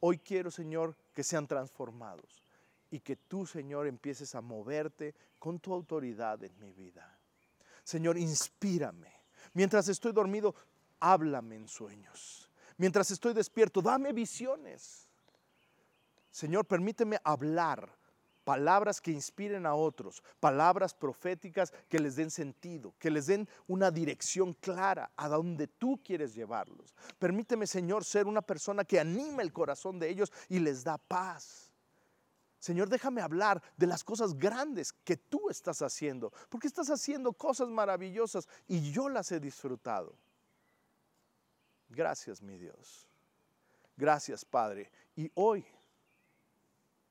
Hoy 0.00 0.18
quiero, 0.18 0.50
Señor, 0.50 0.96
que 1.12 1.24
sean 1.24 1.46
transformados 1.46 2.42
y 2.90 3.00
que 3.00 3.16
tú, 3.16 3.44
Señor, 3.44 3.86
empieces 3.86 4.34
a 4.34 4.40
moverte 4.40 5.14
con 5.38 5.58
tu 5.58 5.74
autoridad 5.74 6.42
en 6.42 6.58
mi 6.58 6.72
vida. 6.72 7.18
Señor, 7.84 8.16
inspírame. 8.16 9.12
Mientras 9.52 9.88
estoy 9.88 10.12
dormido, 10.12 10.54
háblame 11.00 11.56
en 11.56 11.68
sueños. 11.68 12.50
Mientras 12.76 13.10
estoy 13.10 13.34
despierto, 13.34 13.82
dame 13.82 14.12
visiones. 14.12 15.08
Señor, 16.30 16.64
permíteme 16.66 17.18
hablar 17.24 17.97
palabras 18.48 18.98
que 18.98 19.10
inspiren 19.10 19.66
a 19.66 19.74
otros, 19.74 20.22
palabras 20.40 20.94
proféticas 20.94 21.70
que 21.86 21.98
les 21.98 22.16
den 22.16 22.30
sentido, 22.30 22.94
que 22.98 23.10
les 23.10 23.26
den 23.26 23.46
una 23.66 23.90
dirección 23.90 24.54
clara 24.54 25.10
a 25.18 25.28
donde 25.28 25.66
tú 25.66 26.00
quieres 26.02 26.34
llevarlos. 26.34 26.94
Permíteme, 27.18 27.66
Señor, 27.66 28.06
ser 28.06 28.26
una 28.26 28.40
persona 28.40 28.84
que 28.86 28.98
anima 28.98 29.42
el 29.42 29.52
corazón 29.52 29.98
de 29.98 30.08
ellos 30.08 30.32
y 30.48 30.60
les 30.60 30.82
da 30.82 30.96
paz. 30.96 31.70
Señor, 32.58 32.88
déjame 32.88 33.20
hablar 33.20 33.62
de 33.76 33.86
las 33.86 34.02
cosas 34.02 34.32
grandes 34.32 34.94
que 34.94 35.18
tú 35.18 35.50
estás 35.50 35.82
haciendo, 35.82 36.32
porque 36.48 36.68
estás 36.68 36.88
haciendo 36.88 37.34
cosas 37.34 37.68
maravillosas 37.68 38.48
y 38.66 38.90
yo 38.92 39.10
las 39.10 39.30
he 39.30 39.40
disfrutado. 39.40 40.16
Gracias, 41.90 42.40
mi 42.40 42.56
Dios. 42.56 43.06
Gracias, 43.94 44.42
Padre. 44.42 44.90
Y 45.14 45.30
hoy 45.34 45.66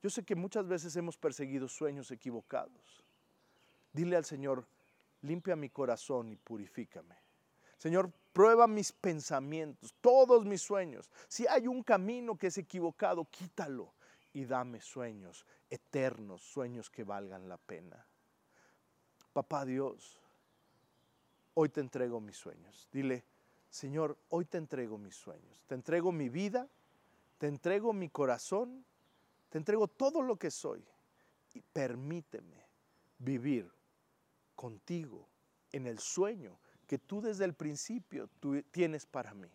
yo 0.02 0.10
sé 0.10 0.24
que 0.24 0.34
muchas 0.34 0.66
veces 0.66 0.94
hemos 0.96 1.16
perseguido 1.16 1.68
sueños 1.68 2.10
equivocados. 2.10 3.04
Dile 3.92 4.16
al 4.16 4.24
Señor, 4.24 4.66
limpia 5.22 5.56
mi 5.56 5.70
corazón 5.70 6.28
y 6.30 6.36
purifícame. 6.36 7.16
Señor, 7.78 8.12
prueba 8.32 8.66
mis 8.66 8.92
pensamientos, 8.92 9.94
todos 10.00 10.44
mis 10.44 10.62
sueños. 10.62 11.10
Si 11.28 11.46
hay 11.46 11.66
un 11.66 11.82
camino 11.82 12.36
que 12.36 12.48
es 12.48 12.58
equivocado, 12.58 13.24
quítalo 13.30 13.94
y 14.32 14.44
dame 14.44 14.80
sueños 14.80 15.44
eternos, 15.70 16.42
sueños 16.42 16.90
que 16.90 17.04
valgan 17.04 17.48
la 17.48 17.56
pena. 17.56 18.06
Papá 19.32 19.64
Dios, 19.64 20.20
hoy 21.54 21.68
te 21.68 21.80
entrego 21.80 22.20
mis 22.20 22.36
sueños. 22.36 22.88
Dile, 22.92 23.24
Señor, 23.70 24.16
hoy 24.30 24.44
te 24.44 24.58
entrego 24.58 24.98
mis 24.98 25.14
sueños. 25.14 25.62
Te 25.66 25.74
entrego 25.74 26.10
mi 26.12 26.28
vida, 26.28 26.68
te 27.38 27.46
entrego 27.46 27.92
mi 27.92 28.08
corazón 28.08 28.84
te 29.48 29.58
entrego 29.58 29.88
todo 29.88 30.22
lo 30.22 30.36
que 30.36 30.50
soy 30.50 30.84
y 31.54 31.60
permíteme 31.60 32.66
vivir 33.18 33.70
contigo 34.54 35.28
en 35.72 35.86
el 35.86 35.98
sueño 35.98 36.58
que 36.86 36.98
tú 36.98 37.20
desde 37.20 37.44
el 37.44 37.54
principio 37.54 38.28
tú 38.40 38.62
tienes 38.70 39.06
para 39.06 39.34
mí. 39.34 39.50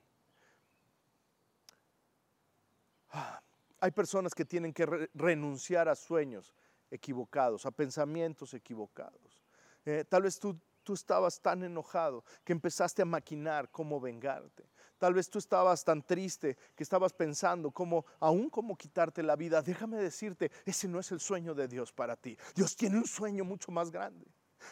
Ah, 3.10 3.42
hay 3.80 3.92
personas 3.92 4.34
que 4.34 4.46
tienen 4.46 4.74
que 4.74 5.10
renunciar 5.14 5.90
a 5.90 5.96
sueños 5.96 6.54
equivocados, 6.90 7.66
a 7.66 7.72
pensamientos 7.72 8.54
equivocados. 8.54 9.44
Eh, 9.86 10.06
tal 10.08 10.24
vez 10.24 10.40
tú, 10.40 10.58
tú 10.84 10.94
estabas 10.94 11.42
tan 11.42 11.64
enojado 11.64 12.24
que 12.44 12.54
empezaste 12.54 13.02
a 13.02 13.06
maquinar 13.06 13.70
cómo 13.70 14.00
vengarte. 14.00 14.64
Tal 15.04 15.14
vez 15.14 15.30
tú 15.30 15.38
estabas 15.38 15.84
tan 15.84 16.02
triste 16.02 16.58
que 16.74 16.82
estabas 16.82 17.12
pensando 17.12 17.72
cómo, 17.72 18.06
aún 18.22 18.50
cómo 18.50 18.78
quitarte 18.78 19.22
la 19.22 19.36
vida. 19.36 19.62
Déjame 19.62 19.98
decirte, 19.98 20.50
ese 20.64 20.88
no 20.88 20.98
es 20.98 21.12
el 21.12 21.20
sueño 21.20 21.54
de 21.54 21.68
Dios 21.68 21.92
para 21.92 22.16
ti. 22.16 22.38
Dios 22.56 22.74
tiene 22.78 23.00
un 23.00 23.06
sueño 23.06 23.44
mucho 23.44 23.70
más 23.70 23.92
grande. 23.92 24.26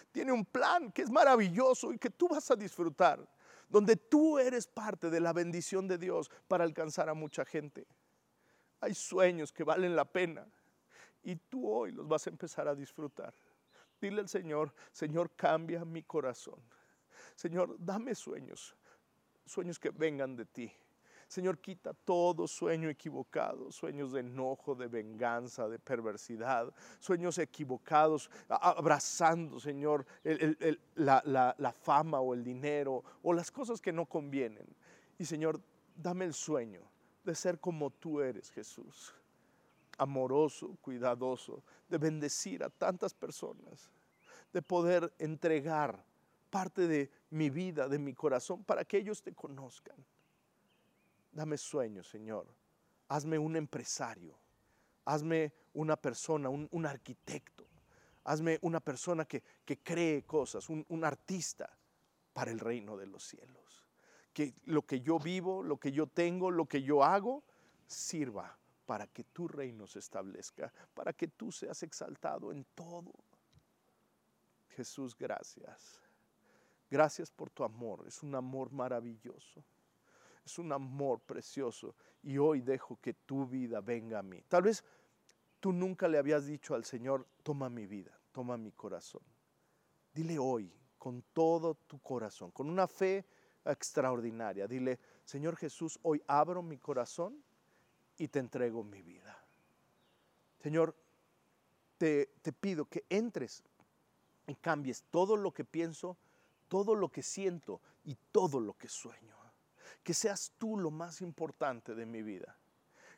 Tiene 0.09 0.31
un 0.31 0.45
plan 0.45 0.89
que 0.93 1.01
es 1.01 1.09
maravilloso 1.09 1.91
y 1.91 1.97
que 1.97 2.09
tú 2.09 2.29
vas 2.29 2.49
a 2.49 2.55
disfrutar. 2.55 3.29
Donde 3.67 3.97
tú 3.97 4.39
eres 4.39 4.67
parte 4.67 5.09
de 5.09 5.19
la 5.19 5.33
bendición 5.33 5.85
de 5.85 5.97
Dios 5.97 6.31
para 6.47 6.63
alcanzar 6.63 7.09
a 7.09 7.13
mucha 7.13 7.43
gente. 7.43 7.85
Hay 8.79 8.95
sueños 8.95 9.51
que 9.51 9.65
valen 9.65 9.97
la 9.97 10.05
pena 10.05 10.47
y 11.23 11.35
tú 11.35 11.69
hoy 11.69 11.91
los 11.91 12.07
vas 12.07 12.25
a 12.25 12.29
empezar 12.29 12.69
a 12.69 12.73
disfrutar. 12.73 13.33
Dile 13.99 14.21
al 14.21 14.29
Señor, 14.29 14.73
Señor, 14.93 15.35
cambia 15.35 15.83
mi 15.83 16.03
corazón. 16.03 16.63
Señor, 17.35 17.75
dame 17.77 18.15
sueños 18.15 18.77
sueños 19.51 19.77
que 19.77 19.89
vengan 19.89 20.35
de 20.35 20.45
ti. 20.45 20.71
Señor, 21.27 21.59
quita 21.59 21.93
todo 21.93 22.45
sueño 22.45 22.89
equivocado, 22.89 23.71
sueños 23.71 24.11
de 24.11 24.19
enojo, 24.19 24.75
de 24.75 24.87
venganza, 24.87 25.69
de 25.69 25.79
perversidad, 25.79 26.73
sueños 26.99 27.37
equivocados, 27.37 28.29
abrazando, 28.49 29.57
Señor, 29.57 30.05
la, 30.95 31.55
la 31.57 31.71
fama 31.71 32.19
o 32.19 32.33
el 32.33 32.43
dinero 32.43 33.03
o 33.23 33.31
las 33.31 33.49
cosas 33.49 33.79
que 33.79 33.93
no 33.93 34.05
convienen. 34.05 34.67
Y 35.17 35.23
Señor, 35.23 35.61
dame 35.95 36.25
el 36.25 36.33
sueño 36.33 36.81
de 37.23 37.33
ser 37.33 37.59
como 37.59 37.91
tú 37.91 38.19
eres, 38.19 38.51
Jesús, 38.51 39.13
amoroso, 39.97 40.75
cuidadoso, 40.81 41.63
de 41.87 41.97
bendecir 41.97 42.63
a 42.63 42.69
tantas 42.69 43.13
personas, 43.13 43.89
de 44.51 44.61
poder 44.61 45.13
entregar 45.17 46.03
parte 46.49 46.87
de 46.87 47.09
mi 47.31 47.49
vida, 47.49 47.87
de 47.87 47.97
mi 47.97 48.13
corazón, 48.13 48.63
para 48.63 48.85
que 48.85 48.97
ellos 48.97 49.21
te 49.21 49.33
conozcan. 49.33 49.95
Dame 51.31 51.57
sueños, 51.57 52.07
Señor. 52.07 52.45
Hazme 53.07 53.37
un 53.37 53.55
empresario. 53.55 54.37
Hazme 55.05 55.51
una 55.73 55.95
persona, 55.95 56.49
un, 56.49 56.85
arquitecto. 56.85 57.65
Hazme 58.25 58.59
una 58.61 58.79
persona 58.79 59.25
que, 59.25 59.41
cree 59.83 60.23
cosas, 60.23 60.69
un, 60.69 60.85
un 60.89 61.03
artista 61.03 61.75
para 62.33 62.51
el 62.51 62.59
reino 62.59 62.97
de 62.97 63.07
los 63.07 63.23
cielos. 63.23 63.85
Que 64.33 64.53
lo 64.65 64.83
que 64.83 65.01
yo 65.01 65.17
vivo, 65.17 65.63
lo 65.63 65.77
que 65.77 65.91
yo 65.91 66.07
tengo, 66.07 66.51
lo 66.51 66.65
que 66.65 66.83
yo 66.83 67.03
hago, 67.03 67.43
sirva 67.87 68.57
para 68.85 69.07
que 69.07 69.23
tu 69.23 69.47
reino 69.47 69.87
se 69.87 69.99
establezca, 69.99 70.71
para 70.93 71.13
que 71.13 71.27
tú 71.27 71.51
seas 71.51 71.81
exaltado 71.83 72.51
en 72.51 72.65
todo. 72.75 73.13
Jesús, 74.75 75.15
gracias. 75.17 76.01
Gracias 76.91 77.31
por 77.31 77.49
tu 77.49 77.63
amor. 77.63 78.03
Es 78.05 78.21
un 78.21 78.35
amor 78.35 78.71
maravilloso. 78.71 79.63
Es 80.45 80.59
un 80.59 80.71
amor 80.71 81.21
precioso. 81.21 81.95
Y 82.21 82.37
hoy 82.37 82.61
dejo 82.61 82.99
que 83.01 83.13
tu 83.13 83.47
vida 83.47 83.81
venga 83.81 84.19
a 84.19 84.23
mí. 84.23 84.43
Tal 84.47 84.63
vez 84.63 84.83
tú 85.59 85.71
nunca 85.71 86.07
le 86.07 86.17
habías 86.17 86.45
dicho 86.45 86.75
al 86.75 86.85
Señor, 86.85 87.25
toma 87.41 87.69
mi 87.69 87.87
vida, 87.87 88.11
toma 88.31 88.57
mi 88.57 88.73
corazón. 88.73 89.23
Dile 90.13 90.37
hoy, 90.37 90.71
con 90.97 91.23
todo 91.33 91.75
tu 91.75 91.99
corazón, 91.99 92.51
con 92.51 92.69
una 92.69 92.87
fe 92.87 93.25
extraordinaria. 93.65 94.67
Dile, 94.67 94.99
Señor 95.23 95.55
Jesús, 95.55 95.97
hoy 96.03 96.21
abro 96.27 96.61
mi 96.61 96.77
corazón 96.77 97.41
y 98.17 98.27
te 98.27 98.39
entrego 98.39 98.83
mi 98.83 99.01
vida. 99.01 99.41
Señor, 100.61 100.95
te, 101.97 102.27
pido 102.59 102.85
que 102.85 103.05
entres 103.09 103.63
y 104.47 104.55
cambies 104.55 105.03
todo 105.09 105.35
lo 105.35 105.53
que 105.53 105.63
pienso 105.63 106.17
todo 106.71 106.95
lo 106.95 107.09
que 107.09 107.21
siento 107.21 107.81
y 108.05 108.15
todo 108.31 108.61
lo 108.61 108.77
que 108.77 108.87
sueño. 108.87 109.35
Que 110.03 110.13
seas 110.13 110.53
tú 110.57 110.77
lo 110.77 110.89
más 110.89 111.19
importante 111.19 111.93
de 111.95 112.05
mi 112.05 112.21
vida. 112.21 112.57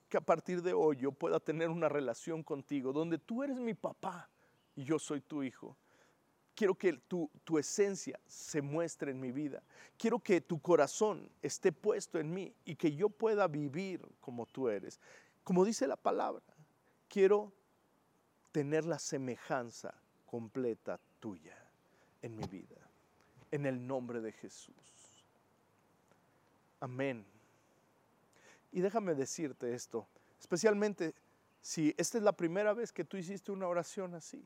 Que 0.10 0.18
a 0.18 0.22
partir 0.22 0.64
de 0.64 0.74
hoy 0.74 0.97
yo 0.97 1.12
pueda 1.12 1.39
tener 1.39 1.70
una 1.70 1.88
relación 1.88 2.41
contigo 2.41 2.91
donde 2.91 3.20
tú 3.20 3.43
eres 3.43 3.58
mi 3.58 3.76
papá 3.76 4.28
y 4.76 4.84
yo 4.84 4.97
soy 4.97 5.22
tu 5.22 5.43
hijo. 5.43 5.78
Quiero 6.56 6.74
que 6.74 6.93
tu, 6.93 7.30
tu, 7.43 7.60
esencia 7.60 8.20
se 8.26 8.60
muestre 8.64 9.12
en 9.12 9.20
mi 9.20 9.32
vida. 9.32 9.62
Quiero 9.99 10.18
que 10.18 10.41
tu 10.41 10.60
corazón 10.60 11.30
esté 11.43 11.72
puesto 11.72 12.18
en 12.18 12.34
mí 12.34 12.56
y 12.66 12.76
que 12.76 12.95
yo 12.95 13.08
pueda 13.08 13.47
vivir 13.47 14.01
como 14.20 14.47
tú 14.47 14.68
eres. 14.68 14.99
Como 15.43 15.64
dice 15.64 15.86
la 15.86 15.97
palabra, 15.97 16.43
quiero 17.08 17.54
tener 18.51 18.84
la 18.84 18.97
semejanza 18.97 19.93
completa 20.26 20.99
tuya 21.20 21.56
en 22.24 22.36
mi 22.36 22.45
vida 22.47 22.82
en 23.54 23.68
el 23.68 23.86
nombre 23.86 24.20
de 24.20 24.32
Jesús. 24.32 24.76
Amén. 26.80 27.24
Y 28.72 28.82
déjame 28.82 29.14
decirte 29.14 29.76
esto, 29.76 30.08
especialmente 30.39 31.14
si 31.62 31.93
esta 31.95 32.18
es 32.18 32.24
la 32.24 32.32
primera 32.32 32.74
vez 32.74 32.91
que 32.91 33.06
tú 33.06 33.16
hiciste 33.16 33.51
una 33.51 33.68
oración 33.68 34.16
así. 34.16 34.43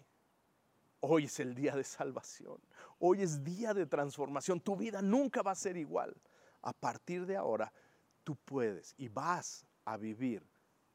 Hoy 1.00 1.24
es 1.24 1.40
el 1.40 1.56
día 1.56 1.74
de 1.74 1.86
salvación. 1.86 2.58
Hoy 3.00 3.22
es 3.22 3.46
día 3.46 3.74
de 3.74 3.86
transformación. 3.86 4.60
Tu 4.60 4.76
vida 4.76 5.02
nunca 5.02 5.42
va 5.42 5.52
a 5.52 5.56
ser 5.56 5.78
igual. 5.78 6.14
A 6.62 6.74
partir 6.74 7.26
de 7.26 7.38
ahora, 7.38 7.72
tú 8.26 8.36
puedes 8.36 8.94
y 8.98 9.08
vas 9.08 9.66
a 9.86 9.96
vivir 9.96 10.46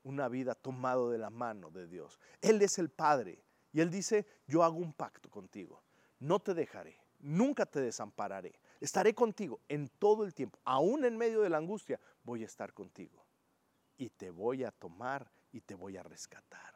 una 0.03 0.29
vida 0.29 0.55
tomado 0.55 1.09
de 1.09 1.17
la 1.17 1.31
mano 1.31 1.71
de 1.71 1.87
Dios. 1.87 2.21
Él 2.43 2.61
es 2.61 2.79
el 2.79 2.91
Padre 2.91 3.43
y 3.73 3.81
Él 3.81 3.89
dice, 3.89 4.27
yo 4.47 4.63
hago 4.63 4.77
un 4.77 4.93
pacto 4.93 5.31
contigo. 5.31 5.83
No 6.19 6.41
te 6.41 6.53
dejaré 6.53 7.02
nunca 7.23 7.65
te 7.65 7.81
desampararé. 7.81 8.53
Estaré 8.81 9.15
contigo 9.15 9.61
en 9.69 9.89
todo 9.89 10.25
el 10.25 10.35
tiempo, 10.35 10.59
aún 10.65 11.05
en 11.05 11.17
medio 11.17 11.41
de 11.41 11.49
la 11.49 11.59
angustia, 11.59 11.99
voy 12.25 12.43
a 12.43 12.47
estar 12.47 12.75
contigo. 12.75 13.25
Y 13.97 14.11
te 14.11 14.31
voy 14.31 14.65
a 14.65 14.73
tomar 14.73 15.31
y 15.53 15.61
te 15.61 15.75
voy 15.75 15.97
a 15.97 16.03
rescatar. 16.03 16.75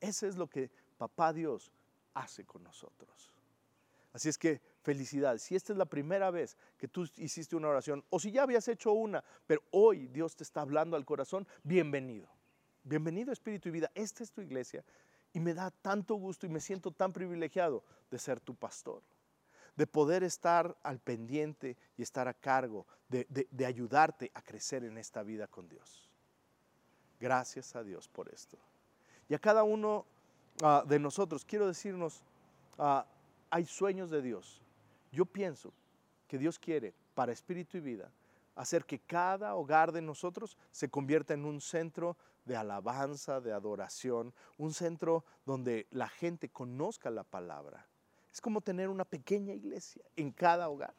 Eso 0.00 0.26
es 0.26 0.36
lo 0.36 0.46
que 0.46 0.70
Papá 0.98 1.32
Dios 1.32 1.72
hace 2.12 2.44
con 2.44 2.62
nosotros. 2.62 3.32
Así 4.12 4.28
es 4.28 4.38
que 4.38 4.60
felicidades. 4.82 5.42
Si 5.42 5.56
esta 5.56 5.72
es 5.72 5.78
la 5.78 5.86
primera 5.86 6.30
vez 6.30 6.56
que 6.78 6.86
tú 6.86 7.08
hiciste 7.16 7.56
una 7.56 7.68
oración, 7.68 8.04
o 8.10 8.20
si 8.20 8.30
ya 8.30 8.42
habías 8.42 8.68
hecho 8.68 8.92
una, 8.92 9.24
pero 9.46 9.62
hoy 9.70 10.06
Dios 10.08 10.36
te 10.36 10.44
está 10.44 10.60
hablando 10.60 10.96
al 10.96 11.04
corazón, 11.04 11.48
bienvenido. 11.64 12.28
Bienvenido 12.84 13.32
Espíritu 13.32 13.70
y 13.70 13.72
Vida. 13.72 13.90
Esta 13.94 14.22
es 14.22 14.30
tu 14.30 14.42
iglesia 14.42 14.84
y 15.32 15.40
me 15.40 15.54
da 15.54 15.70
tanto 15.70 16.14
gusto 16.14 16.46
y 16.46 16.50
me 16.50 16.60
siento 16.60 16.92
tan 16.92 17.12
privilegiado 17.12 17.82
de 18.10 18.18
ser 18.18 18.40
tu 18.40 18.54
pastor 18.54 19.02
de 19.76 19.86
poder 19.86 20.22
estar 20.22 20.76
al 20.82 21.00
pendiente 21.00 21.76
y 21.96 22.02
estar 22.02 22.28
a 22.28 22.34
cargo, 22.34 22.86
de, 23.08 23.26
de 23.50 23.66
ayudarte 23.66 24.30
a 24.34 24.42
crecer 24.42 24.84
en 24.84 24.98
esta 24.98 25.22
vida 25.22 25.46
con 25.46 25.68
Dios. 25.68 26.10
Gracias 27.20 27.74
a 27.76 27.82
Dios 27.82 28.08
por 28.08 28.28
esto. 28.28 28.58
Y 29.28 29.34
a 29.34 29.38
cada 29.38 29.62
uno 29.62 30.06
Ah, 30.62 30.84
de 30.86 30.98
nosotros, 30.98 31.44
quiero 31.44 31.66
decirnos, 31.66 32.22
ah, 32.78 33.06
hay 33.50 33.64
sueños 33.64 34.10
de 34.10 34.22
Dios. 34.22 34.62
Yo 35.10 35.24
pienso 35.24 35.72
que 36.28 36.38
Dios 36.38 36.58
quiere, 36.58 36.94
para 37.14 37.32
espíritu 37.32 37.76
y 37.78 37.80
vida, 37.80 38.12
hacer 38.54 38.84
que 38.84 39.00
cada 39.00 39.56
hogar 39.56 39.90
de 39.90 40.00
nosotros 40.00 40.56
se 40.70 40.88
convierta 40.88 41.34
en 41.34 41.44
un 41.44 41.60
centro 41.60 42.16
de 42.44 42.56
alabanza, 42.56 43.40
de 43.40 43.52
adoración, 43.52 44.32
un 44.58 44.72
centro 44.72 45.24
donde 45.44 45.88
la 45.90 46.08
gente 46.08 46.48
conozca 46.50 47.10
la 47.10 47.24
palabra. 47.24 47.86
Es 48.34 48.40
como 48.40 48.60
tener 48.60 48.88
una 48.88 49.04
pequeña 49.04 49.54
iglesia 49.54 50.02
en 50.16 50.32
cada 50.32 50.68
hogar. 50.68 50.92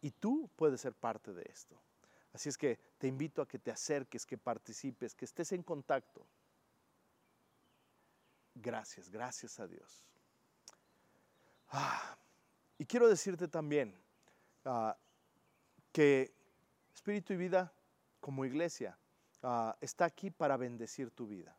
Y 0.00 0.12
tú 0.12 0.48
puedes 0.54 0.80
ser 0.80 0.94
parte 0.94 1.32
de 1.32 1.42
esto. 1.42 1.76
Así 2.32 2.48
es 2.48 2.56
que 2.56 2.78
te 2.96 3.08
invito 3.08 3.42
a 3.42 3.48
que 3.48 3.58
te 3.58 3.72
acerques, 3.72 4.24
que 4.24 4.38
participes, 4.38 5.16
que 5.16 5.24
estés 5.24 5.50
en 5.50 5.64
contacto. 5.64 6.24
Gracias, 8.54 9.10
gracias 9.10 9.58
a 9.58 9.66
Dios. 9.66 10.06
Ah, 11.70 12.16
y 12.78 12.86
quiero 12.86 13.08
decirte 13.08 13.48
también 13.48 13.92
ah, 14.64 14.96
que 15.90 16.32
Espíritu 16.94 17.32
y 17.32 17.36
Vida 17.36 17.72
como 18.20 18.44
iglesia 18.44 18.96
ah, 19.42 19.76
está 19.80 20.04
aquí 20.04 20.30
para 20.30 20.56
bendecir 20.56 21.10
tu 21.10 21.26
vida. 21.26 21.56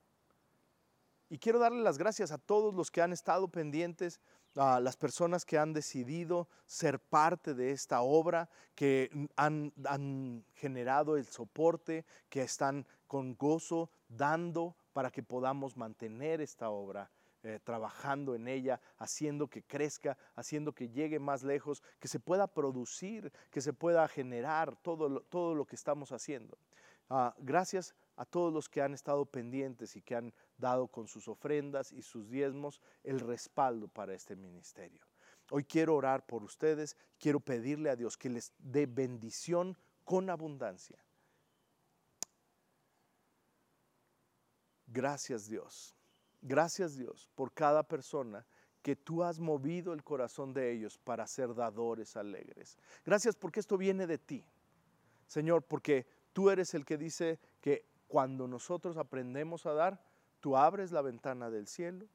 Y 1.30 1.38
quiero 1.38 1.60
darle 1.60 1.82
las 1.82 1.98
gracias 1.98 2.32
a 2.32 2.38
todos 2.38 2.74
los 2.74 2.90
que 2.92 3.02
han 3.02 3.12
estado 3.12 3.50
pendientes, 3.50 4.22
a 4.56 4.80
las 4.80 4.98
personas 4.98 5.46
que 5.46 5.58
han 5.58 5.74
decidido 5.74 6.48
ser 6.66 7.00
parte 7.00 7.54
de 7.54 7.72
esta 7.72 8.02
obra, 8.02 8.50
que 8.76 9.10
han, 9.36 9.74
han 9.86 10.46
generado 10.54 11.18
el 11.18 11.26
soporte, 11.26 12.06
que 12.30 12.42
están 12.42 12.86
con 13.08 13.36
gozo 13.36 13.90
dando 14.10 14.76
para 14.94 15.12
que 15.12 15.24
podamos 15.24 15.78
mantener 15.78 16.42
esta 16.42 16.70
obra. 16.70 17.10
Eh, 17.44 17.60
trabajando 17.64 18.36
en 18.36 18.48
ella, 18.48 18.80
haciendo 19.00 19.48
que 19.48 19.64
crezca, 19.64 20.16
haciendo 20.36 20.74
que 20.74 20.90
llegue 20.90 21.18
más 21.18 21.42
lejos, 21.42 21.82
que 21.98 22.08
se 22.08 22.20
pueda 22.20 22.46
producir, 22.46 23.34
que 23.50 23.62
se 23.62 23.74
pueda 23.74 24.08
generar 24.08 24.76
todo 24.76 25.10
lo, 25.10 25.22
todo 25.22 25.56
lo 25.56 25.66
que 25.66 25.76
estamos 25.76 26.12
haciendo. 26.12 26.56
Ah, 27.10 27.34
gracias 27.40 27.96
a 28.16 28.26
todos 28.26 28.54
los 28.54 28.70
que 28.70 28.84
han 28.84 28.94
estado 28.94 29.26
pendientes 29.26 29.96
y 29.96 30.04
que 30.04 30.16
han 30.16 30.32
dado 30.62 30.88
con 30.88 31.10
sus 31.10 31.28
ofrendas 31.28 31.92
y 31.92 32.02
sus 32.02 32.30
diezmos 32.30 32.82
el 33.04 33.20
respaldo 33.20 33.90
para 33.90 34.14
este 34.14 34.38
ministerio. 34.38 35.02
Hoy 35.50 35.66
quiero 35.66 35.96
orar 35.96 36.26
por 36.26 36.44
ustedes, 36.44 36.96
quiero 37.20 37.42
pedirle 37.42 37.90
a 37.90 37.98
Dios 37.98 38.18
que 38.18 38.30
les 38.30 38.54
dé 38.58 38.86
bendición 38.86 39.78
con 40.06 40.30
abundancia. 40.30 41.04
Gracias 44.88 45.48
Dios. 45.48 45.94
Gracias 46.42 46.96
Dios 46.96 47.30
por 47.36 47.54
cada 47.54 47.84
persona 47.84 48.46
que 48.82 48.96
tú 48.96 49.24
has 49.24 49.40
movido 49.40 49.94
el 49.94 50.04
corazón 50.04 50.54
de 50.54 50.72
ellos 50.72 50.98
para 50.98 51.28
ser 51.28 51.54
dadores 51.54 52.16
alegres. 52.16 52.78
Gracias 53.06 53.36
porque 53.36 53.60
esto 53.60 53.78
viene 53.78 54.08
de 54.08 54.18
ti. 54.18 54.44
Señor, 55.28 55.64
porque 55.64 56.08
tú 56.34 56.50
eres 56.50 56.74
el 56.74 56.86
que 56.86 56.98
dice 56.98 57.40
que 57.62 57.86
cuando 58.08 58.48
nosotros 58.48 58.98
aprendemos 58.98 59.66
a 59.66 59.74
dar, 59.74 60.04
tú 60.42 60.58
abres 60.58 60.92
la 60.92 61.02
ventana 61.02 61.50
del 61.50 61.68
cielo 61.68 62.06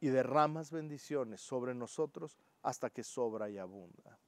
y 0.00 0.08
derramas 0.08 0.70
bendiciones 0.70 1.40
sobre 1.40 1.74
nosotros 1.74 2.38
hasta 2.62 2.90
que 2.90 3.02
sobra 3.02 3.50
y 3.50 3.58
abunda. 3.58 4.18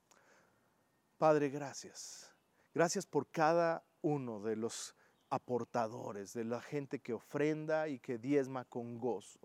Padre, 1.18 1.50
gracias. 1.50 2.30
Gracias 2.74 3.06
por 3.06 3.28
cada 3.28 3.84
uno 4.02 4.40
de 4.40 4.56
los 4.56 4.94
aportadores, 5.30 6.32
de 6.32 6.44
la 6.44 6.60
gente 6.60 6.98
que 6.98 7.12
ofrenda 7.12 7.88
y 7.88 7.98
que 7.98 8.18
diezma 8.18 8.64
con 8.64 8.98
gozo. 8.98 9.40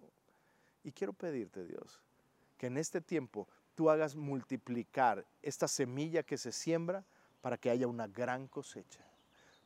Y 0.84 0.92
quiero 0.92 1.14
pedirte, 1.14 1.66
Dios, 1.66 2.02
que 2.58 2.68
en 2.68 2.78
este 2.78 3.02
tiempo 3.02 3.48
tú 3.76 3.90
hagas 3.90 4.16
multiplicar 4.16 5.26
esta 5.42 5.68
semilla 5.68 6.24
que 6.24 6.38
se 6.38 6.52
siembra 6.52 7.06
para 7.42 7.58
que 7.58 7.70
haya 7.70 7.88
una 7.88 8.08
gran 8.08 8.48
cosecha. 8.48 9.06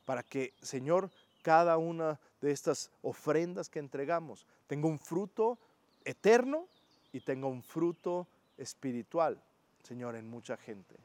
Para 0.04 0.22
que, 0.22 0.54
Señor, 0.60 1.10
cada 1.44 1.76
una 1.76 2.18
de 2.40 2.50
estas 2.52 2.90
ofrendas 3.02 3.68
que 3.68 3.78
entregamos 3.78 4.46
tenga 4.66 4.88
un 4.88 4.98
fruto 4.98 5.58
eterno 6.02 6.66
y 7.12 7.20
tenga 7.20 7.46
un 7.46 7.62
fruto 7.62 8.26
espiritual, 8.56 9.38
Señor, 9.82 10.16
en 10.16 10.26
mucha 10.26 10.56
gente. 10.56 10.96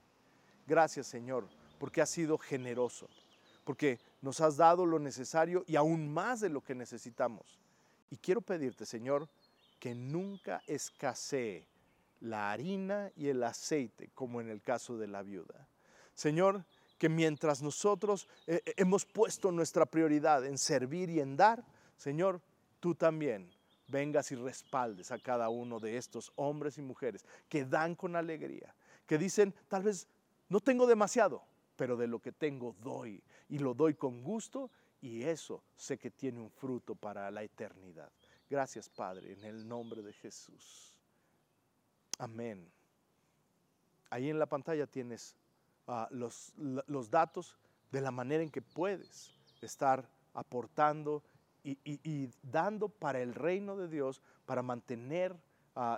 Gracias, 0.66 1.08
Señor, 1.08 1.46
porque 1.78 2.02
has 2.02 2.10
sido 2.10 2.38
generoso, 2.38 3.10
porque 3.66 4.00
nos 4.22 4.40
has 4.40 4.56
dado 4.56 4.86
lo 4.86 4.98
necesario 4.98 5.66
y 5.68 5.76
aún 5.76 6.14
más 6.14 6.40
de 6.40 6.48
lo 6.48 6.62
que 6.62 6.74
necesitamos. 6.74 7.60
Y 8.10 8.16
quiero 8.16 8.40
pedirte, 8.40 8.86
Señor, 8.86 9.28
que 9.78 9.94
nunca 9.94 10.64
escasee 10.68 11.68
la 12.22 12.52
harina 12.52 13.12
y 13.18 13.28
el 13.28 13.44
aceite, 13.44 14.10
como 14.16 14.40
en 14.40 14.50
el 14.50 14.62
caso 14.62 14.98
de 14.98 15.08
la 15.08 15.22
viuda. 15.22 15.68
Señor, 16.16 16.64
que 17.00 17.10
mientras 17.10 17.64
nosotros 17.64 18.28
eh, 18.45 18.62
eh, 18.64 18.74
hemos 18.78 19.06
puesto 19.06 19.52
nuestra 19.52 19.86
prioridad 19.88 20.45
en 20.45 20.58
servir 20.58 21.10
y 21.10 21.22
en 21.22 21.38
dar, 21.38 21.64
Señor, 21.97 22.41
tú 22.80 22.93
también 22.93 23.50
vengas 23.88 24.32
y 24.32 24.36
respaldes 24.36 25.12
a 25.12 25.18
cada 25.18 25.50
uno 25.50 25.80
de 25.80 25.97
estos 25.97 26.32
hombres 26.36 26.78
y 26.78 26.82
mujeres 26.82 27.26
que 27.47 27.66
dan 27.66 27.95
con 27.95 28.16
alegría, 28.16 28.76
que 29.08 29.18
dicen, 29.18 29.56
tal 29.70 29.84
vez 29.84 30.08
no 30.50 30.60
tengo 30.60 30.86
demasiado, 30.86 31.41
pero 31.76 31.95
de 31.95 32.08
lo 32.08 32.20
que 32.20 32.34
tengo 32.34 32.76
doy 32.82 33.24
y 33.47 33.58
lo 33.60 33.74
doy 33.74 33.95
con 33.95 34.22
gusto 34.22 34.70
y 35.02 35.24
eso 35.24 35.64
sé 35.76 35.97
que 35.97 36.12
tiene 36.12 36.41
un 36.41 36.52
fruto 36.52 36.95
para 36.95 37.32
la 37.32 37.43
eternidad. 37.43 38.12
Gracias 38.50 38.89
Padre, 38.89 39.32
en 39.32 39.45
el 39.45 39.68
nombre 39.68 40.02
de 40.02 40.12
Jesús. 40.12 40.93
Amén. 42.18 42.70
Ahí 44.10 44.30
en 44.30 44.38
la 44.38 44.47
pantalla 44.47 44.86
tienes 44.86 45.36
ah, 45.90 46.08
los, 46.12 46.54
los, 46.56 47.10
datos 47.10 47.58
de 47.92 48.02
la 48.02 48.12
manera 48.12 48.44
en 48.44 48.50
que 48.50 48.62
puedes 48.62 49.34
estar 49.62 50.08
aportando 50.34 51.24
y, 51.64 51.78
y 51.84 52.30
dando 52.42 52.88
para 52.88 53.22
el 53.22 53.36
reino 53.36 53.76
de 53.76 53.90
Dios, 53.90 54.22
para 54.46 54.64
mantener 54.64 55.36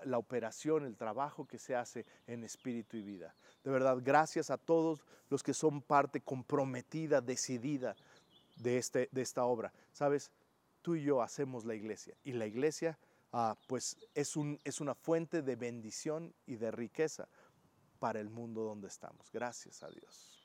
la 0.03 0.17
operación, 0.17 0.85
el 0.85 0.95
trabajo 0.95 1.47
que 1.47 1.57
se 1.57 1.75
hace 1.75 2.05
en 2.27 2.43
espíritu 2.43 2.97
y 2.97 3.01
vida. 3.01 3.33
De 3.63 3.71
verdad, 3.71 3.97
gracias 4.01 4.49
a 4.51 4.57
todos 4.57 5.03
los 5.29 5.41
que 5.41 5.53
son 5.53 5.81
parte 5.81 6.21
comprometida, 6.21 7.21
decidida 7.21 7.95
de, 8.57 8.77
este, 8.77 9.09
de 9.11 9.21
esta 9.21 9.45
obra. 9.45 9.73
Sabes, 9.91 10.31
tú 10.81 10.95
y 10.95 11.03
yo 11.03 11.21
hacemos 11.21 11.65
la 11.65 11.73
iglesia 11.73 12.15
y 12.23 12.33
la 12.33 12.45
iglesia 12.45 12.97
ah, 13.33 13.57
pues 13.67 13.97
es, 14.13 14.35
un, 14.35 14.59
es 14.63 14.81
una 14.81 14.93
fuente 14.93 15.41
de 15.41 15.55
bendición 15.55 16.33
y 16.45 16.57
de 16.57 16.69
riqueza 16.69 17.27
para 18.01 18.19
el 18.19 18.31
mundo 18.31 18.63
donde 18.63 18.87
estamos. 18.87 19.31
Gracias 19.31 19.83
a 19.83 19.89
Dios. 19.89 20.43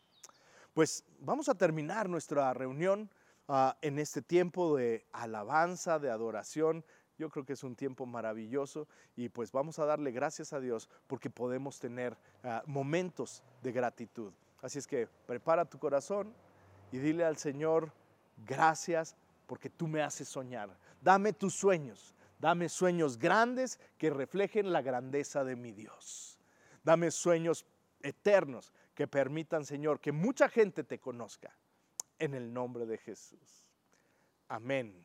Pues 0.74 1.02
vamos 1.20 1.48
a 1.48 1.54
terminar 1.54 2.07
nuestra 2.07 2.52
reunión 2.52 3.11
ah, 3.48 3.78
en 3.80 3.98
este 3.98 4.20
tiempo 4.20 4.76
de 4.76 5.07
alabanza, 5.11 5.98
de 5.98 6.11
adoración. 6.11 6.84
Yo 7.16 7.30
creo 7.30 7.46
que 7.46 7.54
es 7.54 7.64
un 7.64 7.74
tiempo 7.74 8.04
maravilloso 8.04 8.88
y 9.16 9.30
pues 9.30 9.52
vamos 9.52 9.78
a 9.78 9.86
darle 9.86 10.11
gracias 10.11 10.52
a 10.52 10.61
Dios 10.61 10.90
porque 11.07 11.30
podemos 11.30 11.80
tener 11.80 12.14
ah, 12.44 12.62
momentos 12.66 13.42
de 13.62 13.72
gratitud. 13.72 14.34
Así 14.61 14.78
es 14.78 14.86
que 14.86 15.09
prepara 15.26 15.64
tu 15.64 15.78
corazón 15.78 16.34
y 16.92 16.98
dile 16.98 17.24
al 17.24 17.38
Señor, 17.38 17.90
gracias 18.36 19.16
porque 19.46 19.70
tú 19.70 19.88
me 19.88 20.02
haces 20.02 20.28
soñar. 20.28 20.76
Dame 21.00 21.32
tus 21.32 21.54
sueños, 21.54 22.14
dame 22.38 22.68
sueños 22.68 23.16
grandes 23.16 23.80
que 23.96 24.11
reflejen 24.11 24.74
la 24.74 24.82
grandeza 24.82 25.42
de 25.42 25.57
mi 25.57 25.72
Dios. 25.72 26.36
Dame 26.87 27.11
sueños 27.11 27.66
eternos 28.01 28.72
que 28.95 29.09
permitan, 29.09 29.64
Señor, 29.64 29.99
que 29.99 30.12
mucha 30.12 30.49
gente 30.49 30.84
te 30.84 31.01
conozca. 31.01 31.53
En 32.20 32.32
el 32.32 32.55
nombre 32.55 32.87
de 32.87 32.97
Jesús. 32.97 33.66
Amén 34.49 35.05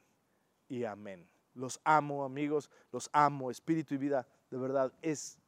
y 0.70 0.86
amén. 0.86 1.28
Los 1.56 1.82
amo, 1.84 2.24
amigos, 2.24 2.70
los 2.92 3.10
amo, 3.12 3.50
espíritu 3.50 3.96
y 3.96 3.98
vida. 3.98 4.28
De 4.52 4.58
verdad, 4.58 4.94
es, 5.02 5.40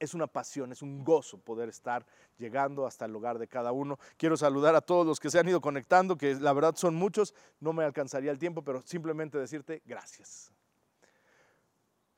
es 0.00 0.14
una 0.14 0.26
pasión, 0.26 0.72
es 0.72 0.80
un 0.80 1.04
gozo 1.04 1.38
poder 1.38 1.68
estar 1.68 2.04
llegando 2.38 2.86
hasta 2.86 3.04
el 3.04 3.14
hogar 3.14 3.38
de 3.38 3.46
cada 3.46 3.70
uno. 3.70 3.98
Quiero 4.16 4.36
saludar 4.36 4.74
a 4.74 4.80
todos 4.80 5.06
los 5.06 5.20
que 5.20 5.30
se 5.30 5.38
han 5.38 5.48
ido 5.48 5.60
conectando, 5.60 6.16
que 6.16 6.34
la 6.36 6.54
verdad 6.54 6.74
son 6.74 6.94
muchos. 6.94 7.34
No 7.60 7.74
me 7.74 7.84
alcanzaría 7.84 8.32
el 8.32 8.38
tiempo, 8.38 8.64
pero 8.64 8.80
simplemente 8.80 9.38
decirte 9.38 9.82
gracias. 9.84 10.50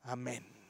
Amén. 0.02 0.63